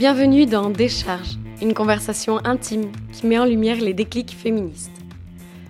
Bienvenue 0.00 0.46
dans 0.46 0.70
Décharge, 0.70 1.36
une 1.60 1.74
conversation 1.74 2.40
intime 2.46 2.90
qui 3.12 3.26
met 3.26 3.38
en 3.38 3.44
lumière 3.44 3.76
les 3.76 3.92
déclics 3.92 4.34
féministes. 4.34 4.90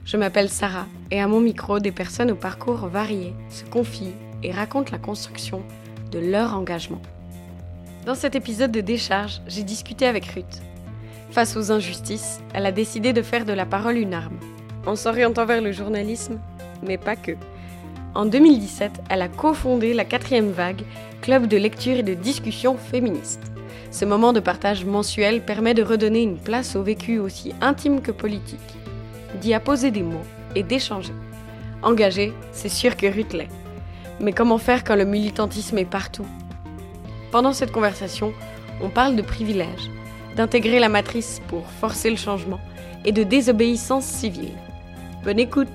Je 0.04 0.16
m'appelle 0.16 0.48
Sarah 0.48 0.86
et 1.10 1.20
à 1.20 1.26
mon 1.26 1.40
micro, 1.40 1.80
des 1.80 1.90
personnes 1.90 2.30
au 2.30 2.36
parcours 2.36 2.86
varié 2.86 3.34
se 3.48 3.64
confient 3.64 4.14
et 4.44 4.52
racontent 4.52 4.92
la 4.92 4.98
construction 4.98 5.64
de 6.12 6.20
leur 6.20 6.54
engagement. 6.54 7.02
Dans 8.06 8.14
cet 8.14 8.36
épisode 8.36 8.70
de 8.70 8.80
Décharge, 8.80 9.40
j'ai 9.48 9.64
discuté 9.64 10.06
avec 10.06 10.26
Ruth. 10.26 10.62
Face 11.32 11.56
aux 11.56 11.72
injustices, 11.72 12.38
elle 12.54 12.66
a 12.66 12.70
décidé 12.70 13.12
de 13.12 13.22
faire 13.22 13.44
de 13.44 13.52
la 13.52 13.66
parole 13.66 13.96
une 13.96 14.14
arme, 14.14 14.38
en 14.86 14.94
s'orientant 14.94 15.44
vers 15.44 15.60
le 15.60 15.72
journalisme, 15.72 16.38
mais 16.86 16.98
pas 16.98 17.16
que. 17.16 17.32
En 18.14 18.26
2017, 18.26 18.92
elle 19.10 19.22
a 19.22 19.28
cofondé 19.28 19.92
la 19.92 20.04
quatrième 20.04 20.52
vague, 20.52 20.84
club 21.20 21.48
de 21.48 21.56
lecture 21.56 21.96
et 21.96 22.04
de 22.04 22.14
discussion 22.14 22.76
féministe. 22.76 23.50
Ce 23.90 24.04
moment 24.04 24.32
de 24.32 24.40
partage 24.40 24.84
mensuel 24.84 25.44
permet 25.44 25.74
de 25.74 25.82
redonner 25.82 26.22
une 26.22 26.38
place 26.38 26.76
au 26.76 26.82
vécu 26.82 27.18
aussi 27.18 27.52
intime 27.60 28.00
que 28.00 28.12
politique, 28.12 28.58
d'y 29.40 29.52
apposer 29.52 29.90
des 29.90 30.02
mots 30.02 30.24
et 30.54 30.62
d'échanger. 30.62 31.12
Engagé, 31.82 32.32
c'est 32.52 32.68
sûr 32.68 32.96
que 32.96 33.06
Ruth. 33.06 33.36
Mais 34.20 34.32
comment 34.32 34.58
faire 34.58 34.84
quand 34.84 34.94
le 34.94 35.04
militantisme 35.04 35.78
est 35.78 35.84
partout? 35.84 36.26
Pendant 37.32 37.52
cette 37.52 37.72
conversation, 37.72 38.32
on 38.80 38.90
parle 38.90 39.16
de 39.16 39.22
privilèges, 39.22 39.90
d'intégrer 40.36 40.78
la 40.78 40.88
matrice 40.88 41.42
pour 41.48 41.66
forcer 41.66 42.10
le 42.10 42.16
changement 42.16 42.60
et 43.04 43.12
de 43.12 43.24
désobéissance 43.24 44.04
civile. 44.04 44.52
Bonne 45.24 45.40
écoute 45.40 45.68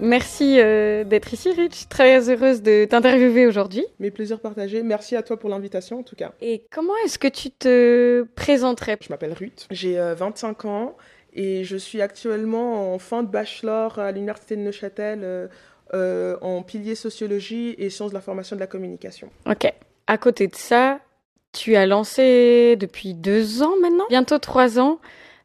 Merci 0.00 0.58
euh, 0.58 1.04
d'être 1.04 1.32
ici, 1.32 1.52
Rich. 1.52 1.88
Très 1.88 2.30
heureuse 2.30 2.62
de 2.62 2.84
t'interviewer 2.84 3.46
aujourd'hui. 3.46 3.84
Mes 3.98 4.10
plaisirs 4.10 4.40
partagés. 4.40 4.82
Merci 4.82 5.16
à 5.16 5.22
toi 5.22 5.38
pour 5.38 5.50
l'invitation, 5.50 6.00
en 6.00 6.02
tout 6.02 6.16
cas. 6.16 6.32
Et 6.40 6.64
comment 6.70 6.94
est-ce 7.04 7.18
que 7.18 7.28
tu 7.28 7.50
te 7.50 8.26
présenterais? 8.34 8.98
Je 9.00 9.08
m'appelle 9.10 9.32
Ruth, 9.32 9.66
j'ai 9.70 9.98
25 9.98 10.64
euh, 10.64 10.68
ans 10.68 10.96
et 11.32 11.64
je 11.64 11.76
suis 11.76 12.00
actuellement 12.02 12.94
en 12.94 12.98
fin 12.98 13.22
de 13.22 13.28
bachelor 13.28 13.98
à 13.98 14.10
l'Université 14.12 14.56
de 14.56 14.62
Neuchâtel 14.62 15.48
euh, 15.92 16.36
en 16.40 16.62
pilier 16.62 16.94
sociologie 16.94 17.74
et 17.78 17.90
sciences 17.90 18.10
de 18.10 18.14
l'information 18.14 18.54
de 18.54 18.60
la 18.60 18.68
communication. 18.68 19.28
Ok. 19.48 19.72
À 20.06 20.18
côté 20.18 20.46
de 20.46 20.54
ça, 20.54 21.00
tu 21.52 21.74
as 21.74 21.84
lancé 21.84 22.76
depuis 22.76 23.14
deux 23.14 23.62
ans 23.62 23.74
maintenant, 23.80 24.04
bientôt 24.08 24.38
trois 24.38 24.78
ans, 24.78 25.00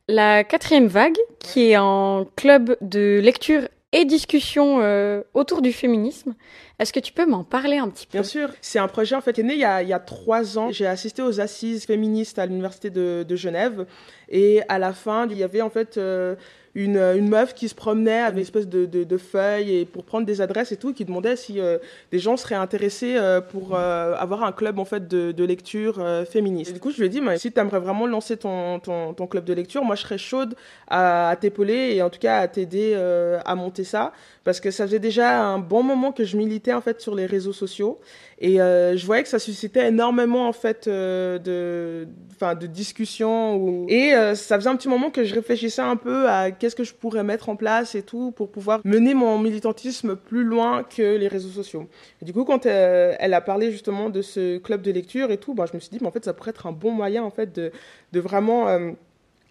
la 0.08 0.44
quatrième 0.44 0.86
vague, 0.86 1.17
qui 1.39 1.72
est 1.72 1.78
en 1.78 2.26
club 2.36 2.78
de 2.81 3.20
lecture 3.23 3.61
et 3.95 4.03
discussion 4.03 4.81
euh, 4.81 5.21
autour 5.33 5.61
du 5.61 5.71
féminisme. 5.71 6.35
Est-ce 6.79 6.91
que 6.91 6.99
tu 6.99 7.13
peux 7.13 7.25
m'en 7.25 7.45
parler 7.45 7.77
un 7.77 7.88
petit 7.89 8.05
peu? 8.05 8.11
Bien 8.11 8.23
sûr, 8.23 8.49
c'est 8.59 8.77
un 8.77 8.89
projet 8.89 9.15
en 9.15 9.21
fait 9.21 9.37
né 9.37 9.53
il 9.53 9.59
y 9.59 9.63
a, 9.63 9.99
trois 9.99 10.59
ans. 10.59 10.69
J'ai 10.69 10.85
assisté 10.85 11.21
aux 11.21 11.39
assises 11.39 11.85
féministes 11.85 12.37
à 12.37 12.45
l'université 12.45 12.89
de, 12.89 13.25
de, 13.27 13.35
Genève 13.37 13.85
et 14.27 14.61
à 14.67 14.79
la 14.79 14.91
fin 14.91 15.27
il 15.29 15.37
y 15.37 15.43
avait 15.43 15.61
en 15.61 15.69
fait 15.69 15.97
euh, 15.97 16.35
une, 16.75 16.97
une, 16.97 17.29
meuf 17.29 17.53
qui 17.53 17.69
se 17.69 17.75
promenait 17.75 18.19
avec 18.19 18.35
une 18.35 18.41
espèce 18.41 18.67
de, 18.67 18.85
de, 18.85 19.05
de, 19.05 19.17
feuilles 19.17 19.77
et 19.77 19.85
pour 19.85 20.03
prendre 20.03 20.25
des 20.25 20.41
adresses 20.41 20.73
et 20.73 20.77
tout, 20.77 20.93
qui 20.93 21.05
demandait 21.05 21.37
si 21.37 21.59
euh, 21.59 21.77
des 22.11 22.19
gens 22.19 22.35
seraient 22.35 22.55
intéressés 22.55 23.15
euh, 23.15 23.39
pour 23.39 23.75
euh, 23.75 24.13
avoir 24.15 24.43
un 24.43 24.51
club 24.51 24.77
en 24.77 24.85
fait 24.85 25.07
de, 25.07 25.31
de 25.31 25.43
lecture 25.45 25.99
euh, 25.99 26.25
féministe. 26.25 26.71
Et 26.71 26.73
du 26.73 26.81
coup, 26.81 26.91
je 26.91 26.97
lui 26.97 27.05
ai 27.05 27.09
dit, 27.09 27.21
mais 27.21 27.37
si 27.37 27.51
tu 27.51 27.59
aimerais 27.59 27.79
vraiment 27.79 28.07
lancer 28.07 28.35
ton, 28.35 28.79
ton, 28.79 29.13
ton, 29.13 29.25
club 29.25 29.45
de 29.45 29.53
lecture, 29.53 29.85
moi 29.85 29.95
je 29.95 30.01
serais 30.01 30.17
chaude 30.17 30.55
à, 30.87 31.29
à 31.29 31.35
t'épauler 31.37 31.95
et 31.95 32.01
en 32.01 32.09
tout 32.09 32.19
cas 32.19 32.39
à 32.39 32.47
t'aider 32.49 32.91
euh, 32.93 33.39
à 33.45 33.55
monter 33.55 33.85
ça, 33.85 34.11
parce 34.43 34.59
que 34.59 34.69
ça 34.69 34.85
faisait 34.85 34.99
déjà 34.99 35.41
un 35.41 35.59
bon 35.59 35.81
moment 35.81 36.11
que 36.11 36.25
je 36.25 36.35
militais 36.35 36.73
en 36.73 36.81
fait 36.81 36.99
sur 36.99 37.15
les 37.15 37.25
réseaux 37.25 37.53
sociaux 37.53 37.99
et 38.39 38.59
euh, 38.59 38.97
je 38.97 39.05
voyais 39.05 39.23
que 39.23 39.29
ça 39.29 39.39
suscitait 39.39 39.87
énormément 39.87 40.47
en 40.47 40.51
fait 40.51 40.87
euh, 40.87 41.39
de, 41.39 42.07
de 42.55 42.67
discussions 42.67 43.55
ou... 43.55 43.85
et 43.87 44.13
euh, 44.13 44.35
ça 44.35 44.57
faisait 44.57 44.69
un 44.69 44.75
petit 44.75 44.89
moment 44.89 45.09
que 45.09 45.23
je 45.23 45.33
réfléchissais 45.33 45.81
un 45.81 45.95
peu 45.95 46.27
à 46.27 46.51
qu'est-ce 46.51 46.75
que 46.75 46.83
je 46.83 46.93
pourrais 46.93 47.23
mettre 47.23 47.47
en 47.47 47.55
place 47.55 47.95
et 47.95 48.01
tout 48.01 48.31
pour 48.31 48.51
pouvoir 48.51 48.81
mener 48.83 49.13
mon 49.13 49.39
militantisme 49.39 50.17
plus 50.17 50.43
loin 50.43 50.83
que 50.83 51.15
les 51.15 51.29
réseaux 51.29 51.49
sociaux. 51.49 51.87
Du 52.21 52.33
coup, 52.33 52.43
quand 52.43 52.65
elle, 52.65 53.15
elle, 53.19 53.33
a 53.33 53.41
parlé 53.41 53.71
justement 53.71 54.09
de 54.09 54.21
ce 54.21 54.57
club 54.57 54.81
de 54.81 54.91
lecture 54.91 55.31
et 55.31 55.37
tout, 55.37 55.53
bah, 55.53 55.65
je 55.69 55.75
me 55.75 55.79
suis 55.79 55.89
dit, 55.89 55.99
mais 56.02 56.07
en 56.07 56.11
fait, 56.11 56.25
ça 56.25 56.33
pourrait 56.33 56.49
être 56.49 56.67
un 56.67 56.73
bon 56.73 56.91
moyen 56.91 57.23
en 57.23 57.31
fait 57.31 57.55
de, 57.55 57.71
de 58.11 58.19
vraiment 58.19 58.67
euh, 58.67 58.91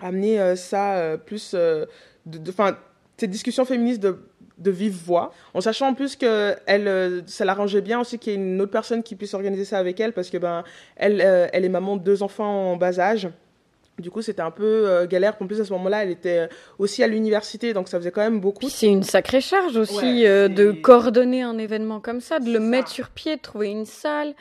amener 0.00 0.40
euh, 0.40 0.56
ça 0.56 0.96
euh, 0.96 1.16
plus, 1.16 1.54
de, 1.54 1.88
enfin, 2.48 2.76
ces 3.16 3.28
discussions 3.28 3.64
féministes 3.64 4.02
de 4.02 4.18
de 4.58 4.70
vive 4.70 4.96
voix, 5.04 5.32
en 5.52 5.60
sachant 5.60 5.88
en 5.88 5.94
plus 5.94 6.16
que 6.16 6.54
elle, 6.66 6.86
euh, 6.86 7.20
ça 7.26 7.44
l'arrangeait 7.44 7.80
bien 7.80 8.00
aussi 8.00 8.18
qu'il 8.18 8.32
y 8.32 8.36
ait 8.36 8.38
une 8.38 8.60
autre 8.60 8.70
personne 8.70 9.02
qui 9.02 9.16
puisse 9.16 9.34
organiser 9.34 9.64
ça 9.64 9.78
avec 9.78 9.98
elle, 9.98 10.12
parce 10.12 10.30
que 10.30 10.38
ben 10.38 10.62
elle, 10.96 11.20
euh, 11.20 11.48
elle 11.52 11.64
est 11.64 11.68
maman 11.68 11.96
de 11.96 12.02
deux 12.02 12.22
enfants 12.22 12.72
en 12.72 12.76
bas 12.76 13.00
âge. 13.00 13.28
Du 13.98 14.10
coup, 14.10 14.22
c'était 14.22 14.42
un 14.42 14.50
peu 14.50 14.64
euh, 14.88 15.06
galère. 15.06 15.36
En 15.40 15.46
plus, 15.46 15.60
à 15.60 15.64
ce 15.64 15.72
moment-là, 15.74 16.02
elle 16.02 16.10
était 16.10 16.48
aussi 16.78 17.04
à 17.04 17.06
l'université, 17.06 17.72
donc 17.72 17.88
ça 17.88 17.98
faisait 17.98 18.10
quand 18.10 18.22
même 18.22 18.40
beaucoup. 18.40 18.68
C'est 18.68 18.88
une 18.88 19.04
sacrée 19.04 19.40
charge 19.40 19.76
aussi 19.76 20.22
ouais, 20.22 20.26
euh, 20.26 20.48
de 20.48 20.72
coordonner 20.72 21.42
un 21.42 21.58
événement 21.58 22.00
comme 22.00 22.20
ça, 22.20 22.40
de 22.40 22.46
le 22.46 22.54
ça. 22.54 22.60
mettre 22.60 22.88
sur 22.88 23.10
pied, 23.10 23.36
de 23.36 23.40
trouver 23.40 23.68
une 23.68 23.86
salle. 23.86 24.34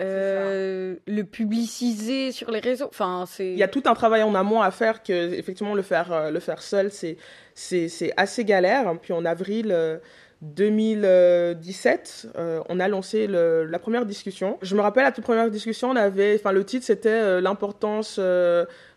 Euh, 0.00 0.96
le 1.06 1.22
publiciser 1.22 2.30
sur 2.30 2.50
les 2.50 2.60
réseaux. 2.60 2.88
Enfin, 2.88 3.24
c'est. 3.26 3.52
Il 3.52 3.58
y 3.58 3.62
a 3.62 3.68
tout 3.68 3.82
un 3.86 3.94
travail 3.94 4.22
en 4.22 4.34
amont 4.34 4.60
à 4.60 4.70
faire 4.70 5.02
que, 5.02 5.32
effectivement, 5.32 5.74
le 5.74 5.82
faire, 5.82 6.12
euh, 6.12 6.30
le 6.30 6.40
faire 6.40 6.60
seul, 6.60 6.90
c'est, 6.90 7.16
c'est, 7.54 7.88
c'est 7.88 8.12
assez 8.16 8.44
galère. 8.44 8.92
Puis 9.00 9.12
en 9.12 9.24
avril. 9.24 9.68
Euh, 9.70 9.98
2017, 10.42 12.28
euh, 12.36 12.60
on 12.68 12.78
a 12.78 12.88
lancé 12.88 13.26
le, 13.26 13.64
la 13.64 13.78
première 13.78 14.04
discussion. 14.04 14.58
Je 14.60 14.76
me 14.76 14.82
rappelle, 14.82 15.06
à 15.06 15.12
toute 15.12 15.24
première 15.24 15.50
discussion, 15.50 15.90
on 15.90 15.96
avait, 15.96 16.36
enfin, 16.38 16.52
le 16.52 16.62
titre 16.64 16.84
c'était 16.84 17.08
euh, 17.08 17.40
l'importance, 17.40 18.20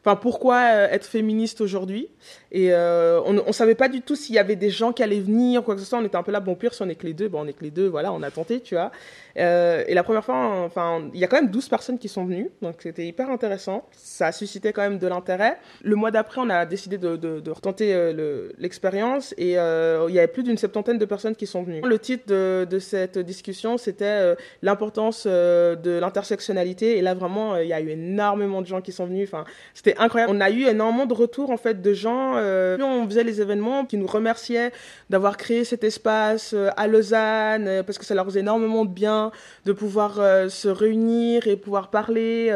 enfin, 0.04 0.16
pourquoi 0.16 0.64
être 0.92 1.06
féministe 1.06 1.62
aujourd'hui? 1.62 2.10
Et 2.52 2.74
on, 2.74 3.44
on 3.46 3.52
savait 3.52 3.76
pas 3.76 3.90
du 3.90 4.02
tout 4.02 4.16
s'il 4.16 4.36
y 4.36 4.40
avait 4.40 4.56
des 4.56 4.70
gens 4.70 4.92
qui 4.92 5.04
allaient 5.04 5.20
venir, 5.20 5.64
quoi 5.64 5.76
que 5.76 5.82
ce 5.82 5.88
soit. 5.88 6.00
On 6.00 6.06
était 6.06 6.16
un 6.16 6.24
peu 6.24 6.32
là, 6.32 6.40
bon, 6.40 6.56
pire, 6.56 6.74
si 6.74 6.82
on 6.82 6.90
est 6.90 6.96
que 6.96 7.06
les 7.06 7.14
deux, 7.14 7.28
bon, 7.28 7.42
on 7.44 7.48
est 7.48 7.54
que 7.54 7.64
les 7.64 7.72
deux, 7.72 7.88
voilà, 7.88 8.12
on 8.12 8.22
a 8.24 8.32
tenté, 8.32 8.60
tu 8.62 8.76
vois. 8.76 8.92
et 9.36 9.94
la 9.94 10.04
première 10.04 10.24
fois, 10.24 10.64
enfin, 10.66 11.10
il 11.14 11.20
y 11.20 11.24
a 11.24 11.28
quand 11.28 11.38
même 11.38 11.52
12 11.52 11.70
personnes 11.70 12.00
qui 12.00 12.10
sont 12.10 12.26
venues, 12.26 12.50
donc 12.62 12.76
c'était 12.80 13.06
hyper 13.06 13.30
intéressant. 13.30 13.86
Ça 13.92 14.28
a 14.28 14.32
suscité 14.32 14.74
quand 14.74 14.82
même 14.82 15.00
de 15.00 15.08
l'intérêt. 15.08 15.58
Le 15.84 15.96
mois 15.96 16.12
d'après, 16.12 16.42
on 16.42 16.50
a 16.50 16.66
décidé 16.66 16.98
de, 16.98 17.50
retenter 17.52 18.14
l'expérience 18.58 19.34
et 19.38 19.52
il 19.52 20.14
y 20.14 20.20
avait 20.20 20.28
plus 20.28 20.44
d'une 20.44 20.58
septantaine 20.58 20.98
de 20.98 21.06
personnes 21.06 21.36
qui 21.36 21.48
sont 21.48 21.64
venus. 21.64 21.84
Le 21.84 22.00
titre 22.00 22.26
de, 22.28 22.68
de 22.70 22.80
cette 22.80 23.18
discussion, 23.18 23.78
c'était 23.78 24.06
euh, 24.06 24.36
l'importance 24.62 25.26
euh, 25.28 25.76
de 25.76 25.92
l'intersectionnalité. 25.92 26.98
Et 26.98 27.02
là, 27.02 27.14
vraiment, 27.14 27.56
euh, 27.56 27.64
il 27.64 27.70
y 27.70 27.74
a 27.74 27.82
eu 27.82 27.90
énormément 27.90 28.62
de 28.62 28.68
gens 28.68 28.82
qui 28.82 28.92
sont 28.92 29.06
venus. 29.06 29.28
Enfin, 29.28 29.46
c'était 29.74 29.89
incroyable. 29.98 30.34
On 30.36 30.42
a 30.42 30.50
eu 30.50 30.66
énormément 30.66 31.06
de 31.06 31.14
retours, 31.14 31.50
en 31.50 31.58
fait, 31.58 31.82
de 31.82 31.94
gens. 31.94 32.34
Euh, 32.36 32.78
on 32.82 33.06
faisait 33.08 33.24
les 33.24 33.42
événements 33.42 33.86
qui 33.86 33.98
nous 33.98 34.08
remerciaient 34.08 34.72
d'avoir 35.10 35.38
créé 35.38 35.64
cet 35.64 35.84
espace 35.84 36.54
euh, 36.54 36.70
à 36.78 36.88
Lausanne, 36.88 37.68
euh, 37.68 37.84
parce 37.84 37.98
que 37.98 38.06
ça 38.06 38.16
leur 38.16 38.26
faisait 38.26 38.42
énormément 38.42 38.86
de 38.86 38.92
bien 38.92 39.32
de 39.66 39.74
pouvoir 39.74 40.16
se 40.50 40.68
réunir 40.68 41.48
et 41.48 41.56
pouvoir 41.56 41.90
parler 41.90 42.52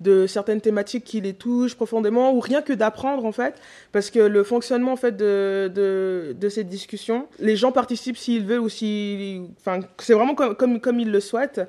de 0.00 0.26
certaines 0.26 0.60
thématiques 0.60 1.04
qui 1.04 1.20
les 1.20 1.34
touchent 1.34 1.74
profondément, 1.76 2.32
ou 2.32 2.40
rien 2.40 2.62
que 2.62 2.72
d'apprendre, 2.72 3.24
en 3.24 3.32
fait, 3.32 3.54
parce 3.92 4.10
que 4.10 4.18
le 4.18 4.42
fonctionnement, 4.42 4.92
en 4.92 4.96
fait, 4.96 5.16
de, 5.16 5.70
de, 5.72 6.34
de 6.38 6.48
cette 6.48 6.68
discussion, 6.68 7.26
les 7.38 7.56
gens 7.56 7.72
participent 7.72 8.16
s'ils 8.16 8.44
veulent 8.44 8.60
ou 8.60 8.68
si, 8.68 9.42
enfin, 9.60 9.80
c'est 9.98 10.14
vraiment 10.14 10.34
comme, 10.34 10.56
comme, 10.56 10.80
comme 10.80 11.00
ils 11.00 11.10
le 11.10 11.20
souhaitent. 11.20 11.60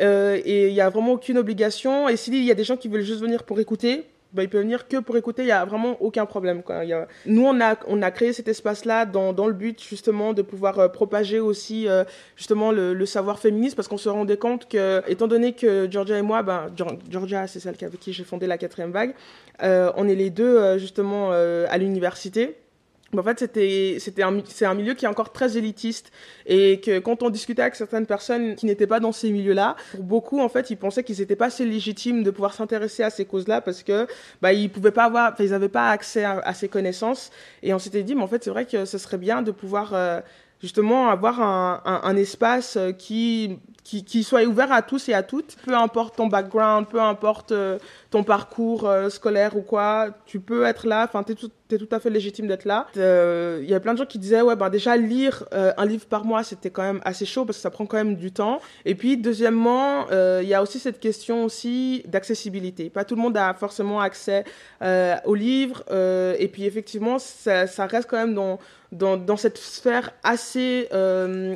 Et 0.00 0.68
il 0.68 0.72
n'y 0.72 0.80
a 0.80 0.88
vraiment 0.88 1.12
aucune 1.12 1.38
obligation. 1.38 2.08
Et 2.08 2.16
s'il 2.16 2.42
y 2.44 2.50
a 2.50 2.54
des 2.54 2.64
gens 2.64 2.76
qui 2.76 2.88
veulent 2.88 3.02
juste 3.02 3.20
venir 3.20 3.44
pour 3.44 3.60
écouter, 3.60 4.04
bah, 4.34 4.42
ils 4.42 4.48
peuvent 4.48 4.62
venir 4.62 4.88
que 4.88 4.96
pour 4.96 5.16
écouter, 5.16 5.42
il 5.42 5.46
n'y 5.46 5.52
a 5.52 5.64
vraiment 5.64 5.96
aucun 6.02 6.26
problème. 6.26 6.62
Nous, 7.26 7.46
on 7.46 7.60
a, 7.60 8.10
créé 8.10 8.32
cet 8.32 8.48
espace-là 8.48 9.06
dans, 9.06 9.46
le 9.46 9.52
but 9.52 9.82
justement 9.82 10.32
de 10.32 10.42
pouvoir 10.42 10.78
euh, 10.78 10.88
propager 10.88 11.38
aussi 11.38 11.88
euh, 11.88 12.04
justement 12.36 12.72
le, 12.72 12.94
le, 12.94 13.06
savoir 13.06 13.38
féministe 13.38 13.76
parce 13.76 13.86
qu'on 13.86 13.96
se 13.96 14.08
rendait 14.08 14.36
compte 14.36 14.68
que, 14.68 15.02
étant 15.08 15.28
donné 15.28 15.52
que 15.52 15.88
Georgia 15.90 16.18
et 16.18 16.22
moi, 16.22 16.42
ben, 16.42 16.66
Georgia, 17.08 17.46
c'est 17.46 17.60
celle 17.60 17.76
avec 17.80 18.00
qui 18.00 18.12
j'ai 18.12 18.24
fondé 18.24 18.46
la 18.46 18.58
quatrième 18.58 18.90
vague, 18.90 19.14
euh, 19.62 19.92
on 19.96 20.08
est 20.08 20.14
les 20.16 20.30
deux 20.30 20.78
justement 20.78 21.30
à 21.30 21.78
l'université 21.78 22.56
en 23.18 23.22
fait, 23.22 23.38
c'était, 23.38 24.22
un, 24.22 24.38
un 24.62 24.74
milieu 24.74 24.94
qui 24.94 25.04
est 25.04 25.08
encore 25.08 25.32
très 25.32 25.56
élitiste. 25.56 26.12
Et 26.46 26.80
que 26.80 26.98
quand 26.98 27.22
on 27.22 27.30
discutait 27.30 27.62
avec 27.62 27.74
certaines 27.74 28.06
personnes 28.06 28.54
qui 28.56 28.66
n'étaient 28.66 28.86
pas 28.86 29.00
dans 29.00 29.12
ces 29.12 29.30
milieux-là, 29.30 29.76
beaucoup, 29.98 30.40
en 30.40 30.48
fait, 30.48 30.70
ils 30.70 30.76
pensaient 30.76 31.04
qu'ils 31.04 31.18
n'étaient 31.18 31.36
pas 31.36 31.46
assez 31.46 31.64
légitimes 31.64 32.22
de 32.22 32.30
pouvoir 32.30 32.54
s'intéresser 32.54 33.02
à 33.02 33.10
ces 33.10 33.24
causes-là 33.24 33.60
parce 33.60 33.82
que, 33.82 34.06
bah, 34.42 34.50
n'avaient 34.52 35.68
pas 35.68 35.90
accès 35.90 36.24
à, 36.24 36.54
ces 36.54 36.68
connaissances. 36.68 37.30
Et 37.62 37.72
on 37.74 37.78
s'était 37.78 38.02
dit, 38.02 38.14
mais 38.14 38.22
en 38.22 38.28
fait, 38.28 38.44
c'est 38.44 38.50
vrai 38.50 38.66
que 38.66 38.84
ce 38.84 38.98
serait 38.98 39.18
bien 39.18 39.42
de 39.42 39.50
pouvoir, 39.50 39.92
euh, 39.94 40.20
justement, 40.60 41.08
avoir 41.08 41.40
un, 41.40 42.16
espace 42.16 42.78
qui, 42.98 43.58
qui, 43.84 44.02
qui, 44.02 44.24
soit 44.24 44.44
ouvert 44.44 44.72
à 44.72 44.82
tous 44.82 45.08
et 45.08 45.14
à 45.14 45.22
toutes, 45.22 45.56
peu 45.64 45.74
importe 45.74 46.16
ton 46.16 46.26
background, 46.26 46.88
peu 46.88 47.00
importe 47.00 47.52
euh, 47.52 47.78
ton 48.10 48.24
parcours 48.24 48.88
euh, 48.88 49.10
scolaire 49.10 49.56
ou 49.56 49.60
quoi, 49.60 50.08
tu 50.24 50.40
peux 50.40 50.64
être 50.64 50.86
là, 50.86 51.04
enfin, 51.04 51.22
t'es 51.22 51.34
tout, 51.34 51.50
c'était 51.74 51.86
tout 51.86 51.94
à 51.94 52.00
fait 52.00 52.10
légitime 52.10 52.46
d'être 52.46 52.64
là. 52.64 52.86
Euh, 52.96 53.60
il 53.62 53.68
y 53.68 53.74
a 53.74 53.80
plein 53.80 53.92
de 53.92 53.98
gens 53.98 54.06
qui 54.06 54.18
disaient, 54.18 54.42
ouais, 54.42 54.56
ben 54.56 54.70
déjà 54.70 54.96
lire 54.96 55.44
euh, 55.52 55.72
un 55.76 55.86
livre 55.86 56.06
par 56.06 56.24
mois, 56.24 56.42
c'était 56.44 56.70
quand 56.70 56.82
même 56.82 57.00
assez 57.04 57.26
chaud 57.26 57.44
parce 57.44 57.58
que 57.58 57.62
ça 57.62 57.70
prend 57.70 57.86
quand 57.86 57.96
même 57.96 58.16
du 58.16 58.32
temps. 58.32 58.60
Et 58.84 58.94
puis, 58.94 59.16
deuxièmement, 59.16 60.06
euh, 60.10 60.40
il 60.42 60.48
y 60.48 60.54
a 60.54 60.62
aussi 60.62 60.78
cette 60.78 61.00
question 61.00 61.44
aussi 61.44 62.02
d'accessibilité. 62.06 62.90
Pas 62.90 63.04
tout 63.04 63.16
le 63.16 63.22
monde 63.22 63.36
a 63.36 63.54
forcément 63.54 64.00
accès 64.00 64.44
aux 65.24 65.34
livres. 65.34 65.82
et 65.90 66.48
puis, 66.48 66.64
effectivement, 66.64 67.18
ça, 67.18 67.86
reste 67.86 68.08
quand 68.08 68.18
même 68.18 68.34
dans 68.34 68.58
dans, 68.92 69.16
dans, 69.16 69.36
cette 69.36 69.58
sphère 69.58 70.12
assez 70.22 70.88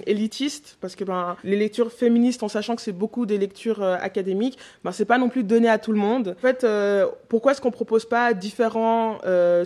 élitiste, 0.06 0.76
parce 0.81 0.97
que 0.97 1.05
ben, 1.05 1.37
les 1.44 1.56
lectures 1.56 1.93
féministes, 1.93 2.43
en 2.43 2.49
sachant 2.49 2.75
que 2.75 2.82
c'est 2.82 2.91
beaucoup 2.91 3.26
des 3.26 3.38
lectures 3.38 3.82
académiques, 3.82 4.59
ben, 4.82 4.91
c'est 4.91 5.05
pas 5.05 5.19
non 5.19 5.29
plus 5.29 5.44
donné 5.44 5.69
à 5.69 5.79
tout 5.79 5.93
le 5.93 5.99
monde. 5.99 6.35
En 6.37 6.41
fait, 6.41 6.67
pourquoi 7.29 7.53
est-ce 7.53 7.61
qu'on 7.61 7.70
propose 7.70 8.06
pas 8.06 8.32
différents 8.35 9.19
euh, 9.25 9.65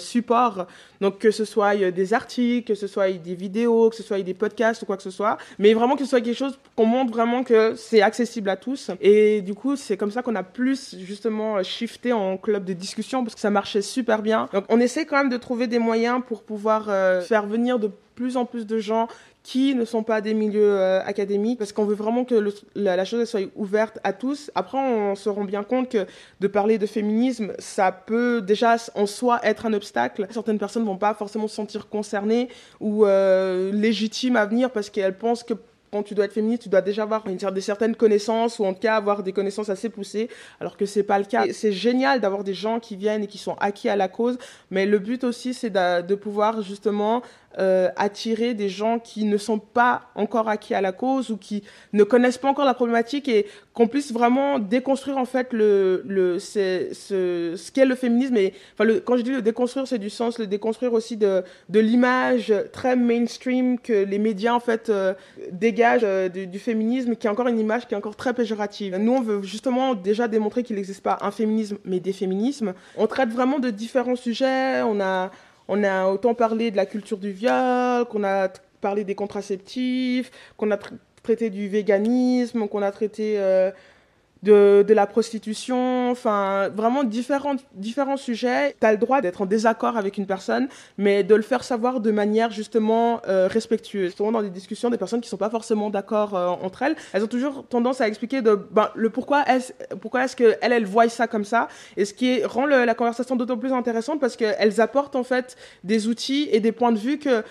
Donc 1.01 1.19
que 1.19 1.31
ce 1.31 1.45
soit 1.45 1.91
des 1.91 2.15
articles, 2.15 2.67
que 2.67 2.75
ce 2.75 2.87
soit 2.87 3.11
des 3.13 3.35
vidéos, 3.35 3.91
que 3.91 3.97
ce 3.97 4.03
soit 4.03 4.21
des 4.23 4.35
podcasts 4.35 4.83
ou 4.83 4.87
quoi 4.87 4.97
que 4.97 5.03
ce 5.03 5.11
soit, 5.11 5.39
mais 5.59 5.75
vraiment 5.75 5.97
que 5.97 6.05
ce 6.05 6.11
soit 6.11 6.21
quelque 6.21 6.37
chose 6.37 6.59
qu'on 6.77 6.87
montre 6.87 7.13
vraiment 7.13 7.45
que 7.45 7.75
c'est 7.77 8.03
accessible 8.03 8.49
à 8.49 8.57
tous. 8.57 8.91
Et 9.01 9.43
du 9.43 9.55
coup, 9.55 9.77
c'est 9.77 9.97
comme 9.97 10.11
ça 10.11 10.23
qu'on 10.23 10.35
a 10.35 10.43
plus 10.43 10.97
justement 10.99 11.63
shifté 11.63 12.13
en 12.13 12.37
club 12.37 12.65
de 12.65 12.73
discussion 12.73 13.25
parce 13.25 13.35
que 13.35 13.41
ça 13.41 13.51
marchait 13.51 13.83
super 13.83 14.23
bien. 14.23 14.49
Donc 14.53 14.65
on 14.69 14.81
essaie 14.81 15.07
quand 15.07 15.17
même 15.17 15.29
de 15.31 15.37
trouver 15.37 15.67
des 15.67 15.79
moyens 15.79 16.23
pour 16.27 16.43
pouvoir 16.43 16.87
faire 17.23 17.47
venir 17.47 17.79
de 17.79 17.91
plus 18.15 18.37
en 18.37 18.45
plus 18.45 18.67
de 18.67 18.79
gens 18.79 19.09
qui 19.43 19.75
ne 19.75 19.85
sont 19.85 20.03
pas 20.03 20.21
des 20.21 20.35
milieux 20.35 20.79
euh, 20.79 21.03
académiques 21.05 21.59
parce 21.59 21.73
qu'on 21.73 21.85
veut 21.85 21.95
vraiment 21.95 22.25
que 22.25 22.53
la, 22.75 23.05
chose 23.05 23.29
soit 23.29 23.41
ouverte 23.57 23.99
à 24.05 24.13
tous. 24.13 24.51
Après, 24.55 24.79
on 24.79 25.17
se 25.17 25.29
rend 25.29 25.45
bien 25.45 25.65
compte 25.65 25.89
que 25.89 26.07
de 26.41 26.47
parler 26.47 26.79
de 26.79 26.87
féminisme, 26.87 27.53
ça 27.59 27.91
peut 27.91 28.41
déjà 28.41 28.77
en 28.95 29.07
soi 29.07 29.41
être 29.43 29.67
un 29.67 29.73
obstacle. 29.73 30.27
Certaines 30.31 30.59
personnes 30.59 30.85
vont 30.85 30.97
pas 30.97 31.15
forcément 31.15 31.49
se 31.49 31.57
sentir 31.57 31.89
concernées 31.89 32.49
ou 32.81 33.05
euh, 33.05 33.73
légitimes 33.73 34.37
à 34.37 34.47
venir 34.47 34.71
parce 34.71 34.91
qu'elles 34.91 35.19
pensent 35.19 35.43
que 35.43 35.55
quand 35.93 36.03
tu 36.03 36.15
dois 36.15 36.25
être 36.25 36.33
féministe, 36.33 36.63
tu 36.63 36.69
dois 36.71 36.81
déjà 36.81 37.03
avoir 37.03 37.27
une, 37.27 37.37
des 37.37 37.61
certaines 37.61 37.95
connaissances 37.95 38.59
ou 38.59 38.65
en 38.65 38.73
tout 38.73 38.81
cas 38.81 38.97
avoir 38.97 39.23
des 39.23 39.33
connaissances 39.33 39.69
assez 39.69 39.91
poussées, 39.91 40.31
alors 40.59 40.79
que 40.79 40.87
c'est 40.87 41.03
pas 41.03 41.19
le 41.19 41.27
cas. 41.27 41.45
C'est 41.53 41.73
génial 41.73 42.21
d'avoir 42.21 42.45
des 42.45 42.55
gens 42.55 42.81
qui 42.81 42.97
viennent 42.97 43.25
et 43.25 43.27
qui 43.27 43.39
sont 43.39 43.57
acquis 43.61 43.91
à 43.91 43.97
la 43.97 44.09
cause, 44.09 44.39
mais 44.71 44.87
le 44.87 44.99
but 44.99 45.23
aussi 45.23 45.53
c'est 45.53 45.71
de, 45.71 46.15
pouvoir 46.15 46.63
justement 46.63 47.23
euh, 47.59 47.91
attirer 47.97 48.55
des 48.55 48.71
gens 48.71 48.99
qui 48.99 49.25
ne 49.25 49.37
sont 49.37 49.59
pas 49.59 50.03
encore 50.15 50.49
acquis 50.49 50.75
à 50.75 50.81
la 50.81 50.93
cause 50.93 51.31
ou 51.31 51.37
qui 51.37 51.63
ne 51.93 52.05
connaissent 52.05 52.39
pas 52.39 52.49
encore 52.49 52.65
la 52.65 52.73
problématique 52.73 53.29
et 53.29 53.47
qu'on 53.75 53.89
puisse 53.89 54.13
vraiment 54.13 54.59
déconstruire 54.59 55.19
en 55.19 55.25
fait 55.25 55.53
le, 55.53 56.03
le 56.07 56.39
ce, 56.39 56.89
ce 56.93 57.73
qu'est 57.73 57.85
le 57.85 57.95
féminisme 57.95 58.37
et 58.37 58.55
enfin 58.79 58.91
quand 59.05 59.17
je 59.17 59.23
dis 59.23 59.33
le 59.33 59.43
déconstruire 59.43 59.87
c'est 59.87 59.99
du 59.99 60.11
sens 60.11 60.39
le 60.39 60.47
déconstruire 60.47 60.93
aussi 60.93 61.17
de, 61.17 61.43
de 61.69 61.81
l'image 61.81 62.55
très 62.73 62.97
mainstream 62.97 63.79
que 63.79 64.05
les 64.05 64.19
médias 64.19 64.55
en 64.55 64.61
fait 64.61 64.89
euh, 64.89 65.13
dégagent 65.51 65.82
euh, 65.85 66.29
du, 66.29 66.59
féminisme 66.59 67.17
qui 67.17 67.27
est 67.27 67.31
encore 67.31 67.49
une 67.49 67.59
image 67.59 67.87
qui 67.87 67.95
est 67.95 67.97
encore 67.97 68.17
très 68.17 68.35
péjorative. 68.35 68.97
Nous 68.97 69.13
on 69.13 69.21
veut 69.21 69.43
justement 69.43 69.95
déjà 69.95 70.29
démontrer 70.29 70.63
qu'il 70.63 70.77
n'existe 70.77 71.03
pas 71.03 71.19
un 71.21 71.31
féminisme 71.31 71.79
mais 71.85 72.01
des 72.01 72.13
féminismes. 72.13 72.75
On 72.97 73.07
traite 73.07 73.31
vraiment 73.31 73.59
de 73.59 73.71
différents 73.71 74.17
sujets, 74.17 74.83
on 74.83 75.01
a 75.01 75.31
on 75.69 75.85
a 75.85 76.09
autant 76.09 76.35
parlé 76.35 76.71
de 76.71 76.77
la 76.77 76.87
culture 76.87 77.19
du 77.19 77.31
viol, 77.31 78.05
qu'on 78.07 78.25
a 78.25 78.49
parlé 78.81 79.05
des 79.05 79.15
contraceptifs, 79.15 80.31
qu'on 80.57 80.71
a 80.71 80.79
traité 81.23 81.51
du 81.51 81.69
véganisme, 81.69 82.69
qu'on 82.69 82.83
a 82.83 82.91
traité 82.91 83.35
euh, 83.39 83.71
de, 84.43 84.85
de, 84.87 84.95
la 84.95 85.07
prostitution, 85.07 86.11
enfin 86.11 86.69
vraiment 86.69 87.05
différents, 87.05 87.57
différents 87.75 88.17
sujets. 88.17 88.75
Tu 88.81 88.87
as 88.87 88.93
le 88.93 88.99
droit 88.99 89.21
d'être 89.21 89.43
en 89.43 89.47
désaccord 89.47 89.97
avec 89.97 90.19
une 90.19 90.27
personne, 90.27 90.69
mais 90.99 91.23
de 91.23 91.35
le 91.35 91.43
faire 91.43 91.65
savoir 91.65 92.01
de 92.01 92.11
manière 92.11 92.51
justement 92.51 93.21
euh, 93.29 93.49
respectueuse. 93.49 94.15
Souvent 94.15 94.33
dans 94.33 94.43
des 94.43 94.51
discussions, 94.51 94.91
des 94.91 94.99
personnes 94.99 95.21
qui 95.21 95.29
sont 95.29 95.37
pas 95.37 95.51
forcément 95.51 95.91
d'accord 95.91 96.35
euh, 96.35 96.49
entre 96.49 96.83
elles, 96.83 96.97
elles 97.13 97.25
ont 97.25 97.29
toujours 97.29 97.65
tendance 97.67 98.01
à 98.01 98.09
expliquer 98.09 98.43
de, 98.43 98.55
ben, 98.55 98.91
le 98.95 99.11
pourquoi 99.11 99.45
est-ce 99.49 99.73
pourquoi 100.01 100.25
est-ce 100.25 100.37
qu'elles, 100.37 100.59
elles 100.61 100.87
voient 100.87 101.09
ça 101.09 101.27
comme 101.27 101.45
ça, 101.45 101.69
et 101.97 102.05
ce 102.05 102.15
qui 102.15 102.45
rend 102.45 102.67
la 102.67 102.95
conversation 102.95 103.37
d'autant 103.37 103.57
plus 103.57 103.73
intéressante 103.73 104.21
parce 104.21 104.37
qu'elles 104.37 104.81
apportent 104.81 105.17
en 105.17 105.25
fait 105.25 105.57
des 105.85 106.07
outils 106.07 106.49
et 106.51 106.61
des 106.61 106.73
points 106.73 106.93
de 106.93 106.99
vue 106.99 107.19
que 107.19 107.43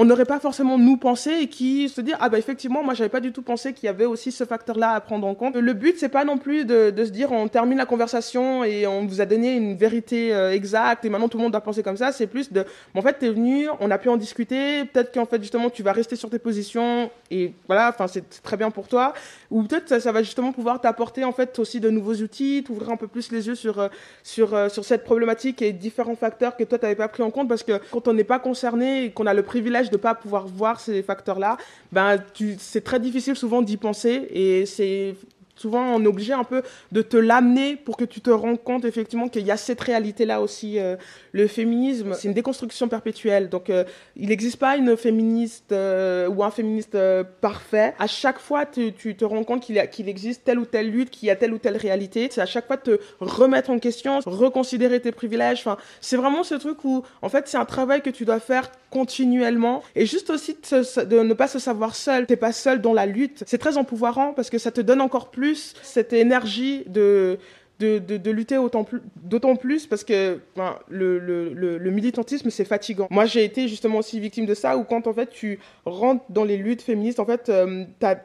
on 0.00 0.04
n'aurait 0.04 0.24
pas 0.24 0.38
forcément 0.38 0.78
nous 0.78 0.96
pensé 0.96 1.32
et 1.40 1.48
qui 1.48 1.88
se 1.88 2.00
dire 2.00 2.16
ah 2.20 2.28
bah 2.28 2.38
effectivement 2.38 2.84
moi 2.84 2.94
j'avais 2.94 3.08
pas 3.08 3.18
du 3.18 3.32
tout 3.32 3.42
pensé 3.42 3.72
qu'il 3.72 3.86
y 3.86 3.90
avait 3.90 4.04
aussi 4.04 4.30
ce 4.30 4.44
facteur 4.44 4.78
là 4.78 4.92
à 4.92 5.00
prendre 5.00 5.26
en 5.26 5.34
compte. 5.34 5.56
Le 5.56 5.72
but 5.72 5.96
c'est 5.98 6.08
pas 6.08 6.24
non 6.24 6.38
plus 6.38 6.64
de, 6.64 6.90
de, 6.90 7.04
se 7.04 7.10
dire 7.10 7.32
on 7.32 7.48
termine 7.48 7.78
la 7.78 7.84
conversation 7.84 8.62
et 8.62 8.86
on 8.86 9.06
vous 9.06 9.20
a 9.20 9.26
donné 9.26 9.56
une 9.56 9.74
vérité 9.74 10.32
euh, 10.32 10.52
exacte 10.52 11.04
et 11.04 11.08
maintenant 11.08 11.28
tout 11.28 11.36
le 11.36 11.42
monde 11.42 11.50
doit 11.50 11.62
penser 11.62 11.82
comme 11.82 11.96
ça. 11.96 12.12
C'est 12.12 12.28
plus 12.28 12.52
de 12.52 12.64
en 12.94 13.02
fait 13.02 13.14
t'es 13.14 13.28
venu 13.28 13.66
on 13.80 13.90
a 13.90 13.98
pu 13.98 14.08
en 14.08 14.16
discuter. 14.16 14.84
Peut-être 14.84 15.12
qu'en 15.12 15.26
fait 15.26 15.42
justement 15.42 15.68
tu 15.68 15.82
vas 15.82 15.92
rester 15.92 16.14
sur 16.14 16.30
tes 16.30 16.38
positions 16.38 17.10
et 17.32 17.52
voilà 17.66 17.88
enfin 17.88 18.06
c'est 18.06 18.40
très 18.44 18.56
bien 18.56 18.70
pour 18.70 18.86
toi. 18.86 19.14
Ou 19.50 19.64
peut-être 19.64 19.88
ça, 19.88 19.98
ça, 19.98 20.12
va 20.12 20.22
justement 20.22 20.52
pouvoir 20.52 20.80
t'apporter 20.80 21.24
en 21.24 21.32
fait 21.32 21.58
aussi 21.58 21.80
de 21.80 21.90
nouveaux 21.90 22.14
outils 22.14 22.62
t'ouvrir 22.64 22.90
un 22.90 22.96
peu 22.96 23.08
plus 23.08 23.32
les 23.32 23.48
yeux 23.48 23.56
sur 23.56 23.80
euh, 23.80 23.88
sur 24.22 24.54
euh, 24.54 24.68
sur 24.68 24.84
cette 24.84 25.02
problématique 25.02 25.60
et 25.60 25.72
différents 25.72 26.14
facteurs 26.14 26.56
que 26.56 26.62
toi 26.62 26.78
t'avais 26.78 26.94
pas 26.94 27.08
pris 27.08 27.24
en 27.24 27.32
compte 27.32 27.48
parce 27.48 27.64
que 27.64 27.80
quand 27.90 28.06
on 28.06 28.12
n'est 28.12 28.22
pas 28.22 28.38
concerné 28.38 29.06
et 29.06 29.10
qu'on 29.10 29.26
a 29.26 29.34
le 29.34 29.42
privilège 29.42 29.87
de 29.90 29.96
pas 29.96 30.14
pouvoir 30.14 30.46
voir 30.46 30.80
ces 30.80 31.02
facteurs-là, 31.02 31.56
ben, 31.92 32.18
c'est 32.58 32.84
très 32.84 33.00
difficile 33.00 33.36
souvent 33.36 33.62
d'y 33.62 33.76
penser 33.76 34.28
et 34.30 34.66
c'est 34.66 35.14
souvent 35.58 35.82
on 35.94 36.02
est 36.02 36.06
obligé 36.06 36.32
un 36.32 36.44
peu 36.44 36.62
de 36.92 37.02
te 37.02 37.16
l'amener 37.16 37.76
pour 37.76 37.96
que 37.96 38.04
tu 38.04 38.20
te 38.20 38.30
rendes 38.30 38.62
compte 38.62 38.84
effectivement 38.84 39.28
qu'il 39.28 39.44
y 39.44 39.50
a 39.50 39.56
cette 39.56 39.80
réalité-là 39.80 40.40
aussi. 40.40 40.78
Euh, 40.78 40.96
le 41.32 41.46
féminisme, 41.46 42.14
c'est 42.14 42.28
une 42.28 42.34
déconstruction 42.34 42.88
perpétuelle. 42.88 43.48
Donc 43.48 43.70
euh, 43.70 43.84
il 44.16 44.28
n'existe 44.28 44.56
pas 44.56 44.76
une 44.76 44.96
féministe 44.96 45.72
euh, 45.72 46.28
ou 46.28 46.42
un 46.44 46.50
féministe 46.50 46.96
parfait. 47.40 47.94
À 47.98 48.06
chaque 48.06 48.38
fois, 48.38 48.66
tu, 48.66 48.92
tu 48.92 49.16
te 49.16 49.24
rends 49.24 49.44
compte 49.44 49.62
qu'il 49.62 49.78
qu'il 49.90 50.08
existe 50.08 50.44
telle 50.44 50.58
ou 50.58 50.64
telle 50.64 50.90
lutte, 50.90 51.10
qu'il 51.10 51.28
y 51.28 51.30
a 51.30 51.36
telle 51.36 51.52
ou 51.52 51.58
telle 51.58 51.76
réalité. 51.76 52.28
C'est 52.30 52.40
à 52.40 52.46
chaque 52.46 52.66
fois 52.66 52.76
de 52.76 52.82
te 52.82 53.00
remettre 53.20 53.70
en 53.70 53.78
question, 53.78 54.20
reconsidérer 54.24 55.00
tes 55.00 55.12
privilèges. 55.12 55.60
Enfin, 55.60 55.76
c'est 56.00 56.16
vraiment 56.16 56.42
ce 56.42 56.54
truc 56.54 56.84
où, 56.84 57.02
en 57.22 57.28
fait, 57.28 57.48
c'est 57.48 57.56
un 57.56 57.64
travail 57.64 58.02
que 58.02 58.10
tu 58.10 58.24
dois 58.24 58.40
faire 58.40 58.70
continuellement 58.90 59.82
et 59.94 60.06
juste 60.06 60.30
aussi 60.30 60.56
de, 60.70 61.22
ne 61.22 61.34
pas 61.34 61.48
se 61.48 61.58
savoir 61.58 61.94
seul. 61.94 62.26
T'es 62.26 62.36
pas 62.36 62.52
seul 62.52 62.80
dans 62.80 62.92
la 62.92 63.06
lutte. 63.06 63.44
C'est 63.46 63.58
très 63.58 63.76
empouvoirant 63.76 64.32
parce 64.32 64.50
que 64.50 64.58
ça 64.58 64.70
te 64.70 64.80
donne 64.80 65.00
encore 65.00 65.30
plus 65.30 65.74
cette 65.82 66.12
énergie 66.12 66.84
de, 66.86 67.38
de, 67.78 67.98
de, 67.98 68.30
lutter 68.30 68.58
plus, 68.86 69.00
d'autant 69.22 69.54
plus 69.54 69.86
parce 69.86 70.02
que 70.02 70.40
le, 70.88 71.18
le, 71.18 71.78
le, 71.78 71.90
militantisme, 71.90 72.50
c'est 72.50 72.64
fatigant. 72.64 73.06
Moi, 73.10 73.24
j'ai 73.26 73.44
été 73.44 73.68
justement 73.68 73.98
aussi 73.98 74.18
victime 74.18 74.46
de 74.46 74.54
ça, 74.54 74.76
où 74.76 74.84
quand 74.84 75.06
en 75.06 75.12
fait 75.12 75.30
tu 75.30 75.60
rentres 75.84 76.24
dans 76.28 76.44
les 76.44 76.56
luttes 76.56 76.82
féministes, 76.82 77.20
en 77.20 77.26
fait, 77.26 77.48
euh, 77.48 77.84
t'as, 78.00 78.16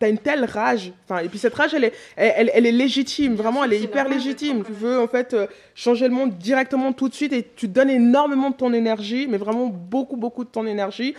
as 0.00 0.08
une 0.08 0.18
telle 0.18 0.44
rage. 0.44 0.92
Enfin, 1.04 1.22
et 1.22 1.28
puis 1.28 1.38
cette 1.38 1.54
rage, 1.54 1.74
elle 1.74 1.84
est, 1.84 1.92
elle, 2.16 2.50
elle 2.54 2.66
est 2.66 2.72
légitime, 2.72 3.34
vraiment, 3.34 3.64
elle 3.64 3.72
est, 3.72 3.80
hyper 3.80 4.08
légitime. 4.08 4.62
Tu 4.64 4.72
veux 4.72 5.00
en 5.00 5.08
fait 5.08 5.34
euh, 5.34 5.46
changer 5.74 6.06
le 6.06 6.14
monde 6.14 6.38
directement 6.38 6.92
tout 6.92 7.08
de 7.08 7.14
suite 7.14 7.32
et 7.32 7.44
tu 7.56 7.66
donnes 7.66 7.90
énormément 7.90 8.50
de 8.50 8.56
ton 8.56 8.72
énergie, 8.72 9.26
mais 9.28 9.38
vraiment 9.38 9.66
beaucoup, 9.66 10.16
beaucoup 10.16 10.44
de 10.44 10.50
ton 10.50 10.66
énergie. 10.66 11.14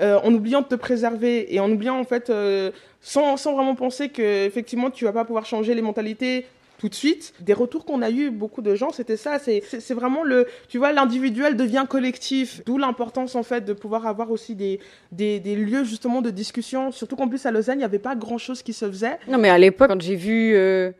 Euh, 0.00 0.18
en 0.24 0.34
oubliant 0.34 0.60
de 0.60 0.66
te 0.66 0.74
préserver 0.74 1.54
et 1.54 1.60
en 1.60 1.70
oubliant 1.70 1.96
en 1.96 2.02
fait 2.02 2.28
euh, 2.28 2.72
sans, 3.00 3.36
sans, 3.36 3.54
vraiment 3.54 3.76
penser 3.76 4.08
que 4.08 4.44
effectivement 4.44 4.90
tu 4.90 5.04
vas 5.04 5.12
pas 5.12 5.24
pouvoir 5.24 5.46
changer 5.46 5.72
les 5.72 5.82
mentalités 5.82 6.46
tout 6.78 6.88
de 6.88 6.94
suite. 6.94 7.34
Des 7.40 7.52
retours 7.52 7.84
qu'on 7.84 8.02
a 8.02 8.10
eu 8.10 8.30
beaucoup 8.30 8.62
de 8.62 8.74
gens, 8.74 8.90
c'était 8.90 9.16
ça. 9.16 9.38
C'est, 9.38 9.62
vraiment 9.94 10.22
le, 10.22 10.46
tu 10.68 10.78
vois, 10.78 10.92
l'individuel 10.92 11.56
devient 11.56 11.86
collectif. 11.88 12.62
D'où 12.66 12.78
l'importance 12.78 13.34
en 13.34 13.42
fait 13.42 13.64
de 13.64 13.72
pouvoir 13.72 14.06
avoir 14.06 14.30
aussi 14.30 14.54
des, 14.54 14.80
des, 15.12 15.40
des 15.40 15.56
lieux 15.56 15.84
justement 15.84 16.22
de 16.22 16.30
discussion. 16.30 16.92
Surtout 16.92 17.16
qu'en 17.16 17.28
plus 17.28 17.44
à 17.46 17.50
Lausanne, 17.50 17.76
il 17.76 17.78
n'y 17.78 17.84
avait 17.84 17.98
pas 17.98 18.16
grand 18.16 18.38
chose 18.38 18.62
qui 18.62 18.72
se 18.72 18.86
faisait. 18.86 19.18
Non, 19.28 19.38
mais 19.38 19.50
à 19.50 19.58
l'époque, 19.58 19.88
quand 19.88 20.00
j'ai 20.00 20.16
vu 20.16 20.54
euh, 20.54 20.92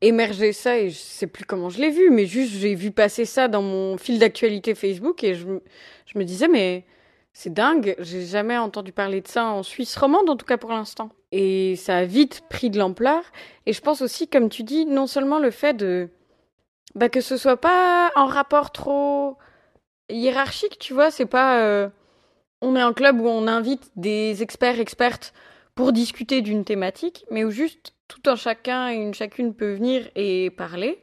émerger 0.00 0.52
ça, 0.52 0.78
et 0.78 0.90
je 0.90 0.96
sais 0.96 1.26
plus 1.26 1.44
comment 1.44 1.68
je 1.68 1.80
l'ai 1.80 1.90
vu, 1.90 2.10
mais 2.10 2.26
juste 2.26 2.52
j'ai 2.54 2.74
vu 2.74 2.90
passer 2.90 3.24
ça 3.24 3.48
dans 3.48 3.62
mon 3.62 3.98
fil 3.98 4.18
d'actualité 4.18 4.74
Facebook 4.74 5.22
et 5.24 5.34
je, 5.34 5.46
je 6.06 6.18
me 6.18 6.24
disais 6.24 6.48
mais 6.48 6.84
c'est 7.42 7.54
dingue, 7.54 7.94
j'ai 8.00 8.26
jamais 8.26 8.58
entendu 8.58 8.92
parler 8.92 9.22
de 9.22 9.26
ça 9.26 9.46
en 9.46 9.62
Suisse 9.62 9.96
romande, 9.96 10.28
en 10.28 10.36
tout 10.36 10.44
cas 10.44 10.58
pour 10.58 10.72
l'instant. 10.72 11.08
Et 11.32 11.74
ça 11.76 11.96
a 11.96 12.04
vite 12.04 12.42
pris 12.50 12.68
de 12.68 12.78
l'ampleur. 12.78 13.22
Et 13.64 13.72
je 13.72 13.80
pense 13.80 14.02
aussi, 14.02 14.28
comme 14.28 14.50
tu 14.50 14.62
dis, 14.62 14.84
non 14.84 15.06
seulement 15.06 15.38
le 15.38 15.50
fait 15.50 15.72
de. 15.72 16.10
Bah, 16.94 17.08
que 17.08 17.22
ce 17.22 17.38
soit 17.38 17.56
pas 17.56 18.10
un 18.14 18.26
rapport 18.26 18.72
trop 18.72 19.38
hiérarchique, 20.10 20.78
tu 20.78 20.92
vois, 20.92 21.10
c'est 21.10 21.24
pas. 21.24 21.62
Euh, 21.62 21.88
on 22.60 22.76
est 22.76 22.80
un 22.82 22.92
club 22.92 23.22
où 23.22 23.26
on 23.26 23.46
invite 23.46 23.90
des 23.96 24.42
experts, 24.42 24.78
expertes 24.78 25.32
pour 25.74 25.92
discuter 25.92 26.42
d'une 26.42 26.66
thématique, 26.66 27.24
mais 27.30 27.44
où 27.44 27.50
juste 27.50 27.94
tout 28.06 28.20
un 28.26 28.36
chacun 28.36 28.90
et 28.90 28.96
une 28.96 29.14
chacune 29.14 29.54
peut 29.54 29.72
venir 29.72 30.10
et 30.14 30.50
parler. 30.50 31.02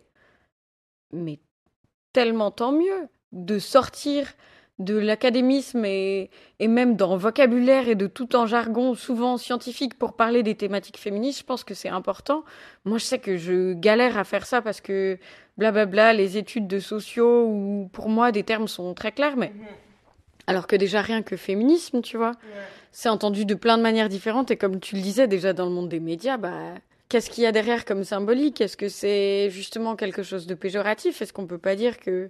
Mais 1.11 1.39
tellement 2.13 2.51
tant 2.51 2.73
mieux 2.73 3.07
de 3.31 3.57
sortir 3.57 4.27
de 4.79 4.95
l'académisme 4.95 5.85
et, 5.85 6.29
et 6.59 6.67
même 6.67 6.95
dans 6.95 7.17
vocabulaire 7.17 7.89
et 7.89 7.95
de 7.95 8.05
tout 8.05 8.35
en 8.35 8.45
jargon 8.45 8.93
souvent 8.93 9.37
scientifique 9.37 9.97
pour 9.97 10.13
parler 10.13 10.43
des 10.43 10.55
thématiques 10.55 10.97
féministes, 10.99 11.39
je 11.39 11.45
pense 11.45 11.63
que 11.63 11.73
c'est 11.73 11.89
important. 11.89 12.43
Moi, 12.85 12.99
je 12.99 13.05
sais 13.05 13.19
que 13.19 13.37
je 13.37 13.73
galère 13.73 14.17
à 14.17 14.23
faire 14.23 14.45
ça 14.45 14.61
parce 14.61 14.79
que 14.79 15.17
blablabla, 15.57 16.13
les 16.13 16.37
études 16.37 16.67
de 16.67 16.79
sociaux 16.79 17.45
ou 17.47 17.89
pour 17.91 18.09
moi 18.09 18.31
des 18.31 18.43
termes 18.43 18.67
sont 18.67 18.93
très 18.93 19.11
clairs, 19.11 19.35
mais 19.35 19.49
mhm. 19.49 19.65
alors 20.45 20.67
que 20.67 20.75
déjà 20.75 21.01
rien 21.01 21.23
que 21.23 21.35
féminisme, 21.37 22.01
tu 22.01 22.17
vois, 22.17 22.33
c'est 22.91 23.09
entendu 23.09 23.45
de 23.45 23.55
plein 23.55 23.77
de 23.77 23.83
manières 23.83 24.09
différentes 24.09 24.51
et 24.51 24.57
comme 24.57 24.79
tu 24.79 24.95
le 24.95 25.01
disais 25.01 25.27
déjà 25.27 25.53
dans 25.53 25.65
le 25.65 25.71
monde 25.71 25.89
des 25.89 25.99
médias, 25.99 26.37
bah 26.37 26.75
qu'est-ce 27.09 27.31
qu'il 27.31 27.43
y 27.43 27.47
a 27.47 27.51
derrière 27.51 27.83
comme 27.83 28.03
symbolique? 28.03 28.61
Est-ce 28.61 28.77
que 28.77 28.89
c'est 28.89 29.49
justement 29.49 29.95
quelque 29.95 30.21
chose 30.21 30.45
de 30.45 30.53
péjoratif? 30.53 31.21
Est-ce 31.21 31.33
qu'on 31.33 31.47
peut 31.47 31.57
pas 31.57 31.75
dire 31.75 31.99
que 31.99 32.29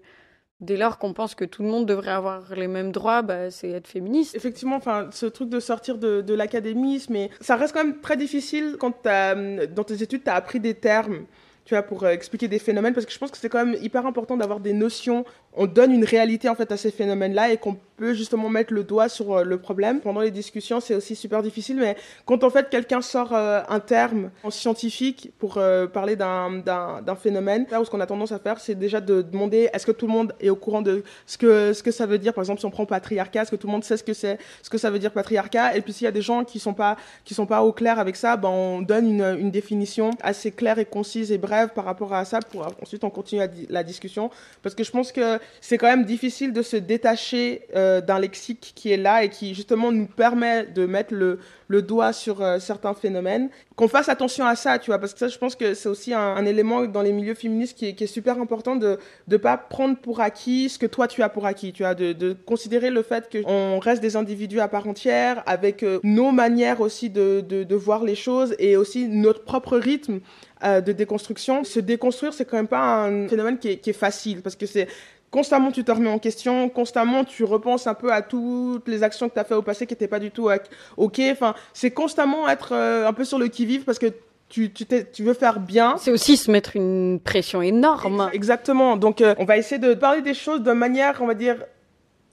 Dès 0.60 0.76
lors 0.76 0.98
qu'on 0.98 1.14
pense 1.14 1.36
que 1.36 1.46
tout 1.46 1.62
le 1.62 1.70
monde 1.70 1.86
devrait 1.86 2.12
avoir 2.12 2.56
les 2.56 2.68
mêmes 2.68 2.92
droits, 2.92 3.22
bah, 3.22 3.52
c'est 3.52 3.70
être 3.70 3.88
féministe. 3.88 4.36
Effectivement, 4.36 4.80
ce 5.12 5.28
truc 5.28 5.50
de 5.50 5.60
sortir 5.60 6.00
de, 6.00 6.34
l'académisme, 6.34 7.16
ça 7.42 7.56
reste 7.56 7.74
quand 7.74 7.84
même 7.84 8.00
très 8.00 8.18
difficile 8.18 8.76
quand 8.80 9.04
dans 9.04 9.84
tes 9.86 10.02
études, 10.02 10.24
tu 10.24 10.30
as 10.30 10.36
appris 10.36 10.60
des 10.60 10.74
termes 10.74 11.26
tu 11.68 11.74
vois, 11.74 11.84
pour 11.84 12.04
euh, 12.04 12.12
expliquer 12.12 12.48
des 12.48 12.60
phénomènes, 12.60 12.94
parce 12.94 13.06
que 13.06 13.12
je 13.12 13.18
pense 13.18 13.30
que 13.30 13.38
c'est 13.38 13.50
quand 13.50 13.66
même 13.66 13.78
hyper 13.82 14.06
important 14.06 14.38
d'avoir 14.38 14.62
des 14.62 14.72
notions. 14.72 15.26
On 15.58 15.66
donne 15.66 15.92
une 15.92 16.06
réalité 16.06 16.50
en 16.50 16.56
fait 16.56 16.72
à 16.72 16.78
ces 16.78 16.92
phénomènes-là 16.92 17.52
et 17.52 17.58
qu'on 17.58 17.78
peut 17.98 18.14
justement 18.14 18.48
mettre 18.48 18.74
le 18.74 18.84
doigt 18.84 19.10
sur 19.10 19.34
euh, 19.34 19.44
le 19.44 19.58
problème. 19.58 20.00
Pendant 20.02 20.22
les 20.22 20.32
discussions, 20.32 20.80
c'est 20.80 20.96
aussi 20.96 21.16
super 21.16 21.42
difficile, 21.42 21.78
mais 21.78 21.98
quand 22.26 22.44
en 22.44 22.50
fait 22.50 22.70
quelqu'un 22.70 23.02
sort 23.02 23.34
euh, 23.34 23.62
un 23.68 23.80
terme 23.80 24.30
en 24.44 24.52
scientifique 24.52 25.32
pour 25.40 25.60
parler 25.94 26.16
d'un 26.16 27.16
phénomène, 27.20 27.66
là 27.72 27.82
où 27.82 27.86
ce 27.86 27.90
qu'on 27.90 28.00
a 28.00 28.06
tendance 28.06 28.32
à 28.32 28.40
faire, 28.40 28.60
c'est 28.60 28.76
déjà 28.76 29.02
de 29.02 29.22
demander 29.22 29.70
est-ce 29.74 29.86
que 29.86 29.92
tout 29.92 30.06
le 30.06 30.14
monde 30.14 30.34
est 30.40 30.50
au 30.50 30.56
courant 30.56 30.82
de 30.82 31.04
ce 31.26 31.38
que 31.38 31.74
ce 31.74 31.82
que 31.82 31.92
ça 31.92 32.06
veut 32.06 32.20
dire? 32.20 32.34
Par 32.34 32.44
exemple, 32.44 32.60
si 32.60 32.66
on 32.66 32.70
prend 32.70 32.86
patriarcat, 32.86 33.42
est-ce 33.42 33.52
que 33.52 33.56
tout 33.56 33.68
le 33.68 33.74
monde 33.74 33.84
sait 33.84 33.98
ce 33.98 34.04
que 34.04 34.14
c'est, 34.14 34.38
ce 34.62 34.70
que 34.70 34.78
ça 34.78 34.92
veut 34.92 35.00
dire 35.00 35.12
patriarcat? 35.12 35.76
Et 35.76 35.82
puis 35.82 35.94
s'il 35.94 36.06
y 36.06 36.08
a 36.08 36.12
des 36.12 36.22
gens 36.22 36.44
qui 36.44 36.60
sont 36.60 36.74
pas 36.74 36.98
qui 37.26 37.34
sont 37.34 37.48
pas 37.48 37.64
au 37.64 37.72
clair 37.74 38.00
avec 38.00 38.16
ça, 38.16 38.38
ben 38.38 38.50
on 38.50 38.82
donne 38.82 39.08
une, 39.08 39.38
une 39.40 39.52
définition 39.52 40.12
assez 40.22 40.52
claire 40.52 40.78
et 40.80 40.86
concise 40.86 41.32
et 41.32 41.38
brève 41.38 41.70
par 41.70 41.86
rapport 41.86 42.14
à 42.14 42.26
ça 42.26 42.40
pour 42.40 42.68
ensuite 42.82 43.04
on 43.04 43.10
continue 43.10 43.42
la, 43.70 43.84
discussion 43.84 44.30
parce 44.62 44.76
que 44.76 44.84
je 44.84 44.92
pense 44.92 45.12
que 45.12 45.40
c'est 45.62 45.78
quand 45.78 45.88
même 45.88 46.06
difficile 46.06 46.54
de 46.54 46.62
se 46.62 46.78
détacher 46.78 47.64
euh, 47.76 48.02
d'un 48.02 48.20
lexique 48.20 48.72
qui 48.76 48.92
est 48.92 48.98
là 48.98 49.24
et 49.24 49.30
qui 49.30 49.54
justement 49.54 49.92
nous 49.92 50.06
permet 50.06 50.66
de 50.66 50.86
mettre 50.86 51.14
le, 51.14 51.40
le 51.68 51.82
doigt 51.82 52.14
sur 52.14 52.42
euh, 52.42 52.60
certains 52.60 52.94
phénomènes. 52.94 53.50
Qu'on 53.76 53.88
fasse 53.88 54.10
attention 54.10 54.46
à 54.46 54.56
ça, 54.56 54.80
tu 54.80 54.92
vois, 54.92 55.00
parce 55.00 55.14
que 55.14 55.20
ça, 55.20 55.28
je 55.28 55.38
pense 55.38 55.56
que 55.56 55.74
c'est 55.74 55.90
aussi 55.90 56.14
un, 56.14 56.46
élément 56.46 56.86
dans 56.86 57.02
les 57.02 57.12
milieux 57.12 57.34
féministes 57.34 57.78
qui 57.78 57.86
est, 57.86 58.08
super 58.08 58.40
important 58.40 58.76
de 58.78 58.98
ne 59.28 59.38
pas 59.38 59.58
prendre 59.58 59.98
pour 59.98 60.22
acquis 60.22 60.70
ce 60.70 60.80
que 60.80 60.86
toi 60.86 61.08
tu 61.08 61.22
as 61.22 61.30
pour 61.30 61.46
acquis, 61.46 61.74
tu 61.74 61.84
vois, 61.84 61.94
de, 61.94 62.14
de 62.14 62.34
considérer 62.46 62.90
le 62.90 63.04
fait 63.04 63.30
qu'on 63.30 63.80
reste 63.80 64.02
des 64.02 64.16
individus 64.16 64.62
à 64.62 64.68
part 64.70 64.88
entière, 64.88 65.44
avec 65.46 65.84
euh, 65.84 66.00
nos 66.04 66.32
manières 66.32 66.82
aussi 66.82 67.10
de, 67.10 67.42
de, 67.42 67.76
voir 67.76 68.04
les 68.04 68.16
choses 68.16 68.56
et 68.58 68.78
aussi 68.78 69.08
notre 69.08 69.44
propre 69.44 69.78
rythme 69.78 70.20
de 70.64 70.92
déconstruction. 70.92 71.64
Se 71.64 71.80
déconstruire, 71.80 72.34
c'est 72.34 72.46
quand 72.46 72.58
même 72.58 72.68
pas 72.68 73.06
un 73.06 73.28
phénomène 73.28 73.60
qui 73.60 73.70
est, 73.70 73.78
qui 73.78 73.92
est 73.92 73.94
facile, 73.94 74.42
parce 74.42 74.56
que 74.56 74.66
c'est 74.66 74.88
constamment 75.32 75.72
tu 75.72 75.84
te 75.84 75.92
remets 75.92 76.10
en 76.10 76.20
question, 76.20 76.70
constamment 76.70 77.24
tu 77.24 77.44
repenses 77.44 77.88
un 77.88 77.94
peu 77.94 78.12
à 78.12 78.22
toutes 78.22 78.88
les 78.88 79.04
actions 79.04 79.30
que 79.30 79.34
tu 79.34 79.40
as 79.40 79.44
fait 79.44 79.56
au 79.56 79.62
passé 79.62 79.86
qui 79.86 79.94
n'étaient 79.94 80.08
pas 80.08 80.20
du 80.20 80.32
tout 80.32 80.50
OK. 80.98 81.22
Enfin, 81.32 81.54
c'est 81.74 81.92
constamment 81.92 82.48
être 82.48 82.74
euh, 82.74 83.08
un 83.08 83.14
peu 83.14 83.26
sur 83.26 83.40
le 83.40 83.48
qui-vive 83.48 83.84
parce 83.84 84.00
que 84.00 84.08
tu, 84.50 84.72
tu, 84.72 84.86
tu, 84.86 85.24
veux 85.24 85.34
faire 85.34 85.60
bien. 85.60 85.98
C'est 85.98 86.12
aussi 86.12 86.38
se 86.38 86.50
mettre 86.50 86.78
une 86.78 87.20
pression 87.20 87.62
énorme. 87.62 88.30
Exactement. 88.32 88.96
Donc, 88.96 89.20
euh, 89.20 89.36
on 89.40 89.46
va 89.46 89.58
essayer 89.58 89.80
de 89.80 89.94
parler 89.94 90.22
des 90.22 90.34
choses 90.34 90.62
de 90.62 90.72
manière, 90.72 91.22
on 91.22 91.28
va 91.28 91.34
dire, 91.34 91.58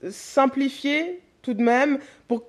simplifiée 0.09 1.21
tout 1.41 1.53
de 1.53 1.61
même, 1.61 1.99
pour 2.29 2.43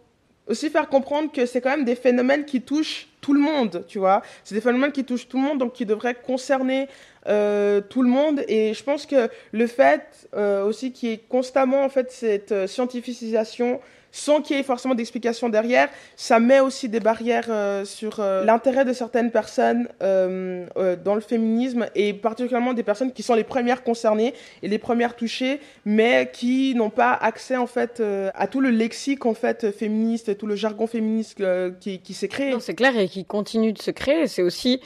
aussi 0.47 0.71
faire 0.71 0.89
comprendre 0.89 1.33
que 1.33 1.47
c'est 1.47 1.61
quand 1.61 1.71
même 1.71 1.85
des 1.85 1.97
phénomènes 1.97 2.45
qui 2.45 2.63
touchent 2.63 3.09
tout 3.21 3.35
le 3.35 3.41
monde, 3.41 3.85
tu 3.89 3.99
vois. 3.99 4.23
C'est 4.45 4.55
des 4.55 4.61
phénomènes 4.61 4.93
qui 4.93 5.05
touchent 5.05 5.29
tout 5.29 5.37
le 5.37 5.43
monde, 5.43 5.59
donc 5.59 5.73
qui 5.73 5.85
devraient 5.85 6.15
concerner 6.15 6.87
euh, 7.29 7.81
tout 7.81 8.03
le 8.03 8.09
monde. 8.09 8.43
Et 8.49 8.75
je 8.75 8.85
pense 8.85 9.07
que 9.07 9.29
le 9.53 9.67
fait 9.67 10.29
euh, 10.35 10.65
aussi 10.65 10.93
qu'il 10.93 11.09
y 11.09 11.13
ait 11.13 11.21
constamment 11.29 11.83
en 11.83 11.89
fait 11.89 12.13
cette 12.13 12.53
euh, 12.53 12.67
scientificisation 12.67 13.81
sans 14.13 14.41
qu'il 14.41 14.57
y 14.57 14.61
ait 14.61 14.63
forcément 14.63 14.95
d'explication 14.95 15.51
derrière, 15.51 15.91
ça 16.15 16.41
met 16.41 16.61
aussi 16.61 16.89
des 16.89 17.01
barrières 17.01 17.51
sur 17.85 18.23
l'intérêt 18.23 18.87
de 18.87 18.95
certaines 18.95 19.31
personnes 19.31 19.89
dans 20.01 21.15
le 21.15 21.21
féminisme 21.21 21.87
et 21.95 22.15
particulièrement 22.15 22.73
des 22.73 22.83
personnes 22.83 23.13
qui 23.13 23.23
sont 23.23 23.35
les 23.35 23.45
premières 23.45 23.83
concernées 23.83 24.33
et 24.63 24.69
les 24.69 24.79
premières 24.79 25.17
touchées, 25.17 25.61
mais 25.85 26.31
qui 26.33 26.75
n'ont 26.75 26.89
pas 26.89 27.13
accès 27.13 27.57
en 27.57 27.67
fait 27.67 28.03
à 28.35 28.47
tout 28.47 28.63
le 28.63 28.71
lexique 28.71 29.27
en 29.27 29.35
fait 29.35 29.71
féministe, 29.71 30.39
tout 30.39 30.47
le 30.47 30.57
jargon 30.57 30.87
féministe 30.87 31.43
qui, 31.81 31.99
qui 31.99 32.15
s'est 32.15 32.29
créé. 32.29 32.55
C'est 32.61 32.75
clair 32.75 32.99
et 32.99 33.09
qui 33.09 33.27
continue 33.27 33.75
de 33.75 33.83
se 33.83 33.91
créer. 33.91 34.29
C'est 34.29 34.43
aussi 34.43 34.81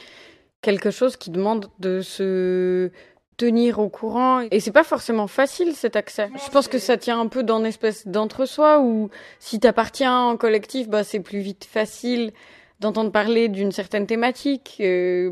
quelque 0.61 0.91
chose 0.91 1.17
qui 1.17 1.31
demande 1.31 1.67
de 1.79 2.01
se 2.01 2.91
tenir 3.37 3.79
au 3.79 3.89
courant. 3.89 4.41
Et 4.51 4.59
c'est 4.59 4.71
pas 4.71 4.83
forcément 4.83 5.27
facile 5.27 5.73
cet 5.73 5.95
accès. 5.95 6.29
Je 6.45 6.51
pense 6.51 6.67
que 6.67 6.77
ça 6.77 6.97
tient 6.97 7.19
un 7.19 7.27
peu 7.27 7.43
dans 7.43 7.59
une 7.59 7.65
espèce 7.65 8.07
d'entre-soi 8.07 8.79
où 8.79 9.09
si 9.39 9.59
t'appartiens 9.59 10.19
en 10.19 10.37
collectif, 10.37 10.87
bah 10.87 11.03
c'est 11.03 11.19
plus 11.19 11.39
vite 11.39 11.65
facile 11.65 12.31
d'entendre 12.79 13.11
parler 13.11 13.47
d'une 13.47 13.71
certaine 13.71 14.07
thématique, 14.07 14.77
euh, 14.81 15.31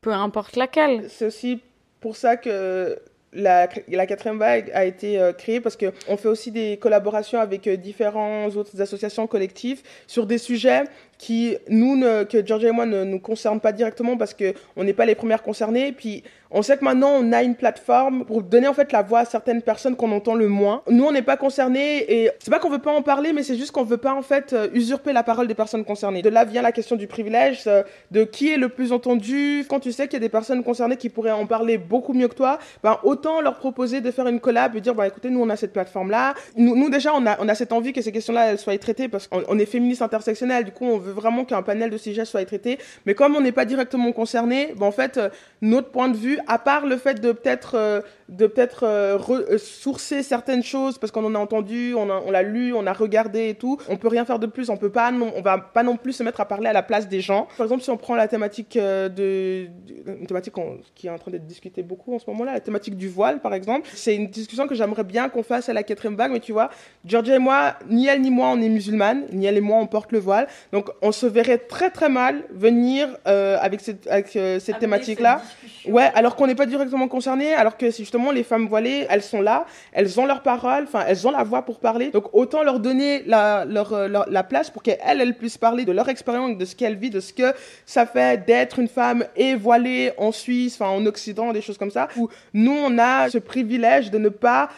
peu 0.00 0.12
importe 0.12 0.56
laquelle. 0.56 1.06
C'est 1.08 1.26
aussi 1.26 1.60
pour 2.00 2.16
ça 2.16 2.36
que 2.36 2.98
la, 3.32 3.68
la, 3.88 4.06
quatrième 4.06 4.38
vague 4.38 4.70
a 4.72 4.84
été 4.84 5.18
euh, 5.18 5.32
créée 5.32 5.60
parce 5.60 5.76
qu'on 5.76 6.16
fait 6.16 6.28
aussi 6.28 6.50
des 6.50 6.78
collaborations 6.78 7.38
avec 7.38 7.66
euh, 7.66 7.76
différents 7.76 8.48
autres 8.48 8.80
associations 8.80 9.26
collectives 9.26 9.82
sur 10.06 10.26
des 10.26 10.38
sujets 10.38 10.84
qui, 11.20 11.58
nous, 11.68 12.00
que 12.30 12.44
Georgia 12.44 12.70
et 12.70 12.72
moi, 12.72 12.86
ne 12.86 13.04
nous 13.04 13.20
concernent 13.20 13.60
pas 13.60 13.72
directement 13.72 14.16
parce 14.16 14.34
qu'on 14.34 14.84
n'est 14.84 14.94
pas 14.94 15.04
les 15.04 15.14
premières 15.14 15.42
concernées. 15.42 15.92
Puis 15.92 16.24
on 16.50 16.62
sait 16.62 16.76
que 16.76 16.84
maintenant, 16.84 17.12
on 17.12 17.32
a 17.32 17.42
une 17.42 17.54
plateforme 17.54 18.24
pour 18.24 18.42
donner 18.42 18.66
en 18.66 18.74
fait 18.74 18.90
la 18.90 19.02
voix 19.02 19.20
à 19.20 19.24
certaines 19.24 19.62
personnes 19.62 19.94
qu'on 19.94 20.10
entend 20.10 20.34
le 20.34 20.48
moins. 20.48 20.82
Nous, 20.90 21.04
on 21.04 21.12
n'est 21.12 21.22
pas 21.22 21.36
concernés 21.36 21.98
et 22.10 22.30
c'est 22.40 22.50
pas 22.50 22.58
qu'on 22.58 22.70
veut 22.70 22.80
pas 22.80 22.90
en 22.90 23.02
parler, 23.02 23.32
mais 23.32 23.44
c'est 23.44 23.56
juste 23.56 23.70
qu'on 23.70 23.84
veut 23.84 23.98
pas 23.98 24.14
en 24.14 24.22
fait 24.22 24.52
euh, 24.52 24.68
usurper 24.72 25.12
la 25.12 25.22
parole 25.22 25.46
des 25.46 25.54
personnes 25.54 25.84
concernées. 25.84 26.22
De 26.22 26.28
là 26.28 26.44
vient 26.44 26.62
la 26.62 26.72
question 26.72 26.96
du 26.96 27.06
privilège, 27.06 27.64
euh, 27.68 27.84
de 28.10 28.24
qui 28.24 28.52
est 28.52 28.56
le 28.56 28.68
plus 28.68 28.92
entendu. 28.92 29.64
Quand 29.68 29.78
tu 29.78 29.92
sais 29.92 30.08
qu'il 30.08 30.14
y 30.14 30.16
a 30.16 30.20
des 30.20 30.28
personnes 30.28 30.64
concernées 30.64 30.96
qui 30.96 31.08
pourraient 31.08 31.30
en 31.30 31.46
parler 31.46 31.78
beaucoup 31.78 32.14
mieux 32.14 32.26
que 32.28 32.34
toi, 32.34 32.58
ben 32.82 32.98
autant 33.04 33.40
leur 33.40 33.58
proposer 33.58 34.00
de 34.00 34.10
faire 34.10 34.26
une 34.26 34.40
collab 34.40 34.74
et 34.74 34.80
dire 34.80 34.94
bah 34.94 35.06
écoutez, 35.06 35.30
nous 35.30 35.40
on 35.40 35.50
a 35.50 35.56
cette 35.56 35.72
plateforme 35.72 36.10
là. 36.10 36.34
Nous, 36.56 36.90
déjà, 36.90 37.14
on 37.14 37.26
a 37.26 37.36
on 37.40 37.48
a 37.48 37.54
cette 37.54 37.72
envie 37.72 37.92
que 37.92 38.02
ces 38.02 38.10
questions-là 38.10 38.52
elles 38.52 38.58
soient 38.58 38.76
traitées 38.78 39.08
parce 39.08 39.28
qu'on 39.28 39.58
est 39.58 39.66
féministe 39.66 40.02
intersectionnel. 40.02 40.64
Du 40.64 40.72
coup, 40.72 40.86
on 40.86 40.98
veut 40.98 41.09
vraiment 41.10 41.44
qu'un 41.44 41.62
panel 41.62 41.90
de 41.90 41.96
sujets 41.96 42.24
soit 42.24 42.44
traité. 42.44 42.78
Mais 43.06 43.14
comme 43.14 43.36
on 43.36 43.40
n'est 43.40 43.52
pas 43.52 43.64
directement 43.64 44.12
concerné, 44.12 44.74
ben, 44.76 44.86
en 44.86 44.92
fait, 44.92 45.16
euh, 45.16 45.28
notre 45.62 45.90
point 45.90 46.08
de 46.08 46.16
vue, 46.16 46.38
à 46.46 46.58
part 46.58 46.86
le 46.86 46.96
fait 46.96 47.20
de 47.20 47.32
peut-être 47.32 47.74
euh, 47.74 48.00
de 48.28 48.46
peut-être 48.46 48.84
euh, 48.84 49.58
sourcer 49.58 50.22
certaines 50.22 50.62
choses 50.62 50.98
parce 50.98 51.10
qu'on 51.10 51.24
en 51.24 51.34
a 51.34 51.38
entendu, 51.38 51.94
on, 51.94 52.08
on 52.10 52.30
l'a 52.30 52.42
lu, 52.42 52.72
on 52.72 52.86
a 52.86 52.92
regardé 52.92 53.48
et 53.48 53.54
tout, 53.54 53.78
on 53.88 53.96
peut 53.96 54.08
rien 54.08 54.24
faire 54.24 54.38
de 54.38 54.46
plus. 54.46 54.70
On 54.70 54.76
peut 54.76 54.90
pas, 54.90 55.10
non, 55.10 55.32
on 55.36 55.42
va 55.42 55.58
pas 55.58 55.82
non 55.82 55.96
plus 55.96 56.12
se 56.12 56.22
mettre 56.22 56.40
à 56.40 56.44
parler 56.46 56.68
à 56.68 56.72
la 56.72 56.82
place 56.82 57.08
des 57.08 57.20
gens. 57.20 57.48
Par 57.56 57.66
exemple, 57.66 57.82
si 57.82 57.90
on 57.90 57.96
prend 57.96 58.14
la 58.14 58.28
thématique 58.28 58.76
de, 58.76 59.66
une 60.06 60.26
thématique 60.26 60.54
qui 60.94 61.06
est 61.06 61.10
en 61.10 61.18
train 61.18 61.30
d'être 61.30 61.46
discutée 61.46 61.82
beaucoup 61.82 62.14
en 62.14 62.18
ce 62.18 62.28
moment-là, 62.30 62.54
la 62.54 62.60
thématique 62.60 62.96
du 62.96 63.08
voile, 63.08 63.40
par 63.40 63.54
exemple, 63.54 63.88
c'est 63.94 64.14
une 64.14 64.28
discussion 64.28 64.66
que 64.66 64.74
j'aimerais 64.74 65.04
bien 65.04 65.28
qu'on 65.28 65.42
fasse 65.42 65.68
à 65.68 65.72
la 65.72 65.82
quatrième 65.82 66.16
vague. 66.16 66.32
Mais 66.32 66.40
tu 66.40 66.52
vois, 66.52 66.70
Georgia 67.04 67.36
et 67.36 67.38
moi, 67.38 67.74
ni 67.88 68.06
elle 68.06 68.20
ni 68.20 68.30
moi, 68.30 68.48
on 68.48 68.60
est 68.60 68.68
musulmane, 68.68 69.26
ni 69.32 69.46
elle 69.46 69.56
et 69.56 69.60
moi, 69.60 69.78
on 69.78 69.86
porte 69.86 70.12
le 70.12 70.18
voile. 70.18 70.46
Donc, 70.72 70.90
on 71.02 71.12
se 71.12 71.26
verrait 71.26 71.58
très 71.58 71.90
très 71.90 72.08
mal 72.08 72.42
venir 72.50 73.08
euh, 73.26 73.56
avec 73.60 73.80
cette, 73.80 74.06
avec, 74.06 74.34
euh, 74.36 74.58
cette 74.60 74.78
thématique-là. 74.78 75.42
Ouais, 75.86 76.10
alors 76.14 76.36
qu'on 76.36 76.46
n'est 76.46 76.54
pas 76.54 76.66
directement 76.66 77.08
concerné, 77.08 77.54
alors 77.54 77.76
que 77.76 77.90
justement 77.90 78.30
les 78.30 78.42
femmes 78.42 78.66
voilées, 78.66 79.06
elles 79.08 79.22
sont 79.22 79.40
là, 79.40 79.66
elles 79.92 80.20
ont 80.20 80.26
leur 80.26 80.42
parole, 80.42 80.84
enfin 80.84 81.04
elles 81.06 81.26
ont 81.26 81.30
la 81.30 81.42
voix 81.42 81.62
pour 81.62 81.80
parler. 81.80 82.10
Donc 82.10 82.34
autant 82.34 82.62
leur 82.62 82.80
donner 82.80 83.22
la, 83.26 83.64
leur, 83.64 83.92
euh, 83.92 84.08
la 84.08 84.42
place 84.42 84.70
pour 84.70 84.82
qu'elles 84.82 84.98
elles 85.02 85.34
puissent 85.36 85.58
parler 85.58 85.84
de 85.84 85.92
leur 85.92 86.08
expérience, 86.08 86.56
de 86.56 86.64
ce 86.64 86.76
qu'elles 86.76 86.96
vivent, 86.96 87.12
de 87.12 87.20
ce 87.20 87.32
que 87.32 87.54
ça 87.86 88.06
fait 88.06 88.44
d'être 88.44 88.78
une 88.78 88.88
femme 88.88 89.24
et 89.36 89.54
voilée 89.54 90.12
en 90.18 90.32
Suisse, 90.32 90.74
enfin 90.74 90.90
en 90.90 91.06
Occident, 91.06 91.52
des 91.52 91.62
choses 91.62 91.78
comme 91.78 91.90
ça. 91.90 92.08
Où 92.16 92.28
nous 92.52 92.76
on 92.76 92.98
a 92.98 93.30
ce 93.30 93.38
privilège 93.38 94.10
de 94.10 94.18
ne 94.18 94.28
pas 94.28 94.68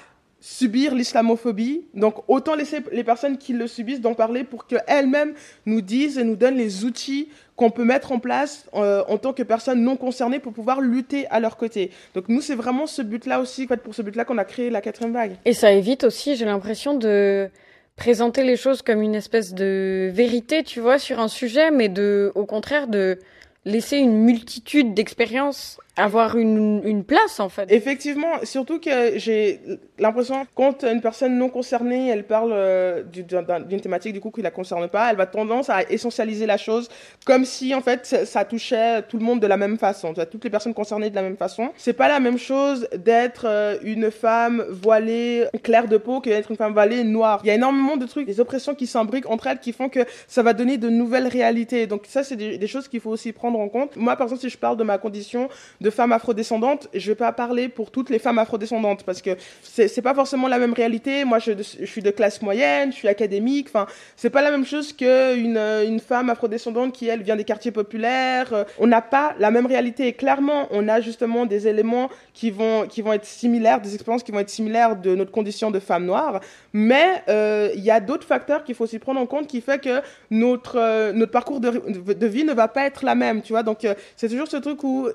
subir 0.43 0.95
l'islamophobie. 0.95 1.87
Donc 1.95 2.17
autant 2.29 2.57
laisser 2.57 2.81
les 2.91 3.05
personnes 3.05 3.39
qui 3.39 3.53
le 3.53 3.69
subissent 3.69 4.01
d'en 4.01 4.15
parler 4.15 4.43
pour 4.43 4.67
qu'elles-mêmes 4.67 5.35
nous 5.67 5.81
disent 5.81 6.19
et 6.19 6.25
nous 6.25 6.35
donnent 6.35 6.57
les 6.57 6.85
outils 6.85 7.29
qu'on 7.55 7.71
peut 7.71 7.85
mettre 7.85 8.11
en 8.11 8.19
place 8.19 8.67
euh, 8.75 9.05
en 9.09 9.19
tant 9.19 9.33
que 9.33 9.45
personnes 9.45 9.83
non 9.83 9.97
concernées 9.97 10.41
pour 10.41 10.53
pouvoir 10.53 10.81
lutter 10.81 11.29
à 11.29 11.39
leur 11.39 11.57
côté. 11.57 11.93
Donc 12.15 12.29
nous, 12.29 12.41
c'est 12.41 12.57
vraiment 12.57 12.89
ce 12.89 13.03
but-là 13.03 13.41
aussi, 13.41 13.69
pour 13.69 13.95
ce 13.95 14.03
but-là 14.03 14.25
qu'on 14.25 14.39
a 14.39 14.45
créé 14.45 14.69
la 14.69 14.81
quatrième 14.81 15.13
vague. 15.13 15.37
Et 15.45 15.53
ça 15.53 15.71
évite 15.71 16.03
aussi, 16.03 16.35
j'ai 16.35 16.45
l'impression, 16.45 16.95
de 16.95 17.49
présenter 17.95 18.43
les 18.43 18.57
choses 18.57 18.83
comme 18.83 19.01
une 19.01 19.15
espèce 19.15 19.55
de 19.55 20.11
vérité, 20.13 20.65
tu 20.65 20.81
vois, 20.81 20.99
sur 20.99 21.21
un 21.21 21.29
sujet, 21.29 21.71
mais 21.71 21.89
de, 21.89 22.33
au 22.35 22.47
contraire, 22.47 22.89
de 22.89 23.21
laisser 23.65 23.99
une 23.99 24.17
multitude 24.17 24.93
d'expériences 24.93 25.79
avoir 25.97 26.37
une, 26.37 27.05
place 27.05 27.41
en 27.41 27.49
fait. 27.49 27.71
Effectivement, 27.71 28.45
surtout 28.45 28.79
que 28.79 29.19
j'ai 29.19 29.61
l'impression 29.99 30.47
quand 30.55 30.85
une 30.85 31.01
personne 31.01 31.37
non 31.37 31.49
concernée, 31.49 32.09
elle 32.09 32.25
parle 32.25 32.53
euh, 32.53 33.03
d'une 33.03 33.81
thématique 33.81 34.13
du 34.13 34.21
coup 34.21 34.31
qui 34.31 34.41
la 34.41 34.51
concerne 34.51 34.89
pas, 34.89 35.11
elle 35.11 35.17
va 35.17 35.27
tendance 35.27 35.69
à 35.69 35.83
essentialiser 35.91 36.47
la 36.47 36.57
chose 36.57 36.89
comme 37.27 37.45
si 37.45 37.75
en 37.75 37.81
fait 37.81 38.25
ça 38.25 38.45
touchait 38.45 39.03
tout 39.03 39.19
le 39.19 39.25
monde 39.25 39.41
de 39.41 39.47
la 39.47 39.57
même 39.57 39.79
façon, 39.79 40.15
toutes 40.15 40.45
les 40.45 40.51
personnes 40.51 40.75
concernées 40.75 41.11
de 41.11 41.15
la 41.15 41.23
même 41.23 41.37
façon. 41.37 41.71
C'est 41.77 41.93
pas 41.93 42.09
la 42.09 42.21
même 42.21 42.39
chose 42.39 42.89
d'être 42.97 43.47
euh, 43.47 43.77
une 43.83 44.11
femme 44.11 44.65
voilée 44.71 45.47
claire 45.63 45.89
de 45.89 45.97
peau 45.97 46.21
que 46.21 46.31
d'être 46.31 46.51
une 46.51 46.57
femme 46.57 46.73
voilée 46.73 47.05
noire. 47.05 47.41
Il 47.45 47.49
y 47.49 47.51
a 47.51 47.55
énormément 47.55 47.97
de 47.97 48.07
trucs, 48.07 48.27
des 48.27 48.41
oppressions 48.41 48.75
qui 48.75 48.87
s'imbriquent 48.87 49.29
entre 49.29 49.47
elles 49.47 49.61
qui 49.61 49.73
font 49.73 49.89
que 49.89 50.01
ça 50.27 50.43
va 50.43 50.53
donner 50.55 50.79
de 50.79 50.89
nouvelles 50.89 51.29
réalités. 51.29 51.87
Donc 51.87 52.05
ça 52.09 52.23
c'est 52.23 52.37
des, 52.37 52.67
choses 52.67 52.89
qu'il 52.89 53.01
faut 53.01 53.11
aussi 53.11 53.33
prendre 53.33 53.59
en 53.59 53.69
compte. 53.69 53.97
Moi 53.97 54.17
par 54.17 54.27
exemple 54.27 54.41
si 54.41 54.49
je 54.49 54.57
parle 54.57 54.77
de 54.77 54.85
ma 54.85 54.97
condition 54.97 55.49
femmes 55.93 56.13
afrodescendantes, 56.13 56.89
je 56.93 57.13
vais 57.13 57.15
pas 57.15 57.31
parler 57.31 57.69
pour 57.69 57.93
toutes 57.93 58.11
les 58.11 58.19
femmes 58.19 58.39
afrodescendantes 58.39 59.05
parce 59.05 59.23
que 59.23 59.31
c'est 59.63 60.03
pas 60.03 60.15
forcément 60.15 60.49
la 60.49 60.59
même 60.59 60.73
réalité. 60.73 61.25
Moi, 61.25 61.39
je, 61.39 61.53
suis 61.63 62.03
de 62.03 62.11
classe 62.11 62.43
moyenne, 62.43 62.91
je 62.91 62.97
suis 62.97 63.09
académique. 63.09 63.69
Enfin, 63.69 63.87
c'est 64.17 64.31
pas 64.31 64.43
la 64.43 64.51
même 64.51 64.67
chose 64.67 64.93
qu'une 64.93 65.57
une 65.57 66.01
femme 66.01 66.31
afrodescendante 66.31 66.93
qui 66.93 67.07
elle 67.07 67.23
vient 67.23 67.37
des 67.37 67.45
quartiers 67.45 67.71
populaires. 67.71 68.67
On 68.79 68.87
n'a 68.87 69.03
pas 69.03 69.35
la 69.39 69.51
même 69.51 69.67
réalité. 69.67 70.09
Et 70.09 70.13
clairement, 70.13 70.67
on 70.71 70.89
a 70.89 71.01
justement 71.01 71.47
des 71.47 71.69
éléments 71.69 72.11
qui 72.35 72.51
vont 72.51 72.87
qui 72.89 73.03
vont 73.03 73.13
être 73.13 73.25
similaires, 73.25 73.81
des 73.81 73.95
expériences 73.95 74.23
qui 74.23 74.33
vont 74.33 74.41
être 74.41 74.51
similaires 74.51 74.97
de 74.97 75.15
notre 75.15 75.31
condition 75.31 75.71
de 75.71 75.79
femme 75.79 76.07
noire. 76.07 76.41
Mais 76.73 77.23
euh, 77.29 77.71
il 77.75 77.83
y 77.83 77.91
a 77.91 78.01
d'autres 78.01 78.27
facteurs 78.27 78.65
qu'il 78.65 78.75
faut 78.75 78.85
aussi 78.85 78.99
prendre 78.99 79.21
en 79.21 79.27
compte 79.27 79.47
qui 79.47 79.61
fait 79.61 79.79
que 79.79 80.01
notre 80.31 80.79
euh, 80.79 81.13
notre 81.13 81.33
parcours 81.33 81.61
de, 81.61 82.27
vie 82.27 82.45
ne 82.45 82.53
va 82.53 82.69
pas 82.69 82.87
être 82.87 83.05
la 83.05 83.15
même. 83.15 83.43
Tu 83.43 83.53
vois, 83.53 83.63
donc 83.63 83.85
euh, 83.85 83.95
c'est 84.17 84.29
toujours 84.29 84.49
ce 84.49 84.57
truc 84.57 84.83
où 84.85 85.09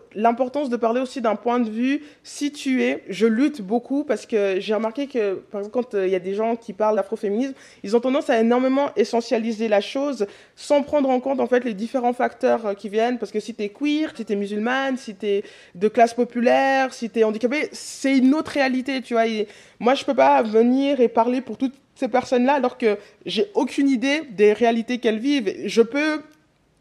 de 0.66 0.76
parler 0.76 1.00
aussi 1.00 1.22
d'un 1.22 1.36
point 1.36 1.60
de 1.60 1.70
vue 1.70 2.04
situé. 2.24 3.04
Je 3.10 3.28
lutte 3.28 3.62
beaucoup 3.62 4.04
parce 4.04 4.26
que 4.26 4.60
j'ai 4.60 4.74
remarqué 4.74 5.08
que, 5.08 5.36
par 5.36 5.62
exemple, 5.62 5.74
quand 5.74 5.94
euh, 5.94 6.08
il 6.08 6.12
y 6.12 6.16
a 6.16 6.20
des 6.20 6.34
gens 6.34 6.56
qui 6.56 6.74
parlent 6.74 6.96
d'afroféminisme, 6.96 7.54
ils 7.84 7.96
ont 7.96 8.00
tendance 8.00 8.30
à 8.30 8.40
énormément 8.40 8.90
essentialiser 8.96 9.68
la 9.68 9.82
chose 9.82 10.28
sans 10.56 10.82
prendre 10.82 11.10
en 11.10 11.20
compte 11.20 11.40
en 11.40 11.48
fait 11.48 11.64
les 11.64 11.74
différents 11.74 12.14
facteurs 12.14 12.66
euh, 12.66 12.74
qui 12.74 12.90
viennent. 12.90 13.20
Parce 13.20 13.32
que 13.32 13.40
si 13.40 13.54
tu 13.54 13.64
es 13.64 13.70
queer, 13.70 14.12
si 14.16 14.26
tu 14.26 14.34
es 14.34 14.36
musulmane, 14.36 14.98
si 14.98 15.16
tu 15.16 15.26
es 15.28 15.44
de 15.76 15.88
classe 15.88 16.14
populaire, 16.14 16.94
si 16.94 17.10
tu 17.10 17.20
es 17.20 17.24
handicapé, 17.24 17.70
c'est 17.72 18.18
une 18.18 18.34
autre 18.34 18.52
réalité, 18.52 19.02
tu 19.02 19.14
vois. 19.14 19.26
moi, 19.80 19.96
je 19.96 20.04
peux 20.04 20.16
pas 20.16 20.42
venir 20.42 21.00
et 21.00 21.08
parler 21.08 21.42
pour 21.42 21.58
toutes 21.58 21.76
ces 21.96 22.08
personnes-là 22.08 22.54
alors 22.54 22.78
que 22.78 22.98
j'ai 23.26 23.48
aucune 23.56 23.90
idée 23.90 24.22
des 24.32 24.54
réalités 24.54 24.98
qu'elles 25.00 25.20
vivent. 25.20 25.54
Je 25.66 25.82
peux 25.82 26.22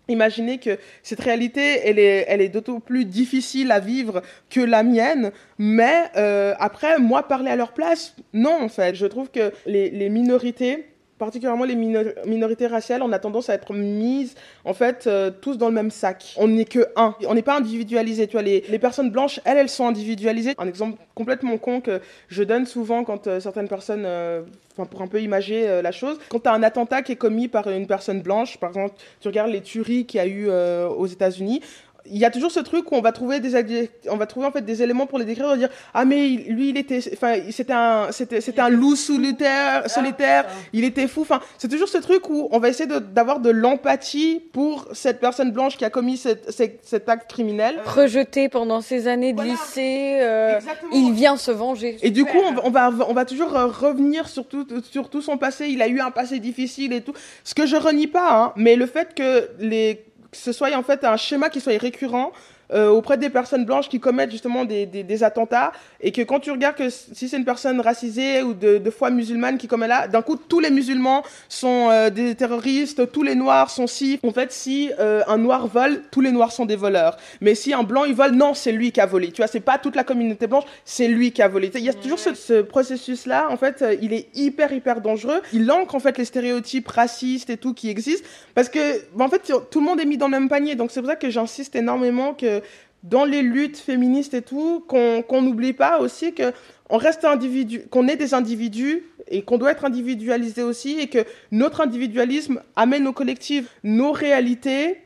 Imaginez 0.09 0.59
que 0.59 0.79
cette 1.03 1.21
réalité, 1.21 1.81
elle 1.85 1.99
est, 1.99 2.25
elle 2.29 2.41
est 2.41 2.49
d'autant 2.49 2.81
plus 2.81 3.05
difficile 3.05 3.73
à 3.73 3.81
vivre 3.81 4.23
que 4.51 4.61
la 4.61 4.83
mienne, 4.83 5.33
mais 5.59 6.05
euh, 6.17 6.55
après, 6.59 6.99
moi, 6.99 7.27
parler 7.27 7.51
à 7.51 7.57
leur 7.57 7.73
place, 7.73 8.15
non, 8.33 8.57
en 8.63 8.69
fait. 8.69 8.95
Je 8.95 9.07
trouve 9.07 9.31
que 9.31 9.53
les, 9.67 9.91
les 9.91 10.09
minorités, 10.09 10.87
particulièrement 11.19 11.65
les 11.65 11.75
minorités 11.75 12.67
raciales, 12.67 13.03
on 13.03 13.13
a 13.13 13.19
tendance 13.19 13.49
à 13.49 13.55
être 13.55 13.73
mises, 13.73 14.35
en 14.65 14.75
fait, 14.75 15.07
euh, 15.07 15.31
tous 15.31 15.57
dans 15.57 15.69
le 15.69 15.75
même 15.75 15.91
sac. 15.91 16.35
On 16.37 16.49
n'est 16.49 16.65
que 16.65 16.87
un. 16.97 17.15
On 17.27 17.35
n'est 17.35 17.43
pas 17.43 17.57
individualisé. 17.57 18.27
Tu 18.27 18.33
vois, 18.33 18.43
les, 18.43 18.79
personnes 18.79 19.11
blanches, 19.11 19.41
elles, 19.45 19.59
elles 19.59 19.69
sont 19.69 19.87
individualisées. 19.87 20.55
Un 20.59 20.69
exemple 20.69 20.99
complètement 21.15 21.57
con 21.59 21.81
que 21.81 22.01
je 22.29 22.43
donne 22.43 22.67
souvent 22.67 23.05
quand 23.05 23.27
euh, 23.27 23.41
certaines 23.41 23.69
personnes, 23.69 24.05
euh, 24.05 24.43
pour 24.91 25.01
un 25.01 25.07
peu 25.07 25.23
imager 25.23 25.81
la 25.81 25.93
chose, 25.93 26.19
quand 26.29 26.41
tu 26.41 26.49
as 26.49 26.53
un 26.53 26.63
attentat 26.63 27.01
qui 27.01 27.13
est 27.13 27.17
commis 27.17 27.49
par 27.49 27.71
une 27.71 27.87
personne 27.87 28.21
blanche, 28.21 28.59
par 28.59 28.69
exemple, 28.71 28.95
tu 29.21 29.29
regardes 29.29 29.51
les 29.51 29.63
tueries 29.63 30.05
qu'il 30.05 30.19
y 30.19 30.21
a 30.21 30.27
eu 30.27 30.51
aux 30.51 31.07
États-Unis, 31.07 31.63
il 32.11 32.19
y 32.19 32.25
a 32.25 32.31
toujours 32.31 32.51
ce 32.51 32.61
truc 32.61 32.91
où 32.93 32.95
on 32.95 33.01
va 33.01 33.13
trouver 33.13 33.41
des 33.41 33.91
on 34.11 34.17
va 34.17 34.27
trouver 34.27 34.47
en 34.47 34.53
fait 34.53 34.65
des 34.65 34.83
éléments 34.83 35.07
pour 35.07 35.19
les 35.19 35.25
décrire 35.25 35.47
on 35.47 35.57
dire 35.57 35.71
ah 35.95 36.05
mais 36.05 36.29
lui 36.29 36.71
il 36.71 36.77
était 36.77 37.01
enfin 37.13 37.37
c'était 37.51 37.73
un 37.73 38.09
c'était 38.11 38.41
c'était 38.41 38.61
un 38.61 38.69
loup 38.69 38.97
solitaire 38.97 39.89
solitaire 39.91 40.47
il 40.73 40.85
était 40.85 41.09
fou 41.09 41.23
enfin 41.23 41.41
c'est 41.59 41.69
toujours 41.69 41.89
ce 41.89 41.99
truc 41.99 42.29
où 42.31 42.49
on 42.51 42.59
va 42.59 42.69
essayer 42.69 42.89
d'avoir 42.89 43.41
de, 43.41 43.51
l'empathie 43.51 44.43
pour 44.53 44.87
cette 44.93 45.21
personne 45.21 45.51
blanche 45.51 45.77
qui 45.77 45.85
a 45.85 45.91
commis 45.91 46.17
cette, 46.17 46.51
cet 46.51 47.09
acte 47.09 47.31
criminel. 47.31 47.77
Rejeté 47.85 48.49
pendant 48.49 48.81
ces 48.81 49.09
années 49.09 49.33
de 49.33 49.43
lycée 49.43 50.19
euh, 50.21 50.61
il 50.93 51.13
vient 51.13 51.37
se 51.37 51.51
venger. 51.51 51.97
Et 52.03 52.11
du 52.11 52.25
coup 52.25 52.39
on, 52.63 52.71
va 52.71 52.91
on 53.09 53.13
va 53.13 53.25
toujours 53.25 53.57
euh, 53.57 53.67
revenir 53.67 54.29
sur 54.29 54.47
tout 54.47 54.67
sur 54.91 55.09
tout 55.09 55.23
son 55.23 55.39
passé. 55.39 55.69
Il 55.69 55.83
a 55.83 55.89
eu 55.89 56.01
un 56.01 56.11
passé 56.11 56.39
difficile 56.39 56.93
et 56.93 57.01
tout. 57.01 57.15
Ce 57.45 57.55
que 57.55 57.67
je 57.67 57.77
renie 57.77 58.07
pas 58.07 58.43
hein, 58.43 58.53
mais 58.57 58.77
le 58.77 58.87
fait 58.87 59.15
que 59.15 59.49
les 59.59 60.05
ce 60.37 60.53
soit 60.53 60.75
en 60.77 60.83
fait 60.83 61.05
un 61.05 61.17
schéma 61.17 61.49
qui 61.49 61.61
soit 61.61 61.79
récurrent 61.79 62.33
euh, 62.73 62.89
auprès 62.89 63.17
des 63.17 63.31
personnes 63.31 63.65
blanches 63.65 63.89
qui 63.89 64.01
commettent 64.01 64.31
justement 64.31 64.65
des, 64.65 64.87
des, 64.87 65.03
des, 65.03 65.23
attentats 65.23 65.73
et 66.01 66.13
que 66.13 66.23
quand 66.23 66.41
tu 66.41 66.51
regardes 66.51 66.77
que 66.77 66.91
si 66.91 67.29
c'est 67.29 67.37
une 67.37 67.45
personne 67.45 67.81
racisée 67.81 68.43
ou 68.43 68.55
de, 68.55 68.79
de 68.79 68.91
foi 68.91 69.11
musulmane 69.11 69.57
qui 69.57 69.69
commet 69.69 69.87
là, 69.87 70.09
d'un 70.09 70.23
coup 70.23 70.37
tous 70.37 70.61
les 70.61 70.71
musulmans 70.71 71.23
sont 71.49 71.89
euh, 71.91 72.11
des 72.11 72.35
terroristes, 72.35 73.13
tous 73.13 73.23
les 73.23 73.35
noirs 73.35 73.71
sont 73.71 73.87
si. 73.87 74.19
En 74.25 74.33
fait, 74.33 74.53
si 74.53 74.91
euh, 74.99 75.23
un 75.29 75.39
noir 75.39 75.67
vole, 75.69 76.03
tous 76.11 76.21
les 76.21 76.33
noirs 76.33 76.53
sont 76.53 76.67
des 76.67 76.77
voleurs. 76.77 77.17
Mais 77.41 77.55
si 77.55 77.73
un 77.73 77.83
blanc 77.83 78.05
il 78.05 78.15
vole, 78.15 78.33
non, 78.33 78.55
c'est 78.55 78.73
lui 78.73 78.93
qui 78.93 79.01
a 79.01 79.07
volé. 79.07 79.31
Tu 79.31 79.39
vois, 79.39 79.47
c'est 79.47 79.61
pas 79.61 79.79
toute 79.79 79.97
la 79.97 80.05
communauté 80.05 80.47
blanche, 80.47 80.65
c'est 80.85 81.09
lui 81.09 81.33
qui 81.33 81.43
a 81.43 81.49
volé. 81.49 81.71
Il 81.75 81.81
y 81.81 81.89
a 81.89 81.95
toujours 81.95 82.19
ce, 82.19 82.35
ce 82.35 82.63
processus 82.63 83.27
là. 83.27 83.49
En 83.51 83.57
fait, 83.57 83.85
il 84.03 84.13
est 84.13 84.29
hyper 84.35 84.73
hyper 84.73 85.01
dangereux. 85.01 85.41
Il 85.53 85.71
ancre 85.71 85.95
en 85.95 86.01
fait 86.01 86.19
les 86.19 86.25
stéréotypes 86.25 86.89
racistes 86.89 87.51
et 87.51 87.57
tout 87.57 87.75
qui 87.75 87.91
existent 87.91 88.27
parce 88.55 88.69
que 88.69 88.79
en 89.21 89.29
fait 89.29 89.53
tout 89.71 89.81
le 89.81 89.87
monde 89.87 90.01
est 90.01 90.05
mis 90.05 90.19
dans 90.19 90.27
le 90.27 90.33
même 90.33 90.49
panier. 90.49 90.75
Donc 90.75 90.91
c'est 90.91 91.01
pour 91.01 91.11
ça 91.11 91.17
que 91.17 91.31
j'insiste 91.31 91.77
énormément 91.77 92.35
que 92.35 92.56
dans 93.03 93.25
les 93.25 93.43
luttes 93.43 93.79
féministes 93.79 94.35
et 94.35 94.43
tout, 94.43 94.85
qu'on 94.89 95.43
n'oublie 95.43 95.73
pas 95.73 96.01
aussi 96.01 96.33
que 96.33 96.53
on 96.89 96.99
reste 96.99 97.25
individu, 97.25 97.83
qu'on 97.91 98.09
est 98.09 98.17
des 98.17 98.35
individus 98.35 99.05
et 99.29 99.43
qu'on 99.43 99.59
doit 99.59 99.73
être 99.73 99.85
individualisé 99.85 100.63
aussi 100.63 100.99
et 101.01 101.09
que 101.09 101.25
notre 101.51 101.81
individualisme 101.81 102.63
amène 102.77 103.07
au 103.09 103.13
collectif 103.13 103.69
nos 103.83 104.13
réalités 104.13 104.99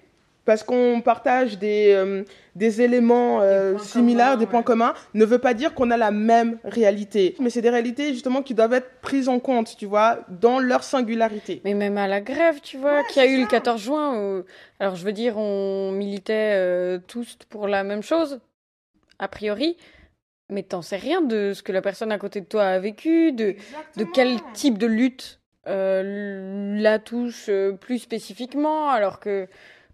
parce 0.45 0.63
qu'on 0.63 1.01
partage 1.01 1.59
des, 1.59 1.93
euh, 1.93 2.25
des 2.55 2.83
éléments 2.83 3.41
euh, 3.43 3.79
similaires, 3.79 4.39
des 4.39 4.47
points 4.47 4.63
communs, 4.63 4.95
ne 5.15 5.25
veut 5.25 5.39
pas 5.39 5.55
dire 5.55 5.75
qu'on 5.75 5.91
a 5.91 5.97
la 5.97 6.11
même 6.11 6.59
réalité. 6.65 7.37
Mais 7.41 7.51
c'est 7.51 7.61
des 7.61 7.71
réalités 7.71 8.13
justement 8.13 8.43
qui 8.43 8.55
doivent 8.55 8.73
être 8.73 9.01
prises 9.03 9.29
en 9.29 9.39
compte, 9.39 9.77
tu 9.77 9.87
vois, 9.87 10.21
dans 10.29 10.59
leur 10.59 10.83
singularité. 10.83 11.61
Mais 11.65 11.75
même 11.75 11.99
à 11.99 12.09
la 12.09 12.21
grève, 12.21 12.61
tu 12.63 12.79
vois, 12.79 13.05
qui 13.05 13.21
a 13.21 13.27
eu 13.27 13.41
le 13.41 13.47
14 13.47 13.81
juin, 13.81 14.43
alors 14.79 14.97
je 14.97 15.05
veux 15.05 15.13
dire, 15.13 15.37
on 15.37 15.93
militait 15.93 16.55
euh, 16.55 16.99
tous 17.07 17.37
pour 17.49 17.69
la 17.69 17.85
même 17.85 18.03
chose, 18.03 18.41
a 19.19 19.29
priori, 19.29 19.77
mais 20.49 20.63
t'en 20.63 20.83
sais 20.83 20.97
rien 20.97 21.21
de 21.21 21.53
ce 21.55 21.63
que 21.63 21.73
la 21.73 21.83
personne 21.83 22.11
à 22.13 22.19
côté 22.19 22.41
de 22.41 22.47
toi 22.47 22.65
a 22.65 22.79
vécu, 22.79 23.33
de, 23.33 23.55
de 23.97 24.05
quel 24.05 24.39
type 24.55 24.79
de 24.79 24.87
lutte 24.87 25.39
la 25.67 26.99
touche 26.99 27.49
plus 27.81 28.01
spécifiquement, 28.01 28.89
alors 28.89 29.21
que 29.21 29.47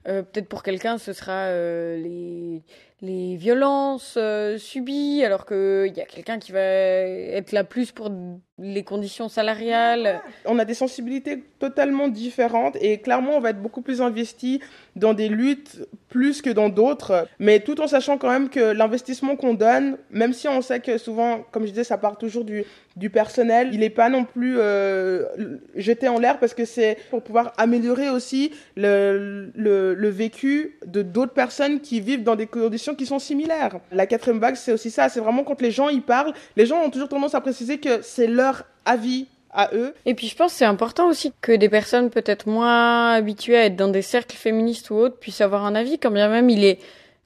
peut-être 0.07 0.49
pour 0.49 0.63
quelqu'un, 0.63 0.99
ce 0.99 1.13
sera 1.13 1.47
euh, 1.47 1.97
les, 1.97 2.63
les 3.03 3.37
violences 3.37 4.15
euh, 4.17 4.57
subies, 4.59 5.23
alors 5.25 5.45
qu'il 5.45 5.93
y 5.95 6.01
a 6.01 6.07
quelqu'un 6.07 6.39
qui 6.39 6.53
va 6.53 6.61
être 6.61 7.53
là 7.53 7.63
plus 7.63 7.93
pour 7.93 8.11
les 8.59 8.85
conditions 8.85 9.29
salariales. 9.29 10.21
On 10.47 10.59
a 10.59 10.65
des 10.65 10.73
sensibilités 10.73 11.45
totalement 11.59 12.09
différentes 12.09 12.77
et 12.81 12.99
clairement, 12.99 13.33
on 13.37 13.41
va 13.41 13.51
être 13.51 13.61
beaucoup 13.61 13.83
plus 13.83 14.01
investi 14.01 14.61
dans 14.95 15.13
des 15.13 15.29
luttes 15.29 15.87
plus 16.09 16.41
que 16.41 16.49
dans 16.49 16.71
d'autres, 16.71 17.29
mais 17.39 17.61
tout 17.61 17.81
en 17.83 17.87
sachant 17.87 18.17
quand 18.17 18.31
même 18.31 18.49
que 18.49 18.61
l'investissement 18.61 19.37
qu'on 19.37 19.53
donne, 19.53 19.99
même 20.11 20.33
si 20.33 20.49
on 20.49 20.63
sait 20.63 20.81
que 20.81 20.97
souvent, 20.97 21.45
comme 21.51 21.65
je 21.65 21.71
disais, 21.71 21.85
ça 21.85 21.99
part 21.99 22.17
toujours 22.17 22.45
du, 22.45 22.65
du 22.97 23.11
personnel, 23.11 23.69
il 23.73 23.81
n'est 23.81 23.91
pas 23.91 24.09
non 24.09 24.25
plus 24.25 24.57
euh, 24.59 25.25
jeté 25.75 26.09
en 26.09 26.19
l'air 26.19 26.39
parce 26.39 26.55
que 26.55 26.65
c'est 26.65 26.97
pour 27.11 27.23
pouvoir 27.23 27.53
améliorer 27.59 28.09
aussi 28.09 28.53
le, 28.75 29.51
le, 29.55 29.93
le 29.93 30.09
vécu 30.09 30.79
de 30.87 31.03
d'autres 31.03 31.35
personnes 31.35 31.81
qui 31.81 32.01
vivent 32.01 32.23
dans 32.23 32.37
des 32.37 32.47
conditions 32.47 32.95
qui 32.97 33.07
sont 33.07 33.19
similaires. 33.19 33.79
La 33.93 34.07
quatrième 34.07 34.41
vague, 34.41 34.57
c'est 34.57 34.73
aussi 34.73 34.91
ça, 34.91 35.09
c'est 35.09 35.21
vraiment 35.21 35.45
quand 35.45 35.61
les 35.61 35.71
gens 35.71 35.89
y 35.89 36.01
parlent, 36.01 36.33
les 36.57 36.67
gens 36.67 36.83
ont 36.83 36.91
toujours 36.91 37.09
tendance 37.09 37.35
à 37.35 37.41
préciser 37.41 37.79
que 37.79 38.03
c'est 38.03 38.27
leur 38.27 38.65
avis 38.85 39.27
à 39.51 39.71
eux. 39.75 39.95
Et 40.05 40.15
puis 40.15 40.29
je 40.29 40.37
pense 40.37 40.53
que 40.53 40.59
c'est 40.59 40.65
important 40.65 41.09
aussi 41.09 41.33
que 41.41 41.53
des 41.53 41.69
personnes 41.69 42.11
peut-être 42.11 42.49
moins 42.49 43.13
habituées 43.13 43.57
à 43.57 43.65
être 43.65 43.77
dans 43.77 43.89
des 43.89 44.03
cercles 44.03 44.37
féministes 44.37 44.91
ou 44.91 44.95
autres 44.95 45.19
puissent 45.19 45.41
avoir 45.41 45.65
un 45.65 45.75
avis, 45.75 45.99
quand 45.99 46.11
bien 46.11 46.29
même 46.29 46.51
il 46.51 46.65
est 46.65 46.79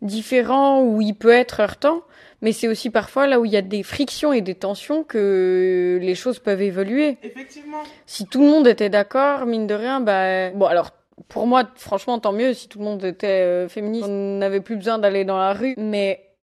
différent 0.02 0.82
ou 0.82 1.00
il 1.00 1.14
peut 1.14 1.32
être 1.32 1.60
heurtant. 1.60 2.02
Mais 2.42 2.52
c'est 2.52 2.68
aussi 2.68 2.88
parfois 2.88 3.26
là 3.26 3.38
où 3.38 3.44
il 3.44 3.52
y 3.52 3.56
a 3.56 3.62
des 3.62 3.82
frictions 3.82 4.32
et 4.32 4.40
des 4.40 4.54
tensions 4.54 5.04
que 5.04 5.98
les 6.00 6.14
choses 6.14 6.38
peuvent 6.38 6.62
évoluer. 6.62 7.18
Effectivement. 7.22 7.82
Si 8.06 8.26
tout 8.26 8.40
le 8.40 8.46
monde 8.46 8.66
était 8.66 8.88
d'accord, 8.88 9.44
mine 9.44 9.66
de 9.66 9.74
rien, 9.74 10.00
bah 10.00 10.50
bon 10.50 10.64
alors 10.66 10.92
pour 11.28 11.46
moi 11.46 11.68
franchement 11.76 12.18
tant 12.18 12.32
mieux 12.32 12.54
si 12.54 12.68
tout 12.68 12.78
le 12.78 12.84
monde 12.84 13.04
était 13.04 13.42
euh, 13.42 13.68
féministe, 13.68 14.06
on 14.08 14.38
n'avait 14.38 14.60
plus 14.60 14.76
besoin 14.76 14.98
d'aller 14.98 15.24
dans 15.24 15.38
la 15.38 15.52
rue. 15.52 15.74
Mais 15.76 16.36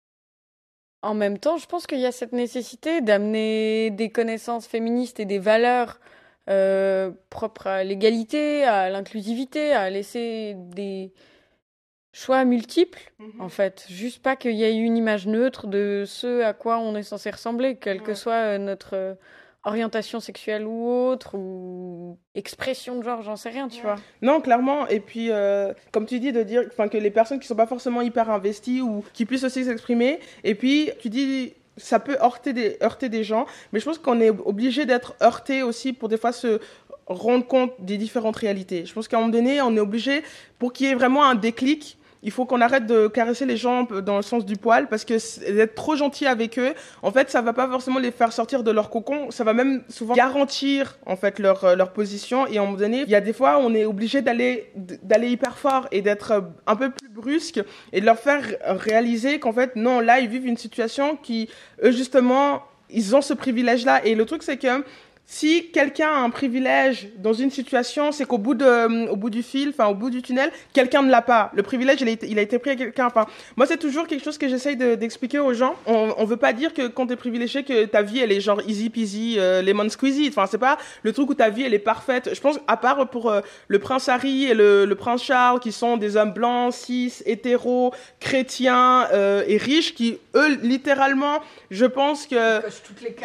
en 1.02 1.14
même 1.14 1.38
temps, 1.38 1.58
je 1.58 1.66
pense 1.66 1.86
qu'il 1.86 2.00
y 2.00 2.06
a 2.06 2.12
cette 2.12 2.32
nécessité 2.32 3.00
d'amener 3.00 3.90
des 3.90 4.10
connaissances 4.10 4.66
féministes 4.66 5.20
et 5.20 5.24
des 5.24 5.38
valeurs 5.38 6.00
euh, 6.48 7.10
propres 7.30 7.66
à 7.66 7.84
l'égalité, 7.84 8.64
à 8.64 8.90
l'inclusivité, 8.90 9.72
à 9.72 9.90
laisser 9.90 10.54
des, 10.56 11.12
choix 12.18 12.44
multiples, 12.44 13.12
mhm. 13.18 13.40
en 13.40 13.48
fait. 13.48 13.86
Juste 13.88 14.22
pas 14.22 14.34
qu'il 14.34 14.54
y 14.54 14.64
ait 14.64 14.76
une 14.76 14.96
image 14.96 15.26
neutre 15.26 15.66
de 15.66 16.04
ce 16.06 16.42
à 16.42 16.52
quoi 16.52 16.78
on 16.78 16.96
est 16.96 17.02
censé 17.02 17.30
ressembler, 17.30 17.76
quelle 17.76 18.02
que 18.02 18.14
soit 18.14 18.32
euh, 18.32 18.58
notre 18.58 19.16
orientation 19.64 20.20
sexuelle 20.20 20.66
ou 20.66 20.88
autre, 20.88 21.36
ou 21.36 22.18
expression 22.34 22.96
de 22.98 23.02
genre, 23.02 23.22
j'en 23.22 23.36
sais 23.36 23.50
rien, 23.50 23.68
tu 23.68 23.82
vois. 23.82 23.96
Non, 24.22 24.40
clairement. 24.40 24.86
Et 24.88 25.00
puis, 25.00 25.30
euh, 25.30 25.72
comme 25.92 26.06
tu 26.06 26.20
dis, 26.20 26.32
de 26.32 26.42
dire 26.42 26.62
que 26.68 26.96
les 26.96 27.10
personnes 27.10 27.40
qui 27.40 27.46
sont 27.46 27.56
pas 27.56 27.66
forcément 27.66 28.00
hyper 28.00 28.30
investies 28.30 28.80
ou 28.80 29.04
qui 29.12 29.26
puissent 29.26 29.44
aussi 29.44 29.64
s'exprimer. 29.64 30.20
Et 30.44 30.54
puis, 30.54 30.90
tu 31.00 31.10
dis 31.10 31.54
ça 31.78 32.00
peut 32.00 32.16
heurter 32.20 32.52
des, 32.52 32.76
heurter 32.82 33.08
des 33.08 33.24
gens, 33.24 33.46
mais 33.72 33.80
je 33.80 33.84
pense 33.84 33.98
qu'on 33.98 34.20
est 34.20 34.30
obligé 34.30 34.84
d'être 34.84 35.14
heurté 35.22 35.62
aussi 35.62 35.92
pour 35.92 36.08
des 36.08 36.16
fois 36.16 36.32
se 36.32 36.60
rendre 37.06 37.46
compte 37.46 37.72
des 37.78 37.96
différentes 37.96 38.36
réalités. 38.36 38.84
Je 38.84 38.92
pense 38.92 39.08
qu'à 39.08 39.16
un 39.16 39.20
moment 39.20 39.32
donné, 39.32 39.62
on 39.62 39.74
est 39.76 39.80
obligé, 39.80 40.22
pour 40.58 40.72
qu'il 40.72 40.86
y 40.86 40.90
ait 40.90 40.94
vraiment 40.94 41.24
un 41.24 41.34
déclic, 41.34 41.97
il 42.22 42.30
faut 42.30 42.44
qu'on 42.46 42.60
arrête 42.60 42.86
de 42.86 43.08
caresser 43.08 43.46
les 43.46 43.56
gens 43.56 43.84
dans 43.84 44.16
le 44.16 44.22
sens 44.22 44.44
du 44.44 44.56
poil 44.56 44.88
parce 44.88 45.04
que 45.04 45.14
d'être 45.52 45.74
trop 45.74 45.96
gentil 45.96 46.26
avec 46.26 46.58
eux, 46.58 46.74
en 47.02 47.12
fait, 47.12 47.30
ça 47.30 47.42
va 47.42 47.52
pas 47.52 47.68
forcément 47.68 47.98
les 47.98 48.10
faire 48.10 48.32
sortir 48.32 48.62
de 48.62 48.70
leur 48.70 48.90
cocon, 48.90 49.30
ça 49.30 49.44
va 49.44 49.52
même 49.52 49.82
souvent 49.88 50.14
garantir 50.14 50.98
en 51.06 51.16
fait 51.16 51.38
leur 51.38 51.64
euh, 51.64 51.76
leur 51.76 51.92
position. 51.92 52.46
Et 52.46 52.58
à 52.58 52.62
un 52.62 52.64
moment 52.64 52.78
donné, 52.78 53.02
il 53.02 53.10
y 53.10 53.14
a 53.14 53.20
des 53.20 53.32
fois 53.32 53.58
on 53.58 53.74
est 53.74 53.84
obligé 53.84 54.22
d'aller 54.22 54.70
d'aller 54.74 55.28
hyper 55.28 55.58
fort 55.58 55.86
et 55.92 56.02
d'être 56.02 56.32
euh, 56.32 56.40
un 56.66 56.76
peu 56.76 56.90
plus 56.90 57.08
brusque 57.08 57.60
et 57.92 58.00
de 58.00 58.06
leur 58.06 58.18
faire 58.18 58.44
réaliser 58.62 59.38
qu'en 59.38 59.52
fait 59.52 59.76
non, 59.76 60.00
là 60.00 60.20
ils 60.20 60.28
vivent 60.28 60.46
une 60.46 60.56
situation 60.56 61.16
qui 61.16 61.48
eux 61.82 61.92
justement 61.92 62.62
ils 62.90 63.14
ont 63.14 63.20
ce 63.20 63.34
privilège 63.34 63.84
là 63.84 64.04
et 64.04 64.14
le 64.14 64.24
truc 64.24 64.42
c'est 64.42 64.56
que 64.56 64.82
si 65.30 65.68
quelqu'un 65.72 66.08
a 66.08 66.20
un 66.20 66.30
privilège 66.30 67.10
dans 67.18 67.34
une 67.34 67.50
situation, 67.50 68.12
c'est 68.12 68.24
qu'au 68.24 68.38
bout 68.38 68.54
de, 68.54 68.64
euh, 68.64 69.08
au 69.08 69.16
bout 69.16 69.28
du 69.28 69.42
fil, 69.42 69.68
enfin 69.68 69.86
au 69.88 69.94
bout 69.94 70.08
du 70.08 70.22
tunnel, 70.22 70.50
quelqu'un 70.72 71.02
ne 71.02 71.10
l'a 71.10 71.20
pas. 71.20 71.50
Le 71.54 71.62
privilège, 71.62 72.00
il 72.00 72.08
a 72.08 72.12
été, 72.12 72.26
il 72.30 72.38
a 72.38 72.42
été 72.42 72.58
pris 72.58 72.70
à 72.70 72.76
quelqu'un. 72.76 73.04
Enfin, 73.08 73.26
moi, 73.54 73.66
c'est 73.66 73.76
toujours 73.76 74.06
quelque 74.06 74.24
chose 74.24 74.38
que 74.38 74.48
j'essaye 74.48 74.76
d'expliquer 74.76 75.38
aux 75.38 75.52
gens. 75.52 75.74
On, 75.84 76.14
on 76.16 76.24
veut 76.24 76.38
pas 76.38 76.54
dire 76.54 76.72
que 76.72 76.88
quand 76.88 77.08
t'es 77.08 77.16
privilégié, 77.16 77.62
que 77.62 77.84
ta 77.84 78.00
vie, 78.00 78.20
elle 78.20 78.32
est 78.32 78.40
genre 78.40 78.62
easy 78.66 78.88
peasy, 78.88 79.34
euh, 79.36 79.60
lemon 79.60 79.90
squeezy. 79.90 80.28
Enfin, 80.28 80.46
c'est 80.50 80.56
pas 80.56 80.78
le 81.02 81.12
truc 81.12 81.28
où 81.28 81.34
ta 81.34 81.50
vie, 81.50 81.62
elle 81.62 81.74
est 81.74 81.78
parfaite. 81.78 82.30
Je 82.32 82.40
pense, 82.40 82.58
à 82.66 82.78
part 82.78 83.10
pour 83.10 83.30
euh, 83.30 83.42
le 83.68 83.78
prince 83.78 84.08
Harry 84.08 84.46
et 84.46 84.54
le, 84.54 84.86
le, 84.86 84.94
prince 84.94 85.22
Charles, 85.22 85.60
qui 85.60 85.72
sont 85.72 85.98
des 85.98 86.16
hommes 86.16 86.32
blancs, 86.32 86.72
cis, 86.72 87.12
hétéros, 87.26 87.92
chrétiens 88.18 89.06
euh, 89.12 89.44
et 89.46 89.58
riches, 89.58 89.94
qui 89.94 90.18
eux, 90.34 90.58
littéralement, 90.62 91.40
je 91.70 91.84
pense 91.84 92.26
que 92.26 92.62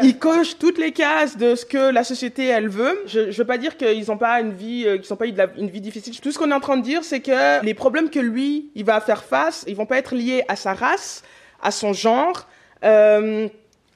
ils 0.02 0.20
cochent 0.20 0.58
toutes 0.60 0.78
les 0.78 0.92
cases 0.92 1.38
de 1.38 1.56
ce 1.56 1.66
que 1.66 1.93
la 1.94 2.04
société 2.04 2.48
elle 2.48 2.68
veut. 2.68 3.02
Je, 3.06 3.22
ne 3.22 3.32
veux 3.32 3.46
pas 3.46 3.58
dire 3.58 3.78
qu'ils 3.78 4.06
n'ont 4.08 4.18
pas 4.18 4.40
une 4.42 4.54
vie, 4.54 4.86
euh, 4.86 4.98
qu'ils 4.98 5.06
sont 5.06 5.16
pas 5.16 5.28
eu 5.28 5.34
une 5.58 5.70
vie 5.70 5.82
difficile. 5.82 6.20
Tout 6.20 6.32
ce 6.32 6.40
qu'on 6.40 6.52
est 6.52 6.56
en 6.56 6.60
train 6.60 6.78
de 6.78 6.84
dire, 6.84 7.04
c'est 7.04 7.22
que 7.22 7.64
les 7.64 7.74
problèmes 7.74 8.10
que 8.10 8.20
lui, 8.20 8.72
il 8.76 8.86
va 8.86 9.00
faire 9.00 9.24
face, 9.24 9.64
ils 9.68 9.76
vont 9.76 9.86
pas 9.86 9.98
être 9.98 10.16
liés 10.16 10.44
à 10.48 10.56
sa 10.56 10.74
race, 10.74 11.24
à 11.62 11.72
son 11.72 11.94
genre. 11.94 12.48
Euh, 12.84 13.48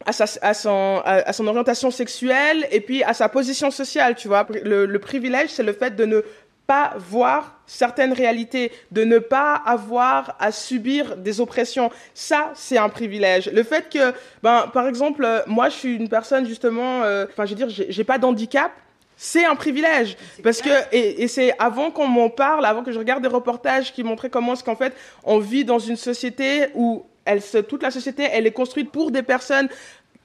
à, 0.06 0.54
son 0.54 1.48
orientation 1.48 1.92
sexuelle 1.92 2.66
et 2.72 2.80
puis 2.80 3.04
à 3.04 3.14
sa 3.14 3.28
position 3.28 3.72
sociale, 3.72 4.16
tu 4.16 4.30
vois. 4.30 4.48
Le, 4.64 4.86
le 4.86 5.00
privilège, 5.00 5.50
c'est 5.50 5.64
le 5.64 5.74
fait 5.74 5.98
de 5.98 6.06
ne 6.06 6.24
pas 6.68 6.94
voir 6.98 7.60
certaines 7.66 8.14
réalités, 8.14 8.72
de 8.92 9.06
ne 9.06 9.20
pas 9.20 9.56
avoir 9.56 10.36
à 10.40 10.52
subir 10.52 11.16
des 11.18 11.40
oppressions. 11.42 11.90
Ça, 12.14 12.52
c'est 12.54 12.78
un 12.78 12.90
privilège. 12.90 13.50
Le 13.52 13.64
fait 13.64 13.90
que, 13.90 14.14
ben, 14.44 14.70
par 14.74 14.88
exemple, 14.88 15.24
euh, 15.24 15.40
moi, 15.48 15.70
je 15.70 15.76
suis 15.76 15.96
une 15.96 16.10
personne 16.10 16.46
justement, 16.46 17.04
euh, 17.04 17.26
enfin, 17.32 17.46
je 17.46 17.56
veux 17.56 17.66
dire, 17.66 17.70
j'ai 17.70 18.04
pas 18.04 18.18
d'handicap. 18.18 18.72
C'est 19.20 19.46
un 19.46 19.56
privilège 19.56 20.16
parce 20.44 20.62
que 20.62 20.70
et, 20.92 21.24
et 21.24 21.28
c'est 21.28 21.52
avant 21.58 21.90
qu'on 21.90 22.08
m'en 22.08 22.30
parle, 22.30 22.64
avant 22.66 22.84
que 22.84 22.92
je 22.92 23.00
regarde 23.00 23.24
des 23.24 23.28
reportages 23.28 23.92
qui 23.92 24.04
montraient 24.04 24.30
comment 24.30 24.54
est-ce 24.54 24.64
qu'en 24.64 24.76
fait 24.76 24.94
on 25.24 25.40
vit 25.40 25.66
dans 25.66 25.80
une 25.80 25.96
société 25.96 26.68
où 26.76 27.04
elle 27.26 27.42
se, 27.42 27.58
toute 27.58 27.82
la 27.82 27.90
société 27.90 28.28
elle 28.32 28.46
est 28.46 28.52
construite 28.52 28.92
pour 28.92 29.10
des 29.10 29.24
personnes 29.24 29.70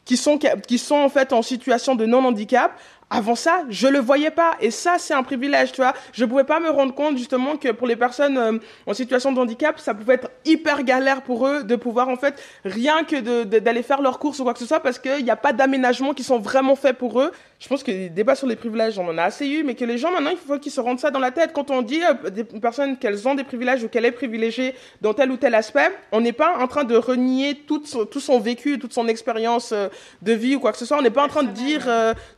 qui 0.05 0.19
sont 0.19 0.39
qui 0.69 0.77
sont 0.77 0.97
en 0.97 1.09
fait 1.09 1.33
en 1.33 1.41
situation 1.41 1.95
de 1.95 2.05
non 2.05 2.23
handicap 2.23 2.79
avant 3.13 3.35
ça, 3.35 3.63
je 3.69 3.89
le 3.89 3.99
voyais 3.99 4.31
pas. 4.31 4.57
Et 4.61 4.71
ça, 4.71 4.97
c'est 4.99 5.13
un 5.13 5.23
privilège, 5.23 5.73
tu 5.73 5.83
vois. 5.83 5.93
Je 6.13 6.25
pouvais 6.25 6.45
pas 6.45 6.61
me 6.61 6.71
rendre 6.71 6.95
compte, 6.95 7.19
justement, 7.19 7.57
que 7.57 7.71
pour 7.71 7.87
les 7.87 7.97
personnes 7.97 8.39
euh, 8.39 8.59
en 8.87 8.95
situation 8.95 9.33
de 9.33 9.39
handicap, 9.39 9.79
ça 9.79 9.93
pouvait 9.93 10.15
être 10.15 10.31
hyper 10.47 10.83
galère 10.83 11.23
pour 11.23 11.47
eux 11.47 11.63
de 11.63 11.77
pouvoir, 11.77 12.09
en 12.09 12.17
fait, 12.17 12.43
rien 12.65 13.05
que 13.05 13.43
d'aller 13.45 13.83
faire 13.83 14.01
leurs 14.01 14.19
courses 14.19 14.39
ou 14.41 14.45
quoi 14.45 14.55
que 14.55 14.61
ce 14.61 14.67
soit, 14.67 14.81
parce 14.81 14.99
qu'il 14.99 15.25
n'y 15.25 15.31
a 15.31 15.37
pas 15.37 15.53
d'aménagement 15.53 16.15
qui 16.15 16.23
sont 16.23 16.39
vraiment 16.39 16.75
faits 16.75 16.97
pour 16.97 17.21
eux. 17.21 17.33
Je 17.63 17.69
pense 17.69 17.85
que 17.85 17.93
les 17.93 18.09
débats 18.09 18.35
sur 18.35 18.49
les 18.49 18.57
privilèges, 18.57 18.99
on 18.99 19.07
en 19.09 19.17
a 19.17 19.23
assez 19.23 19.47
eu, 19.47 19.63
mais 19.63 19.77
que 19.77 19.85
les 19.85 19.97
gens, 19.97 20.11
maintenant, 20.11 20.33
il 20.33 20.37
faut 20.37 20.59
qu'ils 20.59 20.73
se 20.73 20.81
rendent 20.81 20.99
ça 20.99 21.13
dans 21.13 21.21
la 21.21 21.31
tête. 21.31 21.53
Quand 21.53 21.71
on 21.71 21.81
dit 21.81 22.01
euh, 22.03 22.29
des 22.29 22.43
personnes 22.43 22.99
qu'elles 22.99 23.29
ont 23.29 23.37
des 23.37 23.45
privilèges 23.45 23.85
ou 23.85 23.89
qu'elle 23.89 24.05
est 24.05 24.11
privilégiée 24.11 24.75
dans 25.01 25.15
tel 25.15 25.31
ou 25.31 25.37
tel 25.37 25.55
aspect, 25.55 25.93
on 26.11 26.21
n'est 26.21 26.33
pas 26.33 26.59
en 26.59 26.67
train 26.67 26.83
de 26.83 26.97
renier 26.97 27.55
tout 27.55 27.81
son, 27.85 28.05
tout 28.05 28.19
son 28.19 28.41
vécu, 28.41 28.81
toute 28.81 28.93
son 28.93 29.07
expérience 29.07 29.71
euh, 29.71 29.87
de 30.23 30.33
vie 30.33 30.57
ou 30.57 30.59
quoi 30.59 30.73
que 30.73 30.79
ce 30.79 30.85
soit. 30.85 30.99
On 30.99 31.03
n'est 31.03 31.11
pas 31.11 31.25
en 31.25 31.29
train 31.29 31.45
de 31.45 31.53
dire 31.53 31.89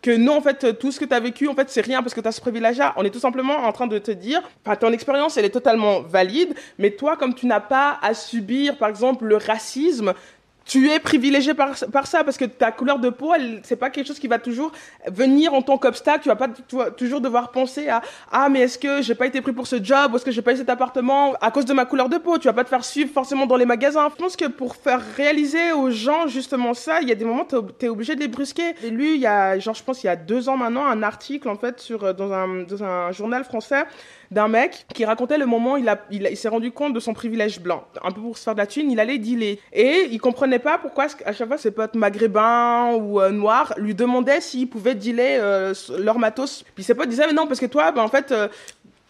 que 0.03 0.15
non, 0.15 0.37
en 0.37 0.41
fait, 0.43 0.79
tout 0.79 0.93
ce 0.93 1.01
que 1.01 1.07
tu 1.07 1.15
as 1.15 1.21
vécu, 1.21 1.49
en 1.49 1.55
fait, 1.55 1.71
c'est 1.71 1.81
rien 1.81 2.03
parce 2.03 2.13
que 2.13 2.21
tu 2.21 2.29
as 2.29 2.33
ce 2.33 2.43
privilège-là. 2.43 2.93
On 2.99 3.05
est 3.05 3.11
tout 3.11 3.19
simplement 3.19 3.57
en 3.57 3.73
train 3.73 3.87
de 3.87 3.97
te 3.97 4.11
dire, 4.11 4.43
enfin, 4.67 4.77
ton 4.77 4.93
expérience, 4.93 5.39
elle 5.39 5.47
est 5.47 5.51
totalement 5.51 6.03
valide, 6.03 6.55
mais 6.79 6.91
toi, 6.91 7.17
comme 7.17 7.35
tu 7.35 7.47
n'as 7.47 7.61
pas 7.61 7.99
à 8.03 8.13
subir, 8.13 8.77
par 8.77 8.91
exemple, 8.91 9.25
le 9.25 9.39
racisme, 9.39 10.13
tu 10.65 10.91
es 10.91 10.99
privilégié 10.99 11.55
par, 11.55 11.75
par 11.93 12.07
ça 12.07 12.25
parce 12.25 12.37
que 12.37 12.45
ta 12.45 12.73
couleur 12.73 12.99
de 12.99 13.11
peau, 13.11 13.33
c'est 13.63 13.77
pas 13.77 13.91
quelque 13.91 14.07
chose 14.07 14.19
qui 14.19 14.29
va 14.29 14.39
toujours 14.39 14.73
venir 15.07 15.53
en 15.53 15.63
tant 15.63 15.79
qu'obstacle. 15.79 16.21
Tu 16.23 16.29
vas 16.29 16.37
pas 16.37 16.49
toujours 16.97 17.21
devoir 17.21 17.51
penser 17.51 17.89
à 17.89 18.03
ah 18.33 18.49
mais 18.49 18.61
est-ce 18.61 18.79
que 18.79 19.03
j'ai 19.03 19.15
pas 19.15 19.27
été 19.27 19.41
pris 19.41 19.53
pour 19.53 19.67
ce 19.67 19.83
job 19.83 20.13
ou 20.13 20.17
est-ce 20.17 20.25
que 20.25 20.31
j'ai 20.31 20.43
pas 20.43 20.53
eu 20.53 20.57
cet 20.57 20.71
appartement 20.71 21.35
à 21.41 21.51
cause 21.51 21.65
de 21.65 21.75
ma 21.75 21.85
couleur 21.85 22.09
de 22.09 22.17
peau. 22.17 22.39
Tu 22.39 22.49
vas 22.49 22.55
pas 22.55 22.65
te 22.65 22.71
faire 22.71 22.85
suivre 22.85 23.13
forcément 23.13 23.47
dans 23.47 23.57
les 23.57 23.67
magasins. 23.67 24.09
Je 24.11 24.23
pense 24.23 24.37
que 24.37 24.47
pour 24.47 24.77
faire 24.77 25.01
réaliser 25.17 25.73
aux 25.73 25.91
gens 25.91 26.27
justement 26.29 26.73
ça, 26.75 27.01
il 27.03 27.09
y 27.09 27.13
a 27.13 27.15
des 27.15 27.25
moments 27.25 27.47
tu 27.47 27.85
es 27.85 27.89
obligé 27.89 28.15
de 28.15 28.21
les 28.21 28.29
brusquer. 28.29 28.75
J'ai 28.81 28.91
lu 28.91 29.15
il 29.15 29.21
y 29.21 29.27
a 29.27 29.59
genre 29.59 29.75
je 29.75 29.83
pense 29.83 30.03
il 30.03 30.07
y 30.07 30.11
a 30.11 30.17
deux 30.17 30.49
ans 30.49 30.57
maintenant 30.57 30.87
un 30.87 31.03
article 31.03 31.49
en 31.49 31.57
fait 31.57 31.81
sur 31.81 32.05
euh, 32.05 32.13
dans 32.13 32.33
un 32.33 32.63
dans 32.63 32.83
un 32.83 33.13
journal 33.13 33.45
français 33.45 33.85
d'un 34.31 34.49
mec 34.49 34.87
qui 34.95 35.05
racontait 35.05 35.39
le 35.39 35.47
moment 35.47 35.75
où 35.75 35.77
il, 35.77 35.89
a, 35.89 36.01
il, 36.11 36.37
s'est 36.37 36.49
rendu 36.49 36.71
compte 36.71 36.95
de 36.95 37.01
son 37.01 37.15
privilège 37.15 37.61
blanc. 37.61 37.85
Un 38.03 38.11
peu 38.11 38.21
pour 38.21 38.39
se 38.39 38.45
faire 38.45 38.55
de 38.55 38.59
la 38.61 38.67
thune, 38.67 38.91
il 38.91 39.01
allait 39.01 39.19
dealer. 39.19 39.59
Et 39.73 40.09
il 40.11 40.21
comprenait 40.21 40.59
pas 40.59 40.79
pourquoi 40.79 41.07
à 41.25 41.33
chaque 41.33 41.49
fois 41.49 41.59
ses 41.59 41.71
potes 41.71 41.95
maghrébins 41.95 42.95
ou 42.95 43.21
euh, 43.21 43.31
noirs 43.31 43.75
lui 43.77 43.95
demandaient 43.95 44.41
s'ils 44.41 44.69
pouvaient 44.69 44.95
dealer 44.95 45.39
euh, 45.41 45.75
leur 45.99 46.19
matos. 46.19 46.65
Puis 46.75 46.85
ses 46.85 46.95
potes 46.95 47.09
disaient 47.09 47.27
mais 47.27 47.33
non 47.33 47.47
parce 47.47 47.61
que 47.61 47.67
toi 47.67 47.93
ben, 47.93 48.03
en 48.03 48.09
fait 48.09 48.33
euh, 48.33 48.49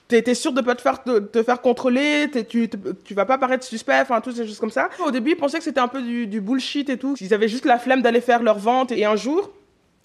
T'es 0.07 0.35
sûr 0.35 0.53
de 0.53 0.61
pas 0.61 0.74
te 0.74 0.83
faire 0.83 1.03
te, 1.03 1.42
faire 1.42 1.62
contrôler, 1.62 2.31
tu, 2.48 2.68
tu 3.05 3.14
vas 3.14 3.24
pas 3.24 3.38
paraître 3.38 3.64
suspect, 3.64 4.00
enfin 4.03 4.20
toutes 4.20 4.37
ces 4.37 4.46
choses 4.46 4.59
comme 4.59 4.70
ça. 4.70 4.90
Au 5.05 5.11
début, 5.11 5.31
ils 5.31 5.37
pensaient 5.37 5.57
que 5.59 5.64
c'était 5.64 5.81
un 5.81 5.88
peu 5.88 6.03
du, 6.03 6.27
du 6.27 6.42
bullshit 6.42 6.90
et 6.90 6.98
tout. 6.98 7.16
Ils 7.20 7.33
avaient 7.33 7.48
juste 7.48 7.64
la 7.64 7.79
flemme 7.79 8.03
d'aller 8.03 8.20
faire 8.20 8.42
leur 8.42 8.59
vente. 8.59 8.92
Et 8.92 9.07
un 9.07 9.16
jour, 9.16 9.50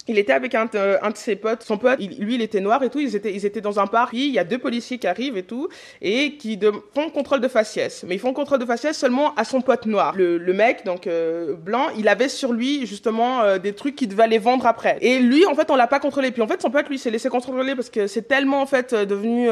il 0.08 0.18
était 0.18 0.32
avec 0.32 0.54
un, 0.54 0.68
euh, 0.74 0.98
un, 1.02 1.10
de 1.10 1.16
ses 1.16 1.36
potes, 1.36 1.62
son 1.62 1.76
pote, 1.76 1.98
lui 1.98 2.34
il 2.34 2.42
était 2.42 2.60
noir 2.60 2.82
et 2.82 2.90
tout, 2.90 3.00
ils 3.00 3.14
étaient, 3.14 3.32
ils 3.34 3.44
étaient 3.44 3.60
dans 3.60 3.78
un 3.78 3.86
parc, 3.86 4.12
il 4.14 4.30
y 4.30 4.38
a 4.38 4.44
deux 4.44 4.58
policiers 4.58 4.98
qui 4.98 5.06
arrivent 5.06 5.36
et 5.36 5.42
tout, 5.42 5.68
et 6.00 6.36
qui 6.36 6.56
de, 6.56 6.72
font 6.94 7.10
contrôle 7.10 7.40
de 7.40 7.48
faciès. 7.48 8.04
Mais 8.06 8.14
ils 8.14 8.18
font 8.18 8.32
contrôle 8.32 8.58
de 8.58 8.64
faciès 8.64 8.96
seulement 8.96 9.34
à 9.34 9.44
son 9.44 9.60
pote 9.60 9.86
noir. 9.86 10.14
Le, 10.16 10.38
le 10.38 10.52
mec, 10.52 10.84
donc 10.84 11.06
euh, 11.06 11.54
blanc, 11.54 11.88
il 11.98 12.08
avait 12.08 12.28
sur 12.28 12.52
lui 12.52 12.86
justement 12.86 13.42
euh, 13.42 13.58
des 13.58 13.74
trucs 13.74 13.94
qu'il 13.94 14.08
devait 14.08 14.22
aller 14.22 14.38
vendre 14.38 14.66
après. 14.66 14.96
Et 15.02 15.18
lui, 15.18 15.44
en 15.46 15.54
fait, 15.54 15.70
on 15.70 15.76
l'a 15.76 15.86
pas 15.86 16.00
contrôlé. 16.00 16.30
Puis 16.30 16.42
en 16.42 16.48
fait, 16.48 16.62
son 16.62 16.70
pote, 16.70 16.88
lui, 16.88 16.98
s'est 16.98 17.10
laissé 17.10 17.28
contrôler 17.28 17.74
parce 17.74 17.90
que 17.90 18.06
c'est 18.06 18.26
tellement 18.26 18.62
en 18.62 18.66
fait 18.66 18.94
devenu, 18.94 19.48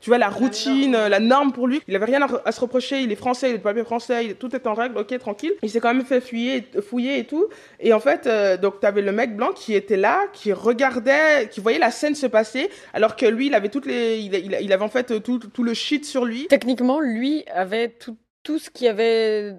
tu 0.00 0.10
vois, 0.10 0.18
la 0.18 0.28
routine, 0.28 0.92
la 0.92 1.20
norme. 1.20 1.52
pour 1.52 1.66
lui. 1.66 1.80
Il 1.88 1.96
avait 1.96 2.04
rien 2.04 2.20
à, 2.44 2.52
se 2.52 2.60
reprocher, 2.60 3.00
il 3.00 3.10
est 3.12 3.16
français, 3.16 3.50
il 3.50 3.54
est 3.54 3.58
de 3.58 3.62
papier 3.62 3.84
français, 3.84 4.36
tout 4.38 4.54
est 4.54 4.66
en 4.66 4.74
règle, 4.74 4.98
ok, 4.98 5.18
tranquille. 5.18 5.52
Il 5.62 5.70
s'est 5.70 5.80
quand 5.80 5.94
même 5.94 6.04
fait 6.04 6.20
fouiller, 6.20 6.64
fouiller 6.88 7.18
et 7.18 7.24
tout. 7.24 7.46
Et 7.80 7.92
en 7.92 8.00
fait, 8.00 8.28
donc 8.60 8.80
t'avais 8.80 9.02
le 9.02 9.12
mec 9.12 9.36
blanc 9.36 9.52
qui 9.54 9.74
était 9.74 9.85
là, 9.90 10.24
qui 10.32 10.52
regardait, 10.52 11.48
qui 11.50 11.60
voyait 11.60 11.78
la 11.78 11.90
scène 11.90 12.14
se 12.14 12.26
passer, 12.26 12.68
alors 12.92 13.16
que 13.16 13.26
lui, 13.26 13.46
il 13.46 13.54
avait 13.54 13.68
toutes 13.68 13.86
les, 13.86 14.18
il, 14.18 14.34
il, 14.34 14.72
avait 14.72 14.84
en 14.84 14.88
fait 14.88 15.22
tout, 15.22 15.38
tout, 15.38 15.62
le 15.62 15.74
shit 15.74 16.04
sur 16.04 16.24
lui. 16.24 16.46
Techniquement, 16.48 17.00
lui 17.00 17.44
avait 17.52 17.90
tout, 17.90 18.16
tout 18.42 18.58
ce 18.58 18.70
qui 18.70 18.88
avait 18.88 19.54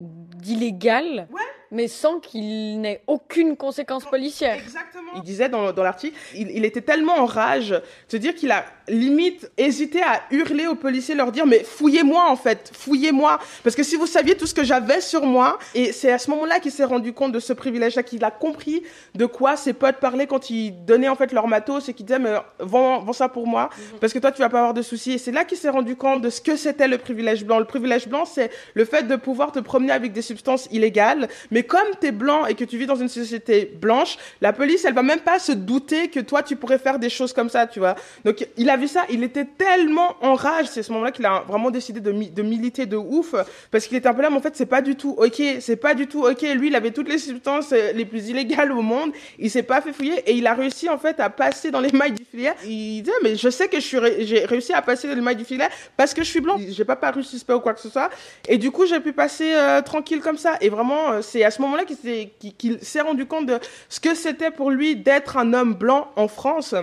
d'illégal. 0.00 1.26
Ouais 1.32 1.40
mais 1.72 1.88
sans 1.88 2.20
qu'il 2.20 2.80
n'ait 2.80 3.02
aucune 3.06 3.56
conséquence 3.56 4.04
policière. 4.04 4.54
Exactement. 4.54 5.10
Il 5.16 5.22
disait 5.22 5.48
dans, 5.48 5.72
dans 5.72 5.82
l'article, 5.82 6.16
il, 6.34 6.50
il, 6.50 6.64
était 6.64 6.82
tellement 6.82 7.14
en 7.14 7.24
rage, 7.24 7.74
de 8.10 8.18
dire 8.18 8.34
qu'il 8.34 8.52
a 8.52 8.64
limite 8.88 9.50
hésité 9.56 10.02
à 10.02 10.22
hurler 10.30 10.66
aux 10.66 10.74
policiers, 10.74 11.14
leur 11.14 11.32
dire, 11.32 11.46
mais 11.46 11.64
fouillez-moi 11.64 12.28
en 12.28 12.36
fait, 12.36 12.70
fouillez-moi. 12.74 13.38
Parce 13.64 13.74
que 13.74 13.82
si 13.82 13.96
vous 13.96 14.06
saviez 14.06 14.36
tout 14.36 14.46
ce 14.46 14.54
que 14.54 14.64
j'avais 14.64 15.00
sur 15.00 15.24
moi, 15.24 15.58
et 15.74 15.92
c'est 15.92 16.12
à 16.12 16.18
ce 16.18 16.30
moment-là 16.30 16.60
qu'il 16.60 16.72
s'est 16.72 16.84
rendu 16.84 17.14
compte 17.14 17.32
de 17.32 17.40
ce 17.40 17.54
privilège-là, 17.54 18.02
qu'il 18.02 18.22
a 18.24 18.30
compris 18.30 18.82
de 19.14 19.24
quoi 19.24 19.56
ses 19.56 19.72
potes 19.72 19.96
parlaient 19.96 20.26
quand 20.26 20.50
ils 20.50 20.72
donnaient 20.84 21.08
en 21.08 21.16
fait 21.16 21.32
leur 21.32 21.48
matos 21.48 21.88
et 21.88 21.94
qu'ils 21.94 22.06
disaient, 22.06 22.18
mais 22.18 22.34
vends, 22.60 23.00
vends 23.00 23.12
ça 23.14 23.30
pour 23.30 23.46
moi, 23.46 23.70
mhm. 23.76 23.98
parce 23.98 24.12
que 24.12 24.18
toi 24.18 24.30
tu 24.30 24.40
vas 24.40 24.50
pas 24.50 24.58
avoir 24.58 24.74
de 24.74 24.82
soucis. 24.82 25.12
Et 25.12 25.18
c'est 25.18 25.32
là 25.32 25.44
qu'il 25.44 25.56
s'est 25.56 25.70
rendu 25.70 25.96
compte 25.96 26.20
de 26.20 26.28
ce 26.28 26.42
que 26.42 26.56
c'était 26.56 26.88
le 26.88 26.98
privilège 26.98 27.44
blanc. 27.46 27.58
Le 27.58 27.64
privilège 27.64 28.08
blanc, 28.08 28.26
c'est 28.26 28.50
le 28.74 28.84
fait 28.84 29.04
de 29.04 29.16
pouvoir 29.16 29.52
te 29.52 29.58
promener 29.58 29.92
avec 29.92 30.12
des 30.12 30.22
substances 30.22 30.68
illégales, 30.70 31.28
mais 31.50 31.61
Mais 31.62 31.68
comme 31.68 31.88
tu 32.00 32.08
es 32.08 32.12
blanc 32.12 32.46
et 32.46 32.54
que 32.54 32.64
tu 32.64 32.76
vis 32.76 32.86
dans 32.86 32.96
une 32.96 33.08
société 33.08 33.72
blanche, 33.80 34.16
la 34.40 34.52
police, 34.52 34.84
elle 34.84 34.94
va 34.94 35.04
même 35.04 35.20
pas 35.20 35.38
se 35.38 35.52
douter 35.52 36.08
que 36.08 36.18
toi, 36.18 36.42
tu 36.42 36.56
pourrais 36.56 36.78
faire 36.78 36.98
des 36.98 37.08
choses 37.08 37.32
comme 37.32 37.48
ça, 37.48 37.68
tu 37.68 37.78
vois. 37.78 37.94
Donc, 38.24 38.44
il 38.56 38.68
a 38.68 38.76
vu 38.76 38.88
ça, 38.88 39.04
il 39.10 39.22
était 39.22 39.44
tellement 39.44 40.16
en 40.22 40.34
rage, 40.34 40.66
c'est 40.66 40.82
ce 40.82 40.90
moment-là 40.90 41.12
qu'il 41.12 41.24
a 41.24 41.44
vraiment 41.46 41.70
décidé 41.70 42.00
de, 42.00 42.10
de 42.10 42.42
militer 42.42 42.86
de 42.86 42.96
ouf, 42.96 43.36
parce 43.70 43.86
qu'il 43.86 43.96
était 43.96 44.08
un 44.08 44.14
peu 44.14 44.22
là, 44.22 44.30
mais 44.30 44.38
en 44.38 44.40
fait, 44.40 44.56
c'est 44.56 44.66
pas 44.66 44.82
du 44.82 44.96
tout 44.96 45.14
ok, 45.16 45.40
c'est 45.60 45.76
pas 45.76 45.94
du 45.94 46.08
tout 46.08 46.24
ok. 46.24 46.42
Lui, 46.56 46.66
il 46.66 46.74
avait 46.74 46.90
toutes 46.90 47.08
les 47.08 47.18
substances 47.18 47.72
euh, 47.72 47.92
les 47.92 48.04
plus 48.04 48.28
illégales 48.28 48.72
au 48.72 48.82
monde, 48.82 49.12
il 49.38 49.50
s'est 49.50 49.62
pas 49.62 49.80
fait 49.80 49.92
fouiller 49.92 50.18
et 50.26 50.32
il 50.32 50.46
a 50.48 50.54
réussi, 50.54 50.88
en 50.88 50.98
fait, 50.98 51.20
à 51.20 51.30
passer 51.30 51.70
dans 51.70 51.80
les 51.80 51.92
mailles 51.92 52.12
du 52.12 52.24
filet. 52.24 52.54
Il 52.64 53.02
disait, 53.02 53.16
mais 53.22 53.36
je 53.36 53.50
sais 53.50 53.68
que 53.68 53.78
j'ai 53.78 54.46
réussi 54.46 54.72
à 54.72 54.82
passer 54.82 55.06
dans 55.06 55.14
les 55.14 55.20
mailles 55.20 55.36
du 55.36 55.44
filet 55.44 55.68
parce 55.96 56.12
que 56.12 56.24
je 56.24 56.28
suis 56.28 56.40
blanc. 56.40 56.56
J'ai 56.58 56.84
pas 56.84 56.96
paru 56.96 57.22
suspect 57.22 57.52
ou 57.52 57.60
quoi 57.60 57.74
que 57.74 57.80
ce 57.80 57.88
soit. 57.88 58.10
Et 58.48 58.58
du 58.58 58.72
coup, 58.72 58.84
j'ai 58.86 58.98
pu 58.98 59.12
passer 59.12 59.52
euh, 59.54 59.80
tranquille 59.82 60.20
comme 60.20 60.38
ça. 60.38 60.56
Et 60.60 60.68
vraiment, 60.68 61.12
euh, 61.12 61.22
c'est 61.22 61.44
à 61.44 61.50
ce 61.52 61.62
moment-là 61.62 61.84
qu'il 61.84 62.78
s'est 62.82 63.00
rendu 63.00 63.26
compte 63.26 63.46
de 63.46 63.60
ce 63.88 64.00
que 64.00 64.14
c'était 64.14 64.50
pour 64.50 64.70
lui 64.70 64.96
d'être 64.96 65.36
un 65.36 65.52
homme 65.52 65.74
blanc 65.74 66.10
en 66.16 66.26
France. 66.26 66.74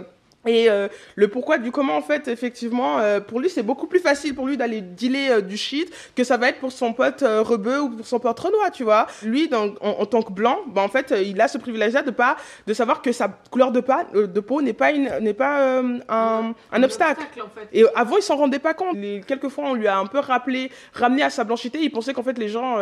Et 0.47 0.69
euh, 0.69 0.87
le 1.15 1.27
pourquoi 1.27 1.57
du 1.57 1.69
comment, 1.69 1.97
en 1.97 2.01
fait, 2.01 2.29
effectivement, 2.29 2.99
euh, 2.99 3.19
pour 3.19 3.41
lui, 3.41 3.49
c'est 3.49 3.63
beaucoup 3.63 3.87
plus 3.87 3.99
facile 3.99 4.33
pour 4.33 4.47
lui 4.47 4.55
d'aller 4.55 4.79
dealer 4.79 5.29
euh, 5.29 5.41
du 5.41 5.57
shit 5.57 5.93
que 6.15 6.23
ça 6.23 6.37
va 6.37 6.47
être 6.47 6.59
pour 6.59 6.71
son 6.71 6.93
pote 6.93 7.23
rebeu 7.23 7.81
ou 7.81 7.89
pour 7.89 8.07
son 8.07 8.19
pote 8.19 8.39
renois, 8.39 8.71
tu 8.71 8.85
vois. 8.85 9.07
Lui, 9.23 9.49
en, 9.53 9.73
en, 9.81 10.05
tant 10.05 10.21
que 10.21 10.31
blanc, 10.31 10.59
bah, 10.67 10.81
en 10.81 10.87
fait, 10.87 11.13
il 11.25 11.39
a 11.41 11.49
ce 11.49 11.57
privilège-là 11.57 12.03
de 12.03 12.11
pas, 12.11 12.37
de 12.67 12.73
savoir 12.73 13.01
que 13.01 13.11
sa 13.11 13.27
couleur 13.51 13.73
de, 13.73 13.81
pas, 13.81 14.05
de 14.13 14.39
peau 14.39 14.61
n'est 14.61 14.71
pas, 14.71 14.91
une, 14.91 15.11
n'est 15.19 15.33
pas 15.33 15.81
un, 15.81 16.53
un, 16.71 16.83
obstacle. 16.83 17.21
en 17.41 17.49
fait. 17.49 17.67
Et 17.73 17.83
avant, 17.93 18.15
il 18.15 18.23
s'en 18.23 18.37
rendait 18.37 18.59
pas 18.59 18.73
compte. 18.73 18.95
Les, 18.95 19.19
quelquefois, 19.19 19.65
on 19.65 19.73
lui 19.73 19.87
a 19.87 19.97
un 19.97 20.05
peu 20.05 20.19
rappelé, 20.19 20.71
ramené 20.93 21.21
à 21.21 21.29
sa 21.29 21.43
blanchité. 21.43 21.79
Il 21.81 21.91
pensait 21.91 22.13
qu'en 22.13 22.23
fait, 22.23 22.37
les 22.37 22.47
gens, 22.47 22.77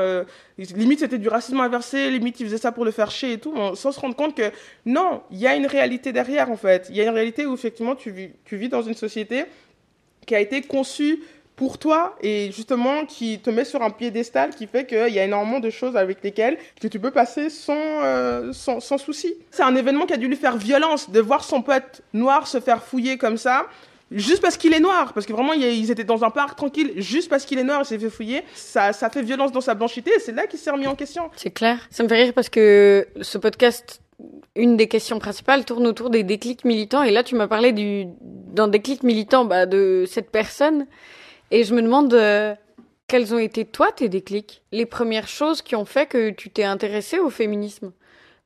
limite, 0.60 1.00
c'était 1.00 1.17
du 1.17 1.28
racisme 1.28 1.60
inversé, 1.60 2.12
limite, 2.12 2.39
il 2.39 2.46
faisait 2.46 2.58
ça 2.60 2.72
pour 2.72 2.86
le 2.86 2.91
faire 2.91 3.10
chier 3.10 3.34
et 3.34 3.38
tout, 3.39 3.56
sans 3.74 3.91
se 3.91 4.00
rendre 4.00 4.15
compte 4.15 4.36
que 4.36 4.52
non, 4.86 5.24
il 5.32 5.39
y 5.39 5.48
a 5.48 5.56
une 5.56 5.65
réalité 5.65 6.13
derrière, 6.13 6.52
en 6.52 6.58
fait. 6.58 6.86
Il 6.89 6.96
y 6.96 7.02
a 7.02 7.04
une 7.04 7.10
réalité 7.10 7.46
où 7.47 7.53
effectivement 7.53 7.95
tu 7.95 8.12
vis, 8.12 8.29
tu 8.45 8.57
vis 8.57 8.69
dans 8.69 8.81
une 8.81 8.93
société 8.93 9.45
qui 10.25 10.36
a 10.36 10.39
été 10.39 10.62
conçue 10.62 11.23
pour 11.57 11.79
toi 11.79 12.15
et 12.21 12.51
justement 12.51 13.05
qui 13.05 13.39
te 13.39 13.49
met 13.49 13.65
sur 13.65 13.81
un 13.81 13.89
piédestal 13.89 14.51
qui 14.51 14.67
fait 14.67 14.86
qu'il 14.86 15.13
y 15.13 15.19
a 15.19 15.25
énormément 15.25 15.60
de 15.60 15.71
choses 15.71 15.97
avec 15.97 16.23
lesquelles 16.23 16.57
que 16.79 16.88
tu 16.88 16.99
peux 16.99 17.12
passer 17.12 17.49
sans, 17.49 17.73
euh, 17.75 18.53
sans, 18.53 18.97
souci. 18.97 19.33
C'est 19.49 19.63
un 19.63 19.75
événement 19.75 20.05
qui 20.05 20.13
a 20.13 20.17
dû 20.17 20.27
lui 20.27 20.36
faire 20.36 20.55
violence 20.55 21.10
de 21.10 21.19
voir 21.19 21.43
son 21.43 21.63
pote 21.63 22.03
noir 22.13 22.47
se 22.47 22.60
faire 22.60 22.83
fouiller 22.83 23.17
comme 23.17 23.38
ça. 23.38 23.65
Juste 24.12 24.41
parce 24.41 24.55
qu'il 24.55 24.73
est 24.73 24.79
noir, 24.79 25.12
parce 25.12 25.25
que 25.25 25.33
vraiment 25.33 25.51
ils 25.51 25.91
étaient 25.91 26.05
dans 26.05 26.23
un 26.23 26.29
parc 26.29 26.55
tranquille, 26.55 26.93
juste 26.95 27.27
parce 27.27 27.43
qu'il 27.43 27.60
est 27.60 27.63
noir, 27.63 27.81
il 27.81 27.86
s'est 27.86 27.99
fait 27.99 28.10
fouiller, 28.10 28.43
ça, 28.53 28.93
ça 28.93 29.10
fait 29.10 29.21
violence 29.21 29.51
dans 29.51 29.60
sa 29.60 29.73
blanchité 29.73 30.12
et 30.15 30.19
c'est 30.19 30.31
là 30.31 30.47
qu'il 30.47 30.60
s'est 30.60 30.71
remis 30.71 30.88
en 30.88 30.95
question. 30.95 31.29
C'est 31.36 31.49
clair. 31.49 31.79
Ça 31.89 32.03
me 32.03 32.07
fait 32.07 32.23
rire 32.23 32.33
parce 32.33 32.47
que 32.47 33.05
ce 33.19 33.38
podcast 33.38 33.99
une 34.56 34.77
des 34.77 34.88
questions 34.88 35.19
principales 35.19 35.65
tourne 35.65 35.88
autour 35.88 36.10
des 36.10 36.23
déclics 36.23 36.65
militants. 36.65 37.03
Et 37.03 37.12
là, 37.12 37.23
tu 37.23 37.36
m'as 37.36 37.47
parlé 37.47 37.71
du, 37.71 38.06
d'un 38.21 38.67
déclic 38.67 39.03
militant 39.03 39.45
bah, 39.45 39.65
de 39.65 40.06
cette 40.08 40.32
personne. 40.32 40.88
Et 41.51 41.63
je 41.63 41.73
me 41.73 41.82
demande 41.82 42.13
euh, 42.13 42.56
quels 43.08 43.34
ont 43.34 43.39
été, 43.39 43.65
toi, 43.65 43.91
tes 43.91 44.10
déclics? 44.10 44.63
Les 44.71 44.86
premières 44.86 45.27
choses 45.27 45.62
qui 45.62 45.75
ont 45.75 45.86
fait 45.86 46.08
que 46.08 46.32
tu 46.32 46.49
t'es 46.49 46.63
intéressé 46.63 47.19
au 47.19 47.30
féminisme? 47.30 47.93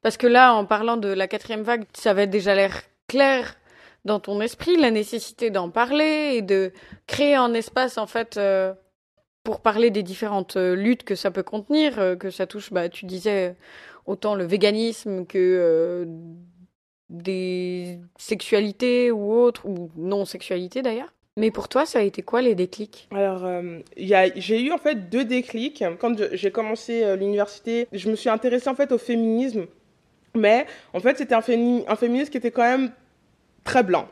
Parce 0.02 0.18
que 0.18 0.28
là, 0.28 0.54
en 0.54 0.66
parlant 0.66 0.98
de 0.98 1.08
la 1.08 1.28
quatrième 1.28 1.64
vague, 1.64 1.86
ça 1.94 2.12
avait 2.12 2.28
déjà 2.28 2.56
l'air 2.56 2.82
clair 3.08 3.56
dans 4.04 4.20
ton 4.20 4.42
esprit, 4.42 4.78
la 4.78 4.92
nécessité 4.92 5.52
d'en 5.52 5.70
parler 5.70 6.34
et 6.34 6.42
de 6.42 6.74
créer 7.08 7.36
un 7.36 7.54
espace, 7.54 7.98
en 7.98 8.08
fait, 8.08 8.38
euh, 8.38 8.74
pour 9.44 9.62
parler 9.62 9.92
des 9.92 10.04
différentes 10.04 10.58
euh, 10.58 10.76
luttes 10.76 11.04
que 11.04 11.16
ça 11.16 11.30
peut 11.30 11.44
contenir, 11.44 12.18
que 12.20 12.32
ça 12.32 12.48
touche, 12.48 12.74
bah, 12.74 12.90
tu 12.90 13.06
disais 13.06 13.56
autant 14.06 14.36
le 14.36 14.46
véganisme 14.46 15.26
que 15.26 15.38
euh, 15.38 16.06
des 17.10 18.00
sexualités 18.18 19.12
ou 19.12 19.34
autres, 19.34 19.66
ou 19.66 19.92
non-sexualités 19.96 20.82
d'ailleurs. 20.82 21.14
Mais 21.38 21.50
pour 21.50 21.70
toi, 21.70 21.86
ça 21.86 22.00
a 22.00 22.02
été 22.02 22.22
quoi 22.22 22.42
les 22.42 22.56
déclics? 22.56 23.08
Alors, 23.12 23.46
euh, 23.46 23.80
j'ai 23.98 24.62
eu 24.62 24.72
en 24.72 24.78
fait 24.78 25.10
deux 25.10 25.24
déclics. 25.24 25.84
Quand 26.00 26.14
j'ai 26.34 26.52
commencé 26.52 27.04
euh, 27.04 27.16
l'université, 27.16 27.88
je 27.94 28.10
me 28.10 28.16
suis 28.16 28.30
intéressée 28.30 28.70
en 28.70 28.76
fait 28.76 28.92
au 28.92 28.98
féminisme. 28.98 29.66
Mais 30.36 30.66
en 30.94 31.00
fait, 31.00 31.18
c'était 31.18 31.36
un, 31.36 31.42
féminisme 31.42 32.30
qui 32.30 32.38
était 32.38 32.52
quand 32.52 32.64
même 32.64 32.92
très 33.64 33.84
blanc. 33.84 34.08